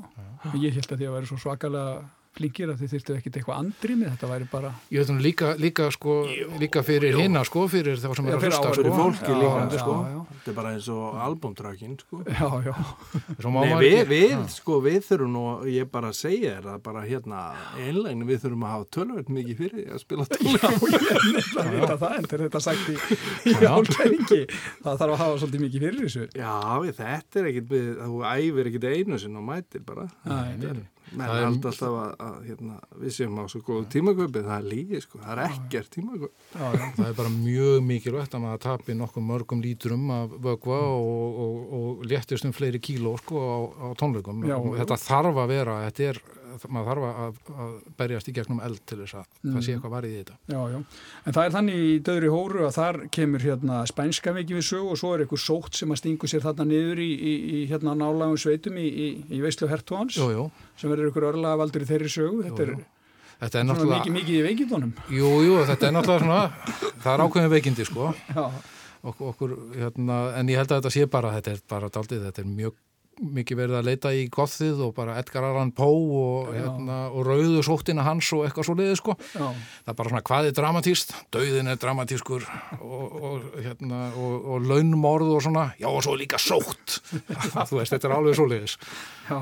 Ég 0.61 0.77
held 0.77 0.93
að 0.93 1.01
því 1.01 1.09
að 1.09 1.15
vera 1.17 1.29
svo 1.31 1.39
svakalega 1.41 2.03
flinkir 2.39 2.71
að 2.73 2.83
þið 2.83 2.93
þyrftu 2.95 3.17
ekkit 3.19 3.39
eitthvað 3.39 3.61
andrýmið, 3.63 4.11
þetta 4.15 4.31
væri 4.31 4.49
bara... 4.53 4.71
Ég 4.95 5.03
veit 5.03 5.11
hún 5.13 5.21
líka, 5.25 5.51
líka, 5.59 5.89
sko, 5.95 6.15
líka 6.61 6.83
fyrir 6.87 7.19
hinna 7.19 7.43
sko, 7.47 7.65
fyrir 7.71 7.99
þá 7.99 8.09
sem 8.15 8.29
er 8.29 8.37
að 8.37 8.47
hlusta 8.47 8.61
áhorfendur. 8.63 8.79
Fyrir 8.79 8.93
sko. 8.93 9.03
fólki 9.03 9.29
Já, 9.29 9.39
líka, 9.43 9.63
já, 9.65 9.83
sko. 9.83 9.97
já. 10.09 10.21
Þetta 10.39 10.53
er 10.53 10.57
bara 10.59 10.73
eins 10.77 10.89
og 10.95 11.19
albumtrakkin, 11.27 11.97
sko. 12.03 12.21
Já, 12.29 12.49
já. 12.69 12.75
Svo 13.43 13.53
má 13.55 13.59
Nei, 13.63 13.71
maður 13.73 13.85
við, 13.85 14.03
við, 14.13 14.35
sko, 14.55 14.79
við 14.85 14.99
þurfum 15.09 15.35
nú, 15.35 15.45
ég 15.73 15.91
bara 15.93 16.13
segja 16.17 16.55
þér 16.59 16.71
að 16.75 16.83
bara 16.89 17.05
hérna, 17.07 17.43
einlegin 17.79 18.27
við 18.29 18.43
þurfum 18.45 18.67
að 18.69 18.75
hafa 18.77 18.89
tölvöld 18.99 19.33
mikið 19.39 19.63
fyrir 19.63 19.95
að 19.95 20.03
spila 20.05 20.29
vita 20.29 21.97
það, 22.03 22.17
þegar 22.29 22.45
þetta 22.47 22.63
sagt 22.65 22.93
í, 22.93 23.57
álkæringi, 23.67 24.41
það 24.85 25.03
þarf 25.03 25.17
að 25.17 25.23
hafa 25.25 25.41
svolítið 25.43 25.65
mikið 25.67 25.87
fyrir 25.89 26.05
þessu. 26.05 26.29
Já, 26.39 26.55
við, 26.85 26.95
þetta 27.03 27.43
er 27.43 27.51
við, 27.73 27.91
þú 28.05 28.23
æfir 28.33 28.71
ekkit 28.73 28.89
einu 28.93 29.21
sinn 29.21 29.41
og 29.41 29.49
mætir 29.49 29.85
bara. 29.89 30.09
Nei. 30.29 30.87
Menn 31.17 31.31
halda 31.31 31.71
alltaf 31.71 31.95
að, 32.03 32.11
að 32.25 32.37
hérna, 32.49 32.79
við 33.03 33.15
séum 33.17 33.39
á 33.41 33.45
svo 33.49 33.61
góðu 33.67 33.87
tímaköpi, 33.95 34.43
það 34.45 34.55
er 34.57 34.67
lígi, 34.73 35.01
sko, 35.05 35.21
það 35.23 35.33
er 35.35 35.43
ekkert 35.47 35.99
já. 35.99 36.73
Það 36.97 37.05
er 37.07 37.17
bara 37.19 37.33
mjög 37.35 37.87
mikilvægt 37.89 38.37
að 38.37 38.45
maður 38.45 38.63
tapi 38.67 38.97
nokkuð 38.99 39.27
mörgum 39.29 39.63
lítrum 39.65 40.11
af 40.15 40.35
vögva 40.49 40.81
og, 40.95 41.39
og, 41.45 41.77
og 41.79 42.05
léttist 42.11 42.49
um 42.49 42.55
fleiri 42.57 42.83
kíló 42.83 43.15
sko, 43.23 43.41
á, 43.41 43.59
á 43.85 43.87
tónleikum. 43.99 44.45
Já, 44.49 44.57
og 44.59 44.77
þetta 44.81 45.01
þarf 45.05 45.43
að 45.45 45.53
vera, 45.55 45.79
þetta 45.89 46.09
er, 46.13 46.23
maður 46.69 46.89
þarf 46.91 47.07
að, 47.09 47.39
að 47.65 47.73
berjast 48.01 48.29
í 48.31 48.35
gegnum 48.37 48.61
eld 48.65 48.83
til 48.89 48.99
þess 49.03 49.17
að 49.21 49.27
það 49.45 49.59
sé 49.67 49.75
eitthvað 49.75 49.95
varðið 49.95 50.13
í 50.15 50.19
þetta. 50.19 50.37
Já, 50.55 50.61
já. 50.73 50.79
En 51.25 51.37
það 51.39 51.49
er 51.49 51.55
þannig 51.57 51.81
í 51.85 51.95
döðri 52.09 52.33
hóru 52.35 52.67
að 52.67 52.77
þar 52.79 53.01
kemur 53.19 53.47
hérna 53.49 53.81
spænska 53.91 54.35
mikið 54.39 54.61
við 54.61 54.67
sög 54.69 54.93
og 54.93 55.01
svo 55.01 55.15
er 55.15 55.25
eitthvað 55.25 55.43
sótt 55.45 55.81
sem 55.81 55.95
að 55.95 56.01
stingu 56.03 56.31
sér 56.31 56.45
þarna 56.47 56.69
niður 56.73 57.03
í, 57.05 57.09
í, 57.15 57.35
í 57.59 57.65
hérna 57.71 57.97
nálægum 57.99 58.39
sveitum 58.41 58.79
í, 58.81 58.87
í, 58.89 59.09
Jú, 60.19 60.31
jú, 60.35 60.47
sem 60.81 60.93
verður 60.93 61.11
eitthvað 61.11 61.29
örlega 61.35 61.61
valdur 61.63 61.85
í 61.85 61.91
þeirri 61.93 62.13
sögu. 62.13 62.43
Þetta 62.49 62.67
er. 62.67 62.75
Þetta 63.39 63.61
er 63.61 63.63
svona 63.63 63.75
náttúrulega, 63.75 63.99
mikið, 64.03 64.15
mikið 64.17 64.35
í 64.35 64.43
veikindunum. 64.49 64.93
jú, 65.15 65.29
jú, 65.47 65.59
þetta 65.69 65.87
er 65.87 65.93
náttúrulega 65.95 66.25
svona, 66.25 66.91
það 67.05 67.13
er 67.13 67.23
ákveðin 67.23 67.53
veikindi 67.53 67.87
sko. 67.87 68.09
Ok, 69.07 69.21
okkur, 69.31 69.53
hérna, 69.79 70.17
en 70.41 70.49
ég 70.51 70.59
held 70.59 70.73
að 70.75 70.81
þetta 70.81 70.91
sé 70.91 71.05
bara, 71.07 71.31
þetta 71.37 71.53
er 71.55 71.61
bara 71.71 71.91
daldið, 71.95 72.25
þetta 72.27 72.43
er 72.43 72.49
mjög 72.51 72.75
mikið 73.19 73.59
verið 73.59 73.79
að 73.79 73.89
leita 73.89 74.13
í 74.15 74.25
gothið 74.33 74.83
og 74.87 74.95
bara 74.97 75.17
Edgar 75.21 75.47
Allan 75.49 75.73
Poe 75.77 76.21
og, 76.21 76.53
hérna, 76.55 76.99
og 77.11 77.27
rauðu 77.27 77.63
sóttina 77.67 78.07
hans 78.07 78.31
og 78.37 78.47
eitthvað 78.47 78.69
svo 78.69 78.77
liðið 78.79 78.97
sko. 79.01 79.17
Já. 79.33 79.45
Það 79.49 79.93
er 79.93 79.99
bara 80.01 80.13
svona 80.13 80.25
hvað 80.31 80.49
er 80.49 80.57
dramatíst, 80.59 81.15
dauðin 81.35 81.73
er 81.73 81.83
dramatískur 81.83 82.49
og, 82.79 83.19
og, 83.19 83.47
hérna, 83.67 84.01
og, 84.15 84.49
og 84.55 84.67
launmorð 84.71 85.35
og 85.37 85.45
svona, 85.49 85.69
já 85.81 85.91
og 85.91 86.01
svo 86.07 86.17
líka 86.19 86.41
sótt. 86.43 86.99
Þú 87.69 87.81
veist, 87.81 87.95
þetta 87.95 88.11
er 88.11 88.17
alveg 88.19 88.39
svo 88.39 88.49
liðis. 88.51 88.79
Já, 89.29 89.39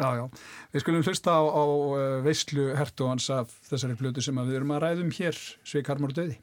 já, 0.00 0.10
já. 0.20 0.26
Við 0.72 0.86
skulum 0.86 1.06
hlusta 1.06 1.36
á, 1.36 1.42
á 1.44 1.64
uh, 1.64 2.04
veislu 2.24 2.70
hertugans 2.78 3.30
af 3.34 3.56
þessari 3.68 3.98
plötu 4.00 4.24
sem 4.24 4.44
við 4.44 4.60
erum 4.60 4.76
að 4.76 4.86
ræðum 4.86 5.16
hér, 5.20 5.40
Sveik 5.66 5.92
Harmur 5.92 6.14
Döði. 6.16 6.40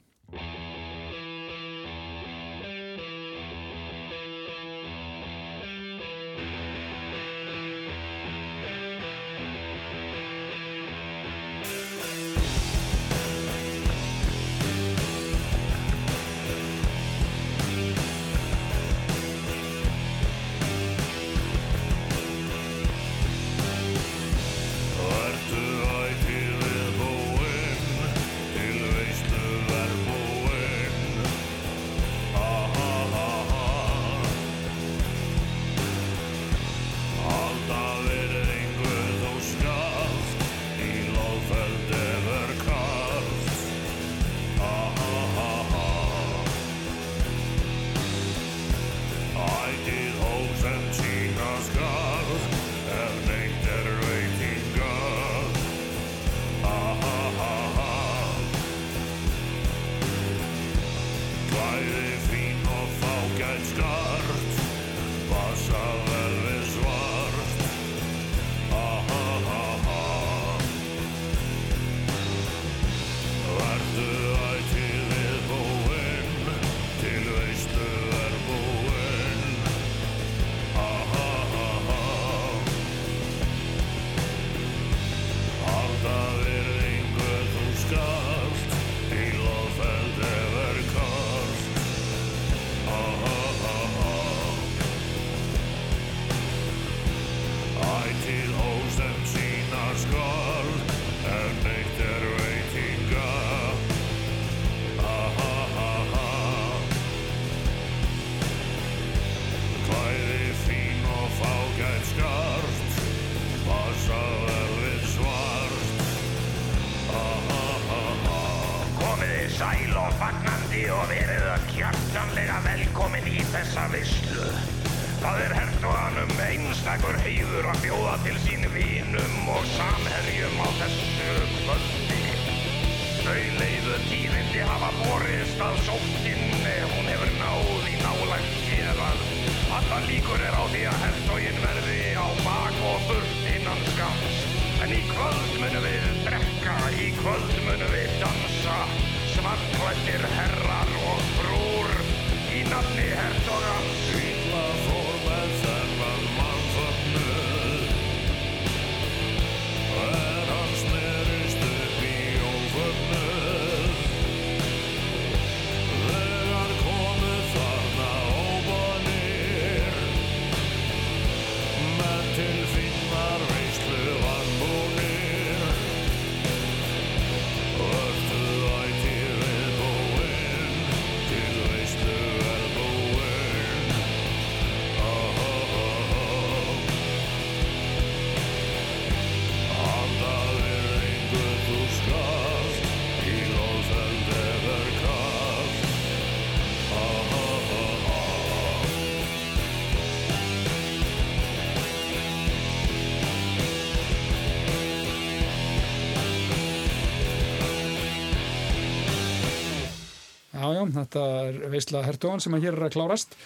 Þetta 210.95 211.23
er 211.47 211.59
veisla 211.73 212.03
hertugan 212.05 212.43
sem 212.43 212.55
að 212.57 212.67
hér 212.67 212.77
er 212.77 212.87
að 212.87 212.93
klárast. 212.95 213.37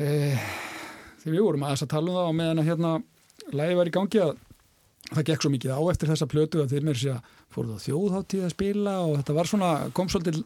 E, 0.00 0.08
því 1.22 1.34
við 1.34 1.44
vorum 1.44 1.66
aðeins 1.66 1.84
að 1.86 1.92
tala 1.94 2.10
um 2.10 2.18
það 2.18 2.30
á 2.30 2.38
meðan 2.40 2.62
að 2.62 2.70
hérna 2.70 2.92
lægi 3.50 3.78
var 3.80 3.90
í 3.90 3.94
gangi 3.94 4.22
að 4.24 4.34
það 5.10 5.26
gekk 5.30 5.44
svo 5.44 5.52
mikið 5.54 5.74
á 5.74 5.80
eftir 5.92 6.12
þessa 6.12 6.30
plötu 6.30 6.62
að 6.62 6.74
þeir 6.74 6.86
mér 6.86 7.00
sé 7.00 7.14
að 7.14 7.38
fóruð 7.50 7.78
á 7.78 7.84
þjóðháttíð 7.86 8.44
að 8.46 8.52
spila 8.54 8.96
og 9.06 9.16
þetta 9.18 9.36
var 9.36 9.50
svona, 9.50 9.70
kom 9.96 10.10
svolítið 10.12 10.42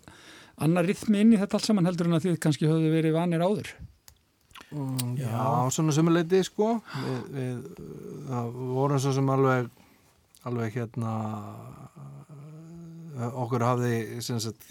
annar 0.64 0.86
rithmi 0.88 1.20
inn 1.20 1.34
í 1.34 1.40
þetta 1.40 1.58
allt 1.58 1.68
saman 1.68 1.88
heldur 1.88 2.08
en 2.08 2.16
að 2.16 2.28
þið 2.28 2.38
kannski 2.40 2.70
höfðu 2.70 2.92
verið 2.94 3.16
vanir 3.16 3.44
áður. 3.44 3.74
Já, 5.18 5.70
svona 5.70 5.92
sömuleiti 5.94 6.40
sko 6.46 6.78
við, 6.82 7.18
við 7.34 7.82
það 8.30 8.56
vorum 8.74 9.02
svo 9.02 9.12
sem 9.14 9.28
alveg 9.30 9.68
alveg 10.48 10.78
hérna 10.78 11.12
uh, 13.14 13.30
okkur 13.44 13.64
hafði 13.64 14.22
sem 14.24 14.40
sagt 14.42 14.66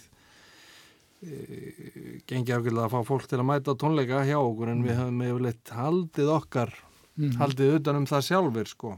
uh, 1.23 2.19
gengið 2.29 2.57
ákveðlega 2.57 2.85
að 2.87 2.93
fá 2.93 3.09
fólk 3.09 3.29
til 3.31 3.39
að 3.39 3.47
mæta 3.49 3.77
tónleika 3.79 4.25
hjá 4.27 4.37
okkur 4.39 4.73
en 4.73 4.83
við 4.85 4.99
höfum 4.99 5.23
yfirleitt 5.27 5.73
haldið 5.77 6.35
okkar 6.35 6.75
haldið 7.39 7.79
utan 7.79 7.99
um 8.01 8.05
það 8.09 8.27
sjálfur 8.29 8.69
sko. 8.69 8.93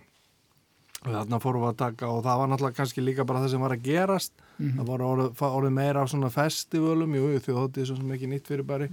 Og 1.05 1.11
þarna 1.13 1.39
fórum 1.43 1.65
við 1.65 1.69
að 1.73 1.79
taka 1.83 2.09
og 2.09 2.21
það 2.25 2.39
var 2.39 2.47
náttúrulega 2.49 2.77
kannski 2.79 3.03
líka 3.03 3.25
bara 3.27 3.41
það 3.43 3.51
sem 3.53 3.65
var 3.65 3.73
að 3.75 3.83
gerast. 3.85 4.31
Það 4.57 4.85
var 4.87 5.01
orðið, 5.05 5.41
orðið 5.45 5.73
meira 5.75 6.01
af 6.01 6.09
svona 6.09 6.29
festivalum, 6.33 7.17
jú, 7.19 7.25
því 7.35 7.57
þóttið 7.59 7.89
svo 7.89 7.97
sem 7.99 8.13
ekki 8.15 8.29
nýtt 8.31 8.47
fyrir 8.47 8.65
bæri 8.65 8.87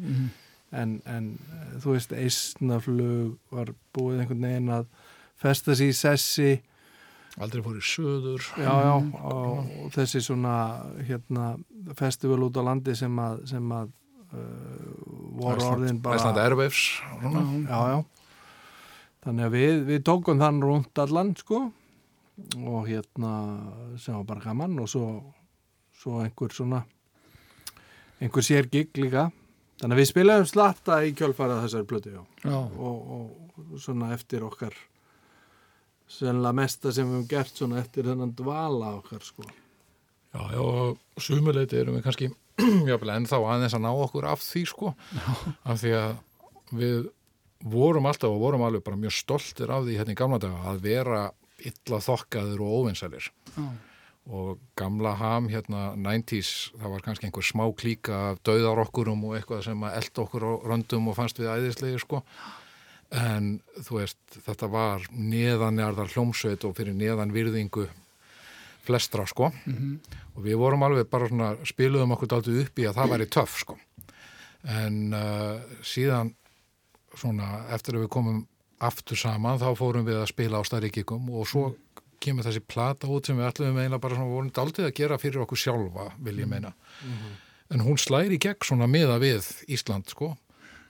en, 0.73 1.01
en 1.07 1.39
eh, 1.53 1.73
þú 1.83 1.95
veist, 1.97 2.13
eistnaflug 2.17 3.39
var 3.53 3.73
búið 3.95 4.23
einhvern 4.23 4.47
veginn 4.47 4.73
að 4.73 4.87
festa 5.43 5.77
sig 5.77 5.93
í 5.93 5.97
sessi 5.97 6.51
Aldrei 7.41 7.63
fór 7.65 7.79
í 7.81 7.83
söður. 7.87 8.45
já, 8.61 8.73
já, 8.85 8.95
og, 9.25 9.69
og 9.87 9.93
þessi 9.95 10.21
svona 10.21 10.55
hérna, 11.01 11.55
festival 11.97 12.43
út 12.45 12.59
á 12.61 12.63
landi 12.67 12.97
sem 12.99 13.21
að, 13.23 13.45
sem 13.49 13.71
að 13.73 13.93
uh, 14.37 14.91
voru 15.41 15.69
orðin 15.71 16.03
bara 16.05 16.21
Æslanda 16.21 16.45
Airwaves. 16.45 16.83
já, 17.23 17.79
já 17.95 18.03
þannig 19.23 19.47
að 19.47 19.55
við, 19.55 19.77
við 19.87 20.03
tókum 20.09 20.43
þann 20.43 20.63
rúnt 20.65 20.99
allan 20.99 21.31
sko 21.39 21.61
og 22.67 22.89
hérna 22.89 23.33
sem 24.01 24.17
var 24.17 24.27
bara 24.27 24.43
gaman 24.43 24.81
og 24.83 24.91
svo, 24.91 25.07
svo 25.95 26.23
einhver 26.25 26.55
svona 26.55 26.83
einhver 28.23 28.45
sér 28.47 28.69
gig 28.73 28.91
líka 28.99 29.29
þannig 29.81 29.95
að 29.95 30.01
við 30.01 30.11
spilaðum 30.11 30.49
slatta 30.51 31.01
í 31.07 31.13
kjölfarað 31.19 31.65
þessari 31.65 31.89
blötu. 31.91 32.15
Já, 32.45 32.59
og, 32.59 33.15
og 33.17 33.79
svona 33.83 34.13
eftir 34.15 34.45
okkar 34.47 34.75
sennilega 36.13 36.57
mesta 36.57 36.93
sem 36.93 37.09
við 37.09 37.17
höfum 37.17 37.29
gert 37.31 37.59
svona 37.59 37.81
eftir 37.83 38.09
þennan 38.11 38.35
dvala 38.39 38.95
okkar 39.01 39.25
sko. 39.27 39.47
Já, 40.33 40.43
já, 40.55 40.61
og 40.61 41.21
sumuleiti 41.21 41.81
erum 41.81 41.99
við 41.99 42.07
kannski 42.07 42.31
jáfnvel 42.89 43.15
ennþá 43.17 43.41
aðeins 43.41 43.77
að 43.77 43.85
ná 43.85 43.91
okkur 43.93 44.29
af 44.31 44.45
því 44.45 44.65
sko, 44.71 44.95
af 45.69 45.83
því 45.83 45.95
að 45.99 46.17
við 46.73 46.99
vorum 47.73 48.09
alltaf 48.09 48.33
og 48.33 48.43
vorum 48.43 48.65
alveg 48.67 48.85
bara 48.85 48.99
mjög 48.99 49.15
stoltir 49.15 49.71
af 49.71 49.87
því 49.87 50.01
hérna 50.01 50.15
í 50.17 50.19
gamla 50.19 50.41
daga 50.43 50.73
að 50.73 50.85
vera 50.87 51.23
illa 51.63 52.01
þokkaður 52.03 52.65
og 52.65 52.79
óvinsælir. 52.81 53.29
Já, 53.55 53.67
og 54.31 54.59
gamla 54.79 55.17
ham 55.19 55.49
hérna 55.51 55.93
90s, 55.99 56.73
það 56.79 56.93
var 56.95 57.05
kannski 57.05 57.27
einhver 57.27 57.47
smá 57.47 57.65
klíka 57.75 58.19
af 58.31 58.43
döðarokkurum 58.47 59.25
og 59.27 59.39
eitthvað 59.39 59.65
sem 59.67 59.83
að 59.83 59.97
elda 59.99 60.23
okkur 60.23 60.47
á 60.47 60.53
röndum 60.71 61.09
og 61.11 61.17
fannst 61.19 61.41
við 61.43 61.51
æðislegi 61.51 62.03
sko 62.05 62.23
en 63.13 63.49
þú 63.85 63.99
veist, 64.01 64.21
þetta 64.47 64.69
var 64.73 65.05
neðanjarðar 65.13 66.13
hljómsveit 66.15 66.65
og 66.65 66.77
fyrir 66.79 66.97
neðan 66.97 67.35
virðingu 67.35 67.87
flestra 68.83 69.27
sko. 69.29 69.51
Og 70.35 70.45
við 70.47 70.57
vorum 70.59 70.83
alveg 70.87 71.11
bara 71.11 71.29
svona 71.29 71.53
spiluðum 71.69 72.15
okkur 72.17 72.31
dálítið 72.33 72.63
upp 72.65 72.79
í 72.79 72.87
að 72.89 72.97
það 72.99 73.13
væri 73.13 73.27
töff 73.37 73.59
sko. 73.61 73.77
En 74.63 75.13
uh, 75.13 75.61
síðan 75.85 76.33
svona 77.19 77.67
eftir 77.75 77.99
að 77.99 78.07
við 78.07 78.13
komum 78.17 78.47
aftur 78.83 79.19
saman 79.19 79.61
þá 79.61 79.69
fórum 79.79 80.07
við 80.07 80.23
að 80.23 80.31
spila 80.33 80.59
á 80.59 80.67
stærri 80.67 80.91
giggum 80.91 81.29
og 81.31 81.47
svo 81.47 81.75
kemur 82.23 82.47
þessi 82.47 82.63
plata 82.65 83.11
út 83.11 83.27
sem 83.27 83.37
við 83.37 83.49
ætlum 83.49 83.77
eiginlega 83.77 84.03
bara 84.03 84.17
svona 84.17 84.31
vorum 84.31 84.51
dálítið 84.55 84.89
að 84.89 84.97
gera 84.97 85.19
fyrir 85.19 85.43
okkur 85.45 85.59
sjálfa 85.59 86.09
vil 86.23 86.39
ég 86.39 86.49
meina. 86.51 86.73
En 87.71 87.83
hún 87.85 87.99
slæri 87.99 88.39
gegn 88.39 88.65
svona 88.65 88.89
miða 88.91 89.19
við 89.23 89.47
Ísland 89.69 90.09
sko 90.11 90.33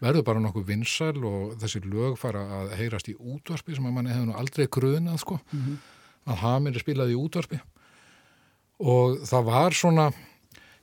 verður 0.03 0.27
bara 0.27 0.43
nokkuð 0.43 0.67
vinsæl 0.69 1.23
og 1.29 1.55
þessi 1.63 1.83
lög 1.87 2.19
fara 2.21 2.43
að 2.59 2.75
heyrast 2.81 3.11
í 3.13 3.15
útvarpi 3.17 3.77
sem 3.77 3.87
að 3.87 3.95
manni 3.97 4.15
hefur 4.15 4.29
nú 4.31 4.37
aldrei 4.39 4.67
grunað 4.67 5.21
sko. 5.23 5.39
Að 6.27 6.43
Hamir 6.43 6.77
er 6.77 6.85
spilað 6.85 7.15
í 7.15 7.19
útvarpi. 7.19 7.61
Og 8.83 9.23
það 9.29 9.49
var 9.49 9.79
svona 9.79 10.11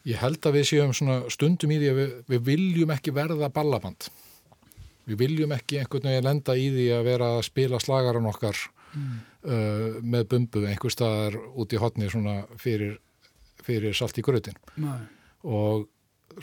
ég 0.08 0.20
held 0.22 0.40
að 0.46 0.58
við 0.60 0.68
séum 0.72 0.96
svona 0.96 1.20
stundum 1.32 1.72
í 1.76 1.80
því 1.82 1.92
að 1.92 2.00
við, 2.00 2.16
við 2.32 2.44
viljum 2.48 2.96
ekki 2.96 3.14
verða 3.16 3.52
ballaband. 3.54 4.10
Við 5.10 5.20
viljum 5.24 5.54
ekki 5.56 5.80
einhvern 5.82 6.10
veginn 6.12 6.28
lenda 6.28 6.56
í 6.56 6.70
því 6.74 6.88
að 6.96 7.08
vera 7.10 7.30
að 7.36 7.46
spila 7.50 7.80
slagaran 7.82 8.30
okkar 8.30 8.58
uh, 8.96 10.00
með 10.02 10.28
bumbu 10.34 10.66
einhver 10.70 10.94
staðar 10.94 11.38
út 11.60 11.74
í 11.74 11.82
hotni 11.82 12.10
svona 12.12 12.44
fyrir, 12.62 13.00
fyrir 13.66 13.96
salt 13.98 14.20
í 14.22 14.26
grötin. 14.26 14.58
Og 15.44 15.88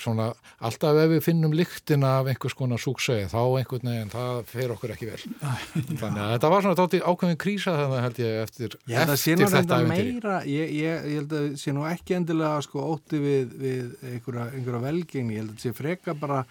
svona 0.01 0.27
alltaf 0.67 0.99
ef 1.03 1.11
við 1.15 1.23
finnum 1.25 1.55
lyktina 1.57 2.11
af 2.21 2.31
einhvers 2.33 2.57
konar 2.59 2.81
súksegi 2.83 3.29
þá 3.33 3.39
einhvern 3.61 3.91
veginn 3.91 4.13
það 4.13 4.43
fer 4.51 4.75
okkur 4.75 4.95
ekki 4.97 5.09
vel 5.11 5.23
þannig 6.03 6.21
að 6.25 6.35
þetta 6.35 6.53
var 6.53 6.67
svona 6.67 6.79
tóti 6.81 7.01
ákveðin 7.03 7.41
krísa 7.47 7.75
þannig 7.79 8.05
held 8.07 8.21
ég 8.25 8.39
eftir, 8.45 8.77
Ég 8.91 9.15
eftir 9.17 9.43
þetta 9.57 9.81
meira, 9.89 10.37
ég, 10.49 10.77
ég, 10.77 11.09
ég 11.13 11.19
held 11.23 11.35
að 11.41 11.49
sé 11.63 11.75
nú 11.77 11.87
ekki 11.89 12.19
endilega 12.19 12.63
sko 12.67 12.85
ótti 12.95 13.21
við, 13.23 13.59
við 13.65 13.91
einhverja, 14.13 14.49
einhverja 14.53 14.85
velgengni, 14.87 15.37
ég 15.37 15.45
held 15.45 15.57
að 15.57 15.67
sé 15.67 15.75
freka 15.77 16.17
bara 16.19 16.45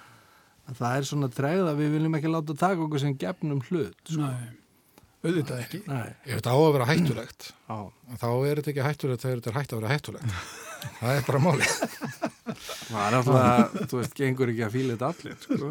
að 0.65 0.77
það 0.79 0.99
er 0.99 1.09
svona 1.11 1.31
tregð 1.33 1.71
að 1.71 1.81
við 1.83 1.97
viljum 1.99 2.19
ekki 2.19 2.31
láta 2.33 2.55
taka 2.57 2.85
okkur 2.85 3.01
sem 3.03 3.17
gefnum 3.21 3.59
hlut. 3.69 3.97
Sko. 4.07 4.21
nei, 4.21 4.53
auðvitað 5.25 5.59
ekki. 5.61 5.81
Nei, 5.89 6.07
Ef 6.25 6.39
þetta 6.39 6.55
á 6.55 6.57
að 6.57 6.71
vera 6.77 6.87
hættulegt 6.89 7.51
þá 7.67 8.27
er 8.31 8.61
þetta 8.61 8.71
ekki 8.73 8.87
hættulegt 8.87 9.25
þegar 9.25 9.41
þetta 9.41 9.51
er 9.53 9.59
hætt 9.59 9.75
að 9.75 9.81
vera 9.83 9.93
hættulegt 9.93 10.39
það 11.01 11.19
er 11.19 11.27
bara 11.29 11.43
máli 11.45 11.69
Það 12.85 13.05
er 13.05 13.15
alltaf, 13.17 13.75
þú 13.91 13.99
veist, 13.99 14.13
gengur 14.17 14.51
ekki 14.51 14.63
að 14.65 14.73
fíla 14.75 14.95
þetta 14.95 15.07
allir, 15.11 15.37
sko. 15.41 15.69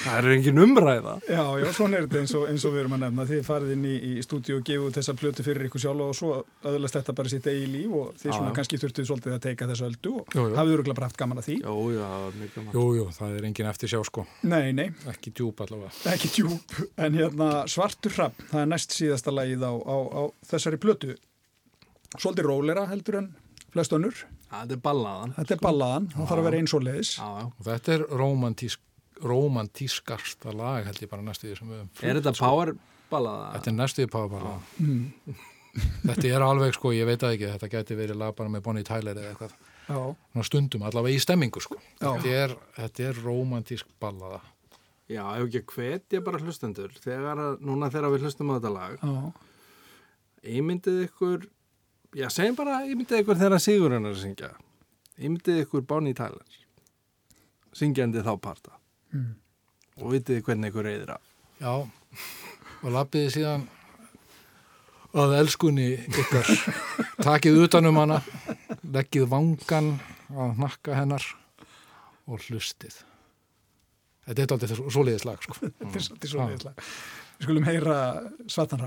það 0.00 0.16
er 0.18 0.28
engin 0.34 0.60
umræða. 0.64 1.14
Já, 1.28 1.42
já, 1.62 1.66
svona 1.76 1.98
er 2.00 2.06
þetta 2.06 2.20
eins 2.20 2.34
og, 2.38 2.44
eins 2.50 2.64
og 2.68 2.74
við 2.74 2.82
erum 2.82 2.96
að 2.96 3.02
nefna. 3.04 3.26
Þið 3.30 3.42
farið 3.46 3.72
inn 3.76 3.86
í, 3.88 3.94
í 4.10 4.24
stúdíu 4.24 4.58
og 4.58 4.64
gefið 4.68 4.86
út 4.88 4.98
þessa 5.00 5.14
plötu 5.20 5.46
fyrir 5.46 5.68
ykkur 5.68 5.84
sjálf 5.84 6.04
og 6.06 6.16
svo 6.18 6.32
aðlast 6.70 6.98
þetta 6.98 7.14
bara 7.20 7.32
sitt 7.32 7.48
eigi 7.50 7.68
líf 7.72 7.94
og 8.00 8.12
þið 8.20 8.28
svona 8.34 8.50
já. 8.50 8.54
kannski 8.60 8.80
þurftuð 8.82 9.08
svolítið 9.10 9.36
að 9.36 9.42
teika 9.46 9.68
þessu 9.70 9.88
öldu 9.88 10.14
og 10.20 10.36
Jú, 10.36 10.44
jú. 10.50 10.56
hafið 10.60 10.76
öruglega 10.76 10.98
bara 11.00 11.10
haft 11.10 11.20
gaman 11.20 11.40
að 11.42 11.48
því. 11.50 11.56
Jó, 11.64 11.74
já, 11.96 12.08
mjög 12.40 12.52
gaman. 12.58 12.74
Jú, 12.76 12.84
jú, 13.00 13.06
það 13.16 13.36
er 13.40 13.48
engin 13.50 13.70
eftir 13.70 13.92
sjá 13.94 14.00
sko 14.06 14.26
Nei, 14.50 14.72
nei, 14.76 14.88
ekki 15.10 15.32
djúb 15.36 15.60
allavega 15.64 16.14
ekki 16.14 16.30
djúb, 16.36 16.76
en 17.00 17.16
hérna 17.18 17.48
Svartur 17.70 18.14
hrapp, 18.16 18.40
það 18.50 18.62
er 18.64 18.70
næst 18.72 18.94
síðasta 18.96 19.32
lagið 19.34 19.64
á, 19.66 19.72
á, 19.72 19.96
á 20.10 20.22
þessari 20.50 20.78
plötu. 20.80 21.14
Svolítið 22.18 22.48
rólera 22.50 22.86
heldur 22.90 23.20
en 23.20 23.28
flest 23.70 23.92
önnur. 23.94 24.16
Það 24.50 24.72
er 24.74 24.80
ballaðan. 24.82 25.34
Þetta 25.38 25.54
er 25.54 25.60
ballaðan, 25.62 26.06
það 26.10 26.30
þarf 26.30 26.40
að 26.40 26.46
vera 26.48 26.60
eins 26.60 26.72
og 26.74 26.82
leiðis. 26.82 27.10
Já, 27.16 27.26
já. 27.38 27.44
og 27.50 27.66
þetta 27.68 27.92
er 27.94 28.06
romantísk 28.20 28.86
romantískarsta 29.20 30.52
lag 30.56 30.86
held 30.88 31.02
ég 31.04 31.10
bara 31.10 31.24
næstu 31.24 31.48
því 31.48 31.56
sem 31.58 31.70
við 31.70 31.80
höfum 31.80 32.08
Er 32.08 32.20
þetta 32.20 32.32
power 32.38 32.72
ballaða? 33.10 33.48
Þetta 33.56 33.70
er 33.70 33.76
næstu 33.76 34.04
því 34.04 34.12
páfaballa 34.14 34.54
Þetta 36.10 36.30
er 36.32 36.42
alveg 36.42 36.74
sko, 36.74 36.92
ég 36.96 37.06
veit 37.06 37.22
að 37.22 37.36
ekki 37.36 37.50
þetta 37.52 37.68
gæti 37.74 37.98
verið 37.98 38.18
lag 38.18 38.32
bara 38.38 38.50
með 38.50 38.64
Bonnie 38.66 38.86
Tyler 38.86 39.18
eða 39.18 39.34
eitthvað 39.34 39.58
Já, 39.90 40.42
stundum, 40.46 40.86
allavega 40.86 41.18
í 41.18 41.22
stemmingu 41.22 41.62
sko 41.62 41.78
Já. 41.78 42.08
þetta 42.08 42.34
er, 42.38 42.56
þetta 42.78 43.06
er 43.10 43.22
romantísk 43.26 43.92
ballaða 44.02 44.40
Já, 45.10 45.24
ef 45.36 45.46
ekki 45.48 45.62
að 45.62 45.72
hvetja 45.74 46.24
bara 46.26 46.42
hlustendur 46.42 46.92
þegar 47.02 47.44
að, 47.44 47.62
núna 47.66 47.90
þegar 47.90 48.14
við 48.14 48.26
hlustum 48.26 48.52
á 48.54 48.56
þetta 48.56 48.74
lag 48.74 49.00
já, 49.02 49.14
ímyndið 50.58 51.00
ykkur 51.08 51.48
já, 52.16 52.26
segjum 52.32 52.58
bara 52.58 52.82
ímyndið 52.88 53.22
ykkur 53.22 53.38
þegar 53.40 53.62
Sigurinn 53.62 54.08
er 54.08 54.16
að 54.16 54.22
syngja. 54.24 54.54
Ímyndið 55.20 55.64
ykkur 55.64 55.86
Bonnie 55.86 56.16
Tyler 56.16 56.60
syngjandi 57.76 58.22
þá 58.24 58.34
parta. 58.42 58.76
Mm. 59.10 59.34
og 60.00 60.12
vitið 60.14 60.44
hvernig 60.46 60.70
ykkur 60.70 60.86
reyðir 60.86 61.12
af. 61.16 61.22
Já, 61.60 61.72
og 62.80 62.92
lappiði 62.94 63.32
síðan 63.34 63.66
að 65.10 65.34
elskunni 65.40 65.88
ykkar. 65.98 66.50
Takið 67.26 67.64
utanum 67.66 67.98
hana 68.00 68.20
leggið 68.86 69.26
vangan 69.30 69.92
að 70.30 70.54
hnakka 70.60 70.96
hennar 70.96 71.26
og 72.30 72.46
hlustið. 72.46 73.02
Þetta 74.28 74.44
er 74.46 74.54
aldrei 74.54 74.78
svoleiðis 74.78 75.26
lag 75.26 75.42
sko. 75.42 75.58
þetta 75.58 76.22
er 76.22 76.30
svo 76.30 76.46
leiðis 76.46 76.68
lag. 76.68 76.86
Við 77.40 77.48
skulum 77.48 77.66
heyra 77.66 77.98
Svartan 78.46 78.86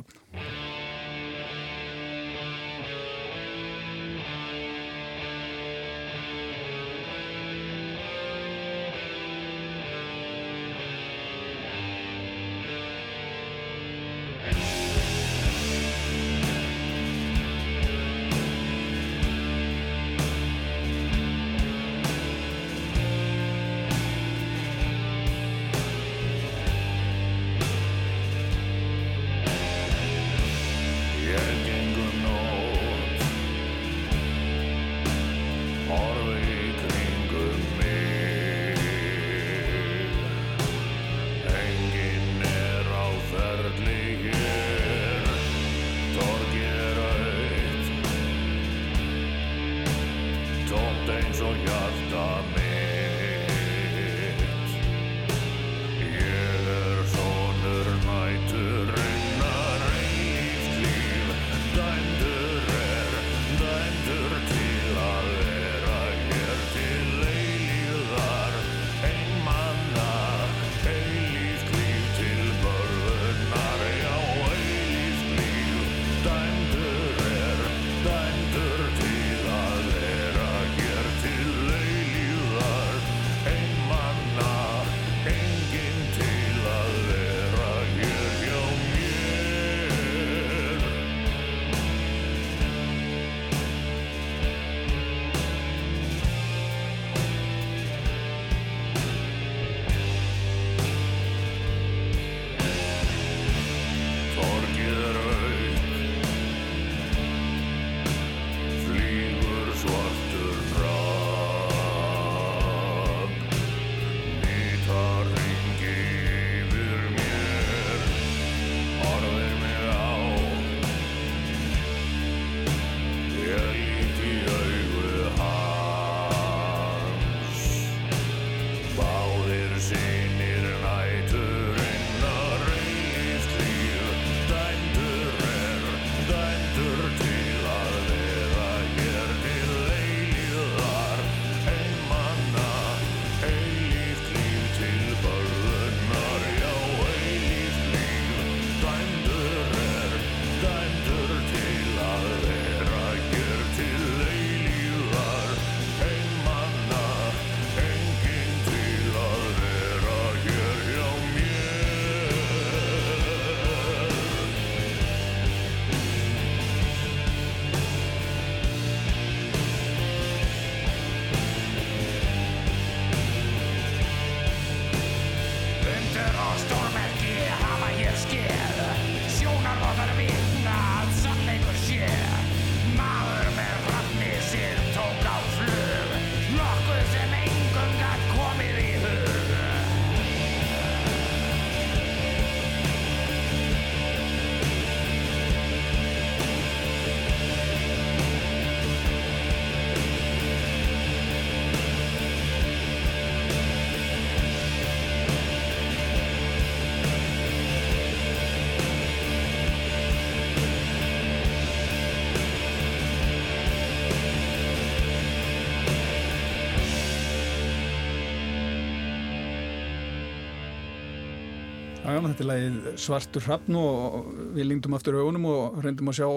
Já, 222.24 222.30
já, 222.30 222.32
þetta 222.32 222.44
er 222.44 222.48
lagið 222.50 222.86
Svartur 223.04 223.44
hrafn 223.48 223.76
og 223.80 224.28
við 224.56 224.68
lingdum 224.70 224.96
aftur 224.96 225.18
augunum 225.20 225.46
og 225.52 225.80
reyndum 225.84 226.10
að 226.12 226.18
sjá 226.22 226.28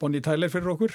Bonnie 0.00 0.20
Tyler 0.24 0.52
fyrir 0.52 0.72
okkur. 0.74 0.92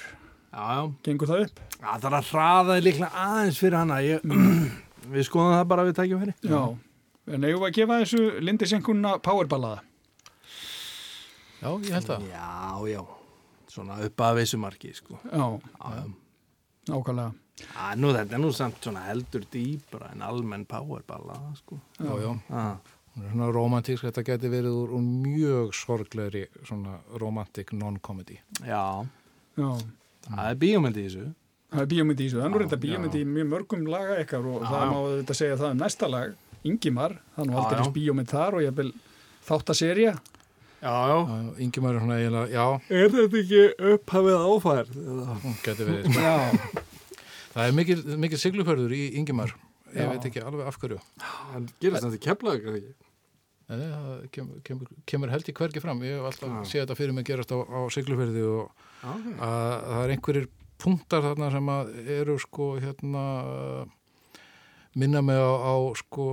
Já, 0.55 0.63
já. 0.77 0.83
Gengur 1.07 1.29
það 1.31 1.45
upp? 1.47 1.61
Það 1.81 2.03
þarf 2.05 2.17
að 2.19 2.29
hraða 2.31 2.75
líklega 2.85 3.23
aðeins 3.25 3.59
fyrir 3.61 3.77
hana. 3.81 3.97
Ég, 4.05 4.25
við 5.15 5.27
skoðum 5.27 5.55
það 5.57 5.65
bara 5.73 5.85
við 5.89 5.97
tækjum 5.99 6.21
fyrir. 6.23 6.37
Já. 6.45 6.61
En 7.25 7.47
eigum 7.49 7.63
við 7.63 7.69
að 7.71 7.75
gefa 7.79 7.97
þessu 8.03 8.21
Lindi 8.45 8.69
Senkunna 8.69 9.15
powerballaða? 9.25 9.81
Já, 11.63 11.69
ég 11.81 11.95
held 11.97 12.11
að. 12.13 12.27
Já, 12.29 12.85
já. 12.93 13.01
Svona 13.75 13.97
upp 14.05 14.21
að 14.27 14.37
vissumarki, 14.43 14.93
sko. 14.95 15.17
Já, 15.25 15.47
Já, 15.57 15.95
já. 15.97 16.05
nákvæmlega. 16.91 17.31
Já, 17.65 17.95
nú 17.99 18.11
þetta 18.13 18.35
er 18.35 18.41
nú 18.43 18.51
samt 18.55 18.83
svona 18.83 19.01
heldur 19.07 19.43
dýbra 19.51 20.11
en 20.13 20.21
almenn 20.27 20.65
powerballa, 20.69 21.39
sko. 21.57 21.79
Já, 21.97 22.11
já. 22.21 22.31
Já, 22.51 22.65
er 22.75 22.94
svona 23.15 23.47
romantísk, 23.55 24.03
þetta 24.09 24.23
geti 24.27 24.49
verið 24.51 24.75
úr, 24.75 24.93
úr 24.97 25.03
mjög 25.05 25.73
sorglegri 25.77 26.45
svona 26.67 26.97
romantic 27.21 27.71
non-comedy. 27.73 28.39
já. 28.65 29.05
Já. 29.55 29.69
það 30.27 30.49
er 30.51 30.55
bíómyndi 30.59 31.03
í 31.05 31.07
þessu. 31.09 31.25
Það 31.71 31.81
er 31.81 31.89
bíómyndi 31.91 32.23
í 32.23 32.27
þessu. 32.27 32.39
Það 32.41 32.45
er 32.45 32.51
nú 32.53 32.59
reynda 32.59 32.75
Já, 32.77 32.83
bíómyndi 32.85 33.21
í 33.21 33.27
mjög 33.29 33.47
mörgum 33.53 33.85
laga 33.87 34.17
ykkar 34.23 34.45
og 34.51 34.61
Já, 34.65 34.69
það 34.71 34.85
má 34.91 34.97
þetta 35.15 35.35
segja 35.39 35.57
það 35.61 35.71
um 35.75 35.79
næsta 35.83 36.09
lag, 36.11 36.33
Ingimar. 36.65 37.13
Það 37.35 37.43
er 37.45 37.49
nú 37.51 37.57
aldrei 37.61 37.79
já. 37.85 37.91
bíómynd 37.99 38.31
þar 38.31 38.57
og 38.59 38.65
ég 38.65 38.75
vil 38.79 38.91
þátt 39.47 39.71
að 39.71 39.79
serja. 39.79 40.15
Já, 40.85 40.95
já. 41.09 41.17
Ingi 41.63 41.81
maður 41.81 41.95
er 41.95 42.03
svona 42.03 42.17
eiginlega, 42.19 42.49
já, 42.51 42.65
Er 42.93 43.13
þetta 43.15 43.39
ekki 43.41 43.61
upphafið 43.93 44.35
áfærð? 44.49 44.97
eða? 45.01 45.37
hún 45.45 45.55
geti 45.63 45.87
verið. 45.87 46.09
sko. 46.11 46.21
Já. 46.21 46.83
Það 47.55 47.63
er 47.69 47.71
mikil, 47.79 47.97
mikil 48.25 48.39
sigluförður 48.41 48.91
í 48.93 49.03
Ingimar. 49.21 49.55
Ég 49.95 50.09
veit 50.11 50.25
ekki 50.27 50.43
alveg 50.43 50.67
af 50.67 50.77
hverju. 50.81 50.99
Hann 51.53 51.69
gerir 51.79 51.95
þetta 51.95 52.11
í 52.11 52.19
er 52.19 52.75
ekki? 52.75 52.93
Nei, 53.65 53.77
nei, 53.81 53.87
það 53.89 54.25
kemur, 54.35 54.57
kemur, 54.67 54.89
kemur 55.09 55.31
held 55.33 55.47
í 55.49 55.53
hvergi 55.57 55.81
fram. 55.81 56.03
Ég 56.05 56.19
hef 56.19 56.27
alltaf 56.29 56.51
Já. 56.51 56.57
séð 56.69 56.83
þetta 56.83 56.97
fyrir 56.99 57.15
mig 57.17 57.25
gerast 57.25 57.49
á, 57.49 57.57
á 57.65 57.79
sigluferði 57.89 58.43
og 58.45 58.69
Já, 59.01 59.09
ok. 59.09 59.27
að 59.47 59.65
það 59.89 60.01
er 60.03 60.13
einhverjir 60.15 60.47
punktar 60.85 61.23
þarna 61.25 61.51
sem 61.55 61.71
að 61.73 61.91
eru 62.19 62.35
sko 62.43 62.67
hérna 62.83 63.23
minna 64.95 65.21
mig 65.25 65.35
á, 65.39 65.51
á 65.65 65.75
sko 65.99 66.25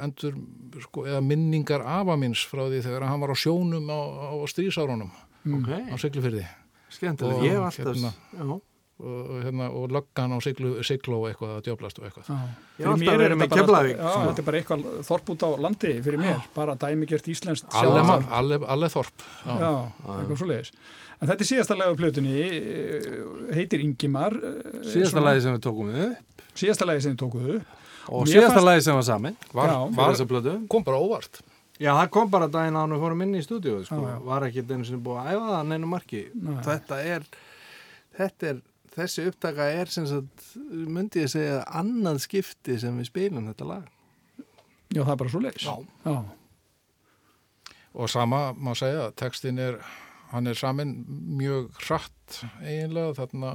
endur 0.00 0.38
sko 0.86 1.04
eða 1.08 1.20
minningar 1.24 1.82
afa 1.84 2.16
minns 2.20 2.44
frá 2.48 2.64
því 2.68 2.82
þegar 2.86 3.08
hann 3.10 3.20
var 3.24 3.34
á 3.34 3.36
sjónum 3.36 3.90
á, 3.92 4.00
á 4.32 4.34
strísárunum 4.48 5.10
Ok, 5.42 5.70
á 5.90 5.94
siglufyrði 5.98 6.46
skemmtilega. 6.92 7.40
Og 7.40 7.44
Ég 7.44 7.56
hef 7.56 7.66
alltaf... 7.66 7.96
hérna-. 7.98 8.60
Og, 9.02 9.18
og, 9.34 9.38
hérna, 9.44 9.66
og 9.74 9.90
löggan 9.92 10.32
á 10.32 10.38
siglu, 10.44 10.70
sigló 10.86 11.18
eitthvað 11.28 11.56
að 11.58 11.62
djöblast 11.66 11.98
og 12.00 12.06
eitthvað 12.06 12.30
er 12.32 13.36
Keflavík, 13.52 13.98
Já, 13.98 14.10
þetta 14.28 14.42
er 14.42 14.46
bara 14.48 14.60
eitthvað 14.62 14.84
þorp 15.10 15.32
út 15.34 15.44
á 15.44 15.48
landi 15.66 15.92
fyrir 16.06 16.22
mér, 16.22 16.40
bara 16.54 16.74
dæmigert 16.78 17.28
íslenskt 17.32 17.66
Alle, 17.74 18.00
sjávarþorp. 18.00 18.32
alle, 18.38 18.58
alle 18.76 18.90
þorp 18.92 19.24
já. 19.46 19.54
Já, 19.62 19.72
eitthvað 20.16 20.40
svo 20.42 20.50
leiðis. 20.52 20.72
En 21.22 21.28
þetta 21.30 21.44
er 21.44 21.50
síðasta 21.52 21.76
lag 21.78 21.92
á 21.92 21.94
plötunni, 21.98 22.34
eh, 22.42 23.54
heitir 23.54 23.80
Ingimar. 23.84 24.32
eh, 24.34 24.82
Síðasta 24.82 25.18
svona- 25.18 25.26
lagi 25.30 25.40
sem 25.42 25.54
við 25.54 25.62
tókum 25.68 25.92
við 25.94 26.16
Síðasta 26.54 26.86
lagi 26.86 27.00
sem 27.02 27.16
þið 27.16 27.20
tókuðu. 27.22 27.62
og 28.08 28.26
Mér 28.26 28.32
síðasta 28.34 28.54
fannst- 28.56 28.64
lagi 28.66 28.82
sem 28.82 28.94
var 28.94 29.02
samin 29.02 29.36
var, 29.54 29.68
Já, 29.68 29.96
var, 29.96 30.66
kom 30.68 30.82
bara 30.82 30.98
óvart 30.98 31.40
Já, 31.80 31.94
það 31.98 32.10
kom 32.10 32.28
bara 32.30 32.46
daginn 32.48 32.74
að 32.76 32.80
hann 32.84 32.90
við 32.90 33.00
fórum 33.02 33.22
inn 33.22 33.34
í 33.34 33.42
stúdíu 33.42 33.84
sko. 33.86 33.96
Já, 33.96 34.12
já. 34.12 34.18
var 34.24 34.42
ekki 34.42 34.62
einu 34.70 34.84
sinni 34.84 35.02
búið 35.02 35.18
að 35.22 35.30
æfa 35.32 35.48
það 35.52 35.66
neinu 35.70 35.86
marki 35.90 36.20
þetta 36.62 36.98
er, 37.04 37.22
þetta 38.18 38.42
er 38.50 38.60
þessi 38.96 39.26
upptaka 39.30 39.70
er 39.72 39.90
sem 39.92 40.06
sagt 40.08 40.46
myndi 40.68 41.22
ég 41.24 41.32
segja 41.32 41.62
annað 41.80 42.22
skipti 42.26 42.78
sem 42.80 42.96
við 43.00 43.08
spilum 43.10 43.48
þetta 43.52 43.68
lag 43.68 43.90
Já, 44.92 45.00
það 45.06 45.12
er 45.14 45.20
bara 45.22 45.32
svo 45.32 45.40
leiðis. 45.40 45.64
Já. 45.64 45.76
Já. 46.04 46.16
og 47.96 48.10
sama 48.12 48.40
má 48.52 48.74
segja, 48.76 49.06
textin 49.16 49.60
er 49.60 49.78
hann 50.32 50.48
er 50.48 50.56
samin 50.56 50.92
mjög 51.36 51.70
hratt 51.86 52.42
eiginlega 52.64 53.14
þarna 53.20 53.52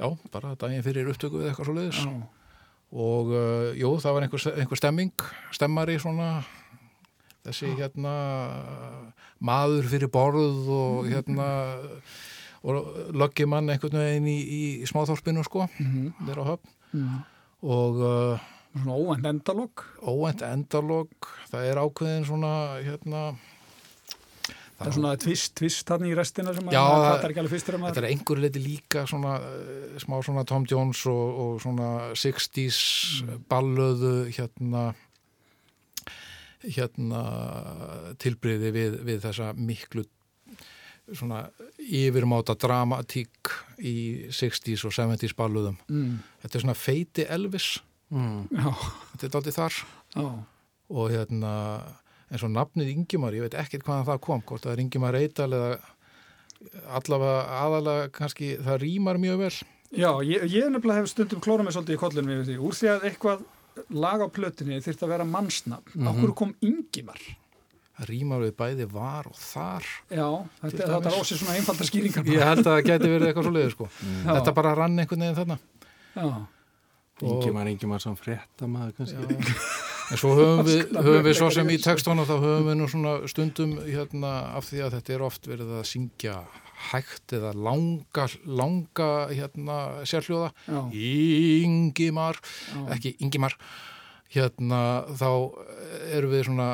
já, 0.00 0.08
bara 0.32 0.54
daginn 0.60 0.84
fyrir 0.84 1.08
upptöku 1.12 1.40
við 1.40 1.50
eitthvað 1.50 1.68
svo 1.68 1.76
leiðis 1.76 2.00
Já. 2.04 2.12
og 2.92 3.32
uh, 3.32 3.70
jú, 3.76 3.92
það 4.04 4.16
var 4.16 4.26
einhver, 4.26 4.48
einhver 4.60 4.80
stemming 4.80 5.26
stemmari 5.56 5.96
svona 6.00 6.30
þessi 7.42 7.72
hérna 7.78 8.12
maður 9.42 9.88
fyrir 9.90 10.12
borð 10.12 10.68
og 10.72 11.08
hérna 11.10 11.48
og 12.62 13.12
löggi 13.14 13.46
mann 13.48 13.68
einhvern 13.70 13.98
veginn 13.98 14.26
í, 14.30 14.38
í 14.58 14.62
smáþorpinu 14.86 15.42
sko, 15.44 15.68
Mhm. 15.78 16.12
þeir 16.26 16.38
á 16.38 16.44
höfn 16.52 16.68
Mhm. 16.92 17.22
og 17.62 17.96
uh, 17.96 18.38
Svona 18.72 18.94
óvænt 18.96 19.26
endalokk. 19.28 19.82
óvænt 20.02 20.42
endalog 20.42 21.08
það 21.50 21.64
er 21.70 21.76
ákveðin 21.82 22.24
svona 22.26 22.52
hérna 22.82 23.36
Það 24.82 24.88
er 24.88 24.94
svona 24.96 25.16
tvist, 25.16 25.54
tvist 25.54 25.86
þarna 25.86 26.08
í 26.10 26.14
restina 26.16 26.52
sem 26.54 26.64
að 26.66 26.72
Já, 26.72 26.80
maður 26.82 27.02
það- 27.04 27.12
fattar 27.14 27.30
ekki 27.30 27.38
alveg 27.42 27.52
fyrstur 27.52 27.74
að 27.76 27.82
Þetta 27.86 28.02
er 28.02 28.08
einhver 28.10 28.40
leiti 28.42 28.58
líka 28.64 29.04
svona 29.06 29.34
uh, 29.38 29.98
smá 30.02 30.16
svona 30.24 30.44
Tom 30.46 30.64
Jones 30.66 31.06
og, 31.06 31.38
og 31.38 31.60
svona 31.62 31.90
60s 32.18 32.80
ballöðu 33.48 34.14
hérna 34.34 34.94
hérna 36.62 37.20
tilbriði 38.22 38.70
við, 38.74 38.98
við 39.06 39.20
þessa 39.24 39.52
miklu 39.58 40.04
svona 41.12 41.42
yfirmáta 41.82 42.54
dramatík 42.58 43.50
í 43.82 43.94
60s 44.32 44.84
og 44.86 44.94
70s 44.94 45.34
ballöðum. 45.38 45.78
Mm. 45.90 46.20
Þetta 46.44 46.58
er 46.58 46.64
svona 46.64 46.78
feiti 46.78 47.26
Elvis, 47.28 47.72
mm. 48.14 48.46
Þetta 48.52 49.26
er 49.26 49.34
daldið 49.36 49.58
þar 49.58 49.80
já. 50.14 50.26
og 50.92 51.10
hérna 51.12 51.52
eins 52.32 52.44
og 52.46 52.54
nafnið 52.54 52.92
Ingimar, 52.94 53.34
ég 53.36 53.44
veit 53.44 53.58
ekkert 53.60 53.84
hvaðan 53.84 54.08
það 54.08 54.22
kom, 54.24 54.44
hvort 54.48 54.64
það 54.64 54.72
er 54.76 54.84
Ingimar 54.86 55.18
Eidal 55.18 55.50
eða 55.52 55.72
allavega 56.96 57.40
aðalega 57.58 58.10
kannski 58.14 58.54
það 58.62 58.80
rýmar 58.84 59.18
mjög 59.20 59.42
vel. 59.42 59.54
Já, 59.92 60.08
ég, 60.24 60.46
ég 60.48 60.70
nefnilega 60.72 61.02
hef 61.02 61.10
stundum 61.12 61.42
klórað 61.44 61.66
mig 61.66 61.74
svolítið 61.76 61.98
í 61.98 62.00
kollunum. 62.00 62.62
Úr 62.64 62.78
því 62.78 62.88
að 62.94 63.06
eitthvað 63.10 63.42
lag 63.92 64.22
á 64.24 64.28
plötunni 64.32 64.80
þyrfti 64.80 65.04
að 65.04 65.12
vera 65.12 65.26
mannsnafn. 65.28 65.92
Mm 65.94 66.08
Mhm. 66.08 66.34
kom 66.38 66.54
Ingimar? 66.60 67.20
Rýmar 68.08 68.42
við 68.46 68.54
bæði 68.58 68.88
var 68.92 69.28
og 69.30 69.36
þar. 69.38 69.86
Já, 70.08 70.26
þetta, 70.62 70.88
þetta 70.94 71.12
er 71.12 71.18
ósið 71.20 71.42
svona 71.42 71.58
einfaldar 71.58 71.88
skýringar. 71.90 72.26
Ég 72.32 72.42
held 72.48 72.64
að 72.64 72.70
það 72.70 72.82
geti 72.88 73.12
verið 73.12 73.28
eitthvað 73.28 73.46
svo 73.48 73.54
leiður 73.54 73.76
sko. 73.76 73.88
Já. 74.02 74.32
Þetta 74.32 74.56
bara 74.58 74.74
rann 74.78 74.98
einhvern 75.02 75.24
veginn 75.26 75.38
þarna. 75.38 75.58
Já, 76.12 76.26
Ingimar, 77.22 77.68
Ingimar 77.70 78.02
sem 78.02 78.14
frétta 78.18 78.66
maður 78.70 78.96
kannski 78.98 79.16
En 80.12 80.18
svo 80.20 80.32
höfum 80.36 80.66
við, 80.66 80.80
höfum 81.06 81.24
við 81.24 81.36
svo 81.38 81.48
sem 81.54 81.70
í 81.72 81.78
textónu 81.80 82.24
þá 82.28 82.34
höfum 82.34 82.66
við 82.68 82.76
nú 82.80 82.88
svona 82.90 83.12
stundum 83.30 83.76
hérna 83.86 84.32
af 84.58 84.66
því 84.68 84.82
að 84.86 84.96
þetta 84.98 85.14
er 85.14 85.24
oft 85.28 85.48
verið 85.48 85.70
að 85.78 85.88
syngja 85.92 86.36
hægt 86.90 87.32
eða 87.36 87.52
langa, 87.54 88.26
langa 88.44 89.10
hérna 89.30 89.78
Ingimar, 90.90 92.40
já. 92.42 92.80
ekki 92.96 93.14
Ingimar, 93.22 93.54
hérna 94.34 94.82
þá 95.14 95.28
erum 96.10 96.34
við 96.34 96.48
svona 96.50 96.68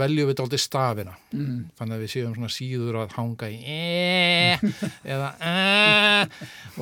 veljum 0.00 0.28
við 0.30 0.36
dálítið 0.40 0.62
stafina. 0.62 1.14
Mm. 1.32 1.56
þannig 1.78 1.96
að 1.96 2.04
við 2.04 2.12
séum 2.12 2.36
svona 2.36 2.52
síður 2.52 3.00
að 3.02 3.16
hanga 3.16 3.48
í 3.50 3.58
e 3.64 4.58
eða 5.14 5.32
e 5.40 6.28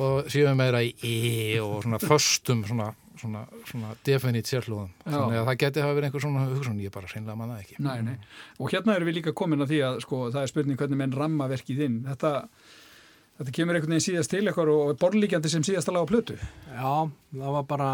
og 0.01 0.29
séum 0.31 0.59
meira 0.59 0.83
í 0.83 0.93
e 1.05 1.17
og 1.63 1.83
svona 1.85 1.99
föstum 2.03 2.63
svona, 2.67 2.91
svona, 3.19 3.43
svona 3.69 3.93
definít 4.07 4.49
sérhlúðum 4.49 4.89
Já. 5.03 5.11
þannig 5.17 5.39
að 5.41 5.49
það 5.49 5.59
geti 5.65 5.83
hafa 5.85 5.97
verið 5.97 6.09
einhver 6.09 6.25
svona 6.25 6.47
hugsun 6.53 6.81
ég 6.83 6.95
bara 6.95 7.11
hreinlega 7.11 7.39
manna 7.41 7.59
ekki 7.61 7.77
Nei, 7.83 7.99
nei. 8.05 8.15
Og 8.59 8.71
hérna 8.73 8.95
erum 8.95 9.11
við 9.11 9.19
líka 9.19 9.35
komin 9.35 9.65
að 9.65 9.75
því 9.75 9.83
að 9.89 10.01
sko, 10.05 10.23
það 10.33 10.41
er 10.41 10.51
spurning 10.53 10.79
hvernig 10.79 11.01
menn 11.01 11.15
ramma 11.15 11.47
verkið 11.51 11.81
inn. 11.87 11.97
Þetta, 12.07 12.31
þetta 13.39 13.55
kemur 13.59 13.77
einhvern 13.77 13.95
veginn 13.95 14.07
síðast 14.07 14.31
til 14.33 14.45
eitthvað 14.45 14.71
og 14.73 14.93
borlíkjandi 15.01 15.51
sem 15.51 15.65
síðasta 15.67 15.93
lag 15.95 16.07
á 16.07 16.11
plötu. 16.11 16.37
Já, 16.71 16.93
það 17.35 17.57
var 17.59 17.67
bara 17.69 17.89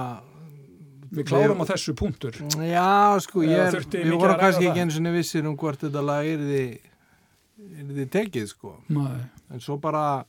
Við 1.11 1.27
klárum 1.27 1.59
á 1.59 1.65
þessu 1.67 1.91
punktur. 1.99 2.37
Já, 2.63 3.19
sko, 3.19 3.41
ég 3.43 3.59
er, 3.67 3.83
við 3.83 4.13
vorum 4.15 4.39
kannski 4.39 4.69
ekki 4.69 4.85
einu 4.85 4.95
sinni 4.95 5.11
vissir 5.11 5.47
um 5.47 5.57
hvort 5.59 5.81
þetta 5.83 6.03
lag 6.07 6.27
er 6.27 6.45
þið 6.47 7.99
er 8.05 8.11
tekið, 8.11 8.47
sko 8.51 8.75
Nei. 8.93 9.25
en 9.51 9.63
svo 9.63 9.77
bara 9.81 10.23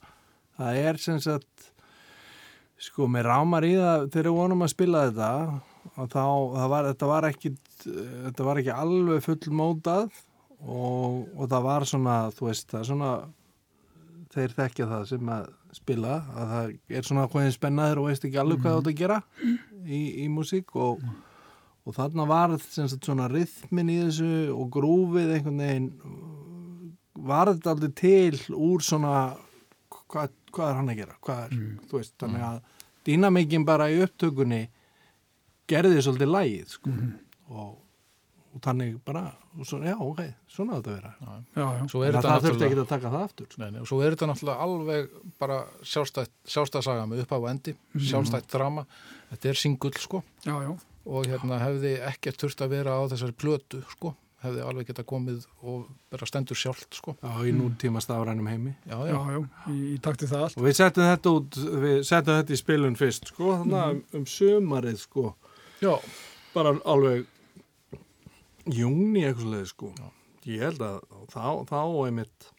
það 0.59 0.81
er 0.83 0.99
sem 1.01 1.21
sagt 1.23 1.69
sko, 2.83 3.07
mér 3.11 3.29
rámar 3.31 3.67
í 3.67 3.75
það 3.79 4.09
þegar 4.11 4.29
við 4.29 4.39
vonum 4.41 4.67
að 4.67 4.73
spila 4.75 5.05
þetta 5.09 5.31
og 5.93 6.11
þá, 6.13 6.25
það 6.57 6.69
var, 6.75 6.91
þetta 6.91 7.11
var 7.13 7.29
ekki 7.31 7.55
þetta 7.85 8.49
var 8.49 8.61
ekki 8.63 8.75
alveg 8.75 9.25
full 9.27 9.57
mótað 9.59 10.11
og, 10.63 11.23
og 11.35 11.49
það 11.49 11.67
var 11.69 11.89
svona 11.89 12.19
þú 12.37 12.51
veist, 12.51 12.69
það 12.71 12.81
er 12.83 12.91
svona 12.91 13.13
þeir 14.33 14.57
þekkja 14.57 14.89
það 14.93 15.09
sem 15.11 15.33
að 15.35 15.51
spila 15.73 16.15
að 16.37 16.53
það 16.53 16.97
er 16.99 17.07
svona 17.09 17.29
hvernig 17.33 17.57
spennaður 17.57 18.03
og 18.03 18.11
veist 18.11 18.27
ekki 18.29 18.41
alveg 18.41 18.63
hvað 18.63 18.75
þú 18.75 18.83
átt 18.83 18.91
að 18.93 19.01
gera 19.01 19.19
í, 19.87 20.03
í 20.25 20.27
músík 20.33 20.75
og, 20.79 21.03
og 21.87 21.97
þarna 21.97 22.27
var 22.31 22.57
sem 22.63 22.89
sagt 22.91 23.09
svona 23.09 23.29
rithmin 23.33 23.91
í 23.93 23.99
þessu 24.05 24.33
og 24.55 24.71
grúfið 24.75 25.37
einhvern 25.37 25.65
veginn 25.65 25.91
var 27.23 27.53
þetta 27.53 27.75
aldrei 27.75 27.93
til 27.99 28.57
úr 28.57 28.85
svona 28.85 29.17
hvað, 30.13 30.33
hvað 30.53 30.71
er 30.71 30.79
hann 30.81 30.93
að 30.93 31.03
gera? 31.03 31.19
Hvað 31.25 31.45
er, 31.45 31.61
þú 31.89 32.01
veist, 32.01 32.15
þannig 32.21 32.47
að 32.49 32.59
dýnamikinn 33.09 33.69
bara 33.69 33.89
í 33.93 34.01
upptökunni 34.05 34.63
gerði 35.71 36.03
svolítið 36.05 36.33
lægið 36.33 36.75
sko. 36.77 36.97
og, 37.53 37.71
og 38.53 38.65
þannig 38.65 38.99
bara, 39.07 39.25
og 39.57 39.69
svo, 39.69 39.81
já, 39.87 39.95
ok, 39.97 40.23
svona 40.51 40.77
á 40.77 40.79
þetta 40.79 40.93
að 40.93 40.99
vera. 40.99 41.13
Já, 41.23 41.63
já. 41.63 41.87
Svo 41.93 42.03
er 42.03 42.13
Þannig 42.13 42.19
að 42.19 42.19
þetta 42.19 42.35
það 42.35 42.47
þurfti 42.49 42.69
ekki 42.69 42.79
að 42.83 42.93
taka 42.93 43.15
það 43.15 43.27
aftur 43.29 43.49
sko. 43.49 43.63
Nei, 43.63 43.71
nei, 43.71 43.81
og 43.81 43.91
svo 43.91 44.01
er 44.03 44.17
þetta 44.17 44.31
náttúrulega 44.33 44.69
alveg 44.69 45.17
bara 45.43 45.59
sjálfstætt, 45.95 46.35
sjálfstætt 46.55 46.89
saga 46.89 47.09
með 47.11 47.25
upphaf 47.25 47.45
og 47.47 47.51
endi, 47.53 47.77
sjálfstætt 48.11 48.51
drama 48.53 48.87
þetta 49.33 49.53
er 49.53 49.61
singull 49.61 49.97
sko. 50.01 50.23
Já, 50.47 50.55
já. 50.63 50.73
og 51.03 51.27
hérna 51.27 51.59
hefði 51.59 51.97
ekkert 52.07 52.45
þurft 52.45 52.61
að 52.63 52.75
vera 52.77 52.95
á 52.95 53.03
þessari 53.11 53.35
plötu 53.43 53.81
sko. 53.97 54.13
Hefði 54.43 54.63
alveg 54.67 54.89
geta 54.91 55.05
komið 55.07 55.45
og 55.63 55.85
vera 56.11 56.27
stendur 56.27 56.59
sjálft 56.59 56.97
sko. 56.99 57.13
Já, 57.23 57.31
í 57.47 57.53
nútíma 57.55 58.01
stafrænum 58.03 58.49
heimi. 58.51 58.73
Já, 58.91 58.97
Já, 59.07 59.13
já, 59.15 59.37
já. 59.37 59.43
Í, 59.71 59.77
í 59.95 59.99
takti 60.03 60.27
það 60.31 60.47
allt. 60.49 60.57
og 60.59 60.67
við 60.67 60.79
settum 60.81 61.07
þetta 61.07 61.35
út, 61.39 61.59
við 61.85 62.01
settum 62.09 62.39
þetta 62.41 62.55
í 62.57 62.59
spilun 62.59 62.99
fyrst, 62.99 63.31
sko, 63.31 63.53
þannig 63.61 63.79
að 63.83 63.93
um, 63.95 64.01
um 64.19 64.25
sömarið, 64.33 64.99
sko, 65.05 65.29
já, 65.83 65.93
bara 66.57 66.75
alveg 66.91 67.27
júni 68.67 69.25
eitthvað 69.27 69.65
sko. 69.71 69.93
Ég 70.47 70.65
held 70.67 70.83
að 70.83 70.99
þá, 71.31 71.47
þá 71.71 71.79
einmitt 72.09 72.52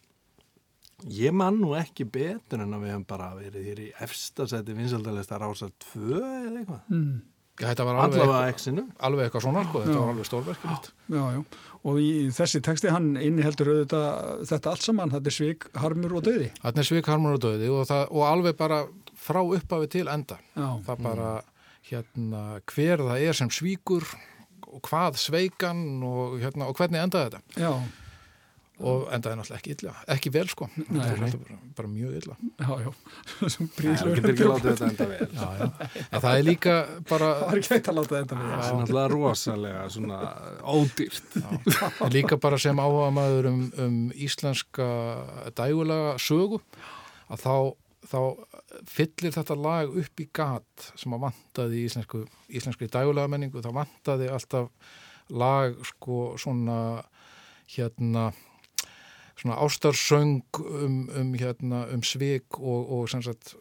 ég 1.10 1.32
man 1.36 1.58
nú 1.60 1.74
ekki 1.78 2.04
betur 2.08 2.62
en 2.64 2.72
að 2.76 2.82
við 2.86 2.92
hefum 2.94 3.06
bara 3.10 3.30
verið 3.38 3.68
hér 3.68 3.80
í 3.84 3.92
efstasæti 4.06 4.76
vinsaldalista 4.78 5.38
rása 5.42 5.70
2 5.92 6.18
eða 6.18 6.58
eitthvað 6.60 6.80
Mm. 6.90 7.20
þetta 7.60 7.84
var 7.86 7.94
alveg, 8.02 8.30
exinu 8.54 8.82
alveg 8.98 9.28
eitthvað 9.28 9.42
svona 9.46 9.64
sko, 9.68 9.82
þetta 9.84 9.94
Já. 9.94 10.00
var 10.00 10.12
alveg 10.14 10.26
stórverkilegt 10.26 10.88
Já, 11.14 11.24
já. 11.36 11.44
Og 11.84 11.98
í 12.00 12.10
þessi 12.32 12.60
texti 12.64 12.88
hann 12.90 13.10
inniheldur 13.20 13.68
auðvitað 13.74 14.46
þetta 14.48 14.70
allt 14.70 14.82
saman, 14.82 15.10
þetta 15.12 15.28
er 15.30 15.34
svik, 15.36 15.66
harmur 15.76 16.14
og 16.16 16.22
döði. 16.24 16.46
Þannig 16.62 16.78
er 16.80 16.88
svik 16.88 17.06
harmur 17.12 17.34
og 17.36 17.42
döði 17.44 17.68
og, 17.68 17.82
það, 17.90 18.04
og 18.10 18.22
alveg 18.24 18.56
bara 18.56 18.78
frá 19.20 19.40
upphafi 19.44 19.90
til 19.92 20.08
enda 20.08 20.38
Já. 20.56 20.70
það 20.86 21.02
bara 21.04 21.32
hérna 21.90 22.44
hver 22.72 22.98
það 23.04 23.26
er 23.28 23.32
sem 23.36 23.50
svíkur 23.52 24.06
og 24.74 24.80
hvað 24.88 25.18
sveikan 25.20 25.84
og, 26.02 26.38
hérna, 26.40 26.66
og 26.72 26.74
hvernig 26.80 27.02
endaði 27.04 27.36
þetta 27.36 27.60
Já, 27.60 27.72
og 28.82 29.04
endaði 29.14 29.38
náttúrulega 29.38 29.60
ekki 29.60 29.74
illa, 29.76 29.92
ekki 30.10 30.30
vel 30.34 30.48
sko. 30.50 30.66
Nei, 30.82 31.04
er 31.06 31.20
bara, 31.22 31.58
bara 31.78 31.90
mjög 31.92 32.16
illa. 32.18 32.34
Já, 32.58 32.70
já. 32.82 32.90
Enda 34.88 35.06
vel 35.10 35.28
já, 35.30 36.18
það 36.18 36.30
er 36.32 36.42
líka 36.50 36.74
bara 37.06 37.28
Það 37.38 37.46
var 37.46 37.60
ekki 37.60 37.72
hægt 37.74 37.90
að 37.92 37.98
láta 38.00 38.16
þetta 38.16 38.40
við. 38.40 38.50
það 38.50 38.66
er 38.66 38.80
náttúrulega 38.80 39.12
rosalega 39.14 39.84
svona 39.94 40.18
ódýrt. 40.74 41.38
Líka 42.16 42.40
bara 42.42 42.58
sem 42.64 42.82
áhuga 42.82 43.12
maður 43.14 43.50
um, 43.52 43.62
um 43.86 43.96
íslenska 44.26 44.90
dægulega 45.54 46.16
sögu 46.22 46.58
að 47.30 47.44
þá, 47.46 47.56
þá 48.10 48.20
fyllir 48.90 49.36
þetta 49.38 49.58
lag 49.58 49.94
upp 50.02 50.20
í 50.24 50.28
gat 50.34 50.90
sem 50.98 51.14
að 51.14 51.28
vantaði 51.28 51.78
í 51.78 51.86
íslensku, 51.88 52.24
íslenskri 52.50 52.90
dægulega 52.90 53.30
menningu, 53.30 53.62
það 53.62 53.78
vantaði 53.84 54.32
alltaf 54.34 54.72
lag 55.30 55.78
sko 55.94 56.34
svona 56.40 56.78
hérna 57.70 58.32
svona 59.40 59.58
ástarsöng 59.64 60.42
um, 60.60 61.00
um 61.10 61.34
hérna 61.38 61.84
um 61.94 62.02
svik 62.06 62.58
og, 62.60 62.92
og 62.98 63.08
sem 63.10 63.22
sagt, 63.24 63.54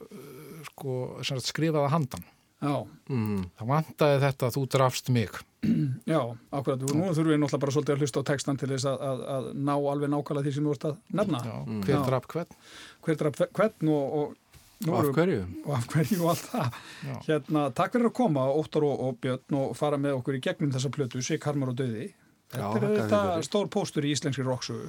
sko, 0.69 1.17
sem 1.23 1.37
sagt 1.39 1.49
skrifaða 1.53 1.89
handan 1.93 2.23
Já, 2.63 2.77
mm. 3.11 3.41
það 3.59 3.67
vantaði 3.73 4.19
þetta 4.23 4.47
að 4.47 4.53
þú 4.55 4.61
drafst 4.71 5.09
mig 5.11 5.33
já, 6.13 6.19
akkurat. 6.51 6.83
Og 6.83 6.93
nú 6.95 7.09
þurfum 7.09 7.33
við 7.33 7.39
náttúrulega 7.41 7.59
bara 7.63 7.73
svolítið 7.75 7.93
að 7.95 8.03
hlusta 8.03 8.21
á 8.23 8.29
textan 8.29 8.59
til 8.59 8.69
þess 8.71 8.87
að, 8.87 9.01
að, 9.07 9.23
að 9.33 9.49
ná 9.67 9.73
alveg 9.75 10.11
nákvæmlega 10.13 10.45
því 10.47 10.53
sem 10.55 10.67
þú 10.67 10.75
ert 10.75 10.85
að 10.89 10.95
nefna. 11.19 11.41
Já, 11.43 11.53
Mm. 11.63 11.81
hver 11.83 11.95
Já. 11.95 11.99
draf 12.07 12.27
hvern 12.31 12.55
Hver 13.03 13.19
draf 13.19 13.41
hvern 13.59 13.91
og, 13.91 14.15
og, 14.19 14.59
nú 14.83 14.93
og 14.93 14.97
af 14.99 15.11
hverju 15.17 15.41
og 15.63 15.73
af 15.77 15.87
hverju 15.93 16.19
og 16.21 16.31
allt 16.33 16.47
það. 16.53 16.79
Já. 17.07 17.15
Hérna, 17.27 17.63
takk 17.79 17.95
fyrir 17.97 18.09
að 18.11 18.15
koma, 18.19 18.45
Óttar 18.59 18.87
og, 18.87 19.03
og 19.07 19.19
Björn 19.23 19.59
og 19.59 19.75
fara 19.79 19.99
með 19.99 20.17
okkur 20.21 20.39
í 20.39 20.43
gegnum 20.47 20.71
þessa 20.75 20.91
plötu, 20.95 21.23
Sik, 21.23 21.43
Harmar 21.47 21.71
og 21.71 21.79
Döði. 21.79 22.09
Já, 22.53 22.63
Þetta 22.63 22.79
er 22.79 22.83
þakka 22.83 22.95
þér 22.95 23.03
þetta 23.03 23.47
stór 23.49 23.71
póstur 23.75 24.07
í 24.07 24.11
íslenskri 24.15 24.47
rocksögu. 24.47 24.87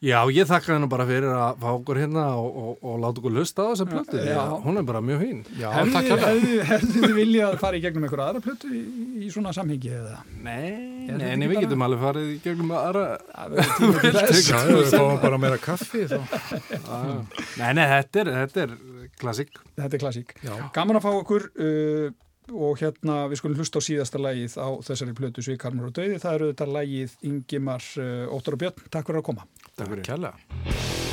Já, 0.00 0.16
ég 0.32 0.46
þakka 0.48 0.72
hennu 0.78 0.86
bara 0.88 1.04
fyrir 1.04 1.28
að 1.28 1.58
fá 1.60 1.66
okkur 1.74 1.98
hérna 2.00 2.22
og, 2.40 2.54
og, 2.56 2.76
og 2.88 2.94
láta 3.02 3.20
okkur 3.20 3.34
lusta 3.36 3.66
á 3.68 3.76
þessa 3.76 3.84
plötu 3.90 4.16
Já. 4.16 4.30
Já, 4.32 4.44
hún 4.64 4.80
er 4.80 4.86
bara 4.88 5.02
mjög 5.04 5.24
Já, 5.60 5.68
Hefðu 5.76 6.92
þið 6.94 7.12
viljað 7.18 7.56
fara 7.60 7.76
í 7.76 7.82
gegnum 7.84 8.06
einhverja 8.08 8.30
aðra 8.30 8.40
plötu 8.46 8.70
í, 8.72 8.80
í 9.20 9.28
svona 9.34 9.52
samhengi 9.52 9.92
eða? 9.98 10.22
Nei, 10.40 11.04
en 11.12 11.44
við 11.44 11.52
bara- 11.52 11.64
getum 11.66 11.84
alveg 11.84 12.00
farið 12.06 12.30
í 12.32 12.38
gegnum 12.46 12.72
aðra 12.78 13.04
við 14.72 14.96
fáum 14.96 15.20
bara 15.20 15.42
meira 15.44 15.60
kaffi 15.60 16.06
þá. 16.08 16.16
Nei, 17.60 17.70
nei, 17.76 17.84
þetta 17.92 18.24
er, 18.24 18.32
þetta 18.40 18.64
er 18.64 18.74
klassik 19.20 19.52
Þetta 19.76 19.92
er 19.92 20.02
klassík. 20.06 20.34
Gaman 20.72 20.96
að 20.96 21.04
fá 21.10 21.12
okkur 21.12 21.48
uh, 21.60 22.08
og 22.50 22.80
hérna 22.80 23.26
við 23.30 23.38
skulum 23.40 23.60
hlusta 23.60 23.78
á 23.78 23.82
síðasta 23.84 24.20
lagið 24.20 24.56
á 24.58 24.68
þessari 24.84 25.12
plötu 25.16 25.44
Svík, 25.44 25.62
Harmar 25.64 25.90
og 25.90 25.94
Döði. 25.96 26.16
Það 26.22 26.36
eru 26.38 26.48
þetta 26.54 26.66
lagið 26.72 27.14
Ingimar 27.28 27.84
uh, 28.00 28.32
Óttar 28.34 28.56
og 28.56 28.62
Björn. 28.64 28.88
Takk 28.90 29.06
fyrir 29.10 29.20
að 29.22 29.26
koma. 29.28 29.46
Takk 29.80 29.94
fyrir 29.94 30.04
Kjærlega. 30.04 31.09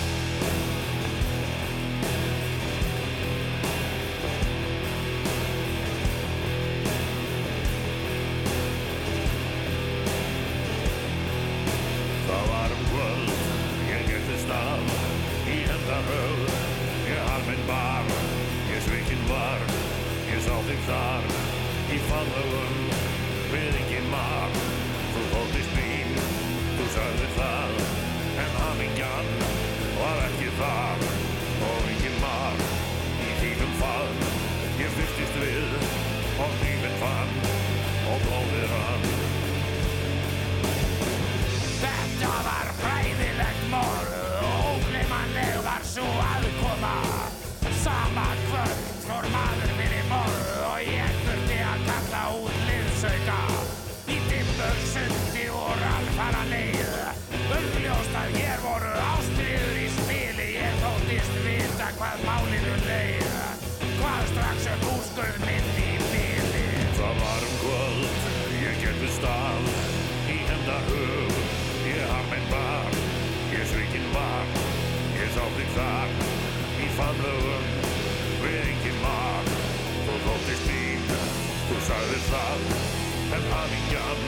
að 82.58 83.36
en 83.36 83.44
hamingjan 83.52 84.22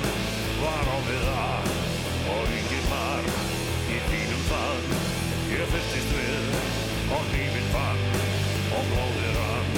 var 0.59 0.89
á 0.93 0.97
viða 1.07 1.45
og 2.33 2.51
yngir 2.57 2.85
mar 2.91 3.29
í 3.89 3.99
þínum 4.09 4.43
fann. 4.49 4.89
Ég 5.49 5.71
fyrstist 5.73 6.11
við 6.13 6.51
og 7.15 7.31
lífin 7.33 7.69
fann 7.73 8.03
og 8.77 8.91
blóðir 8.91 9.39
hann 9.39 9.71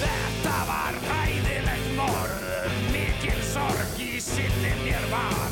Þetta 0.00 0.56
var 0.70 1.00
hæðilegt 1.10 1.90
morð 1.98 2.80
mikil 2.94 3.42
sorg 3.52 4.00
í 4.00 4.14
sinni 4.24 4.72
mér 4.84 5.10
var. 5.12 5.45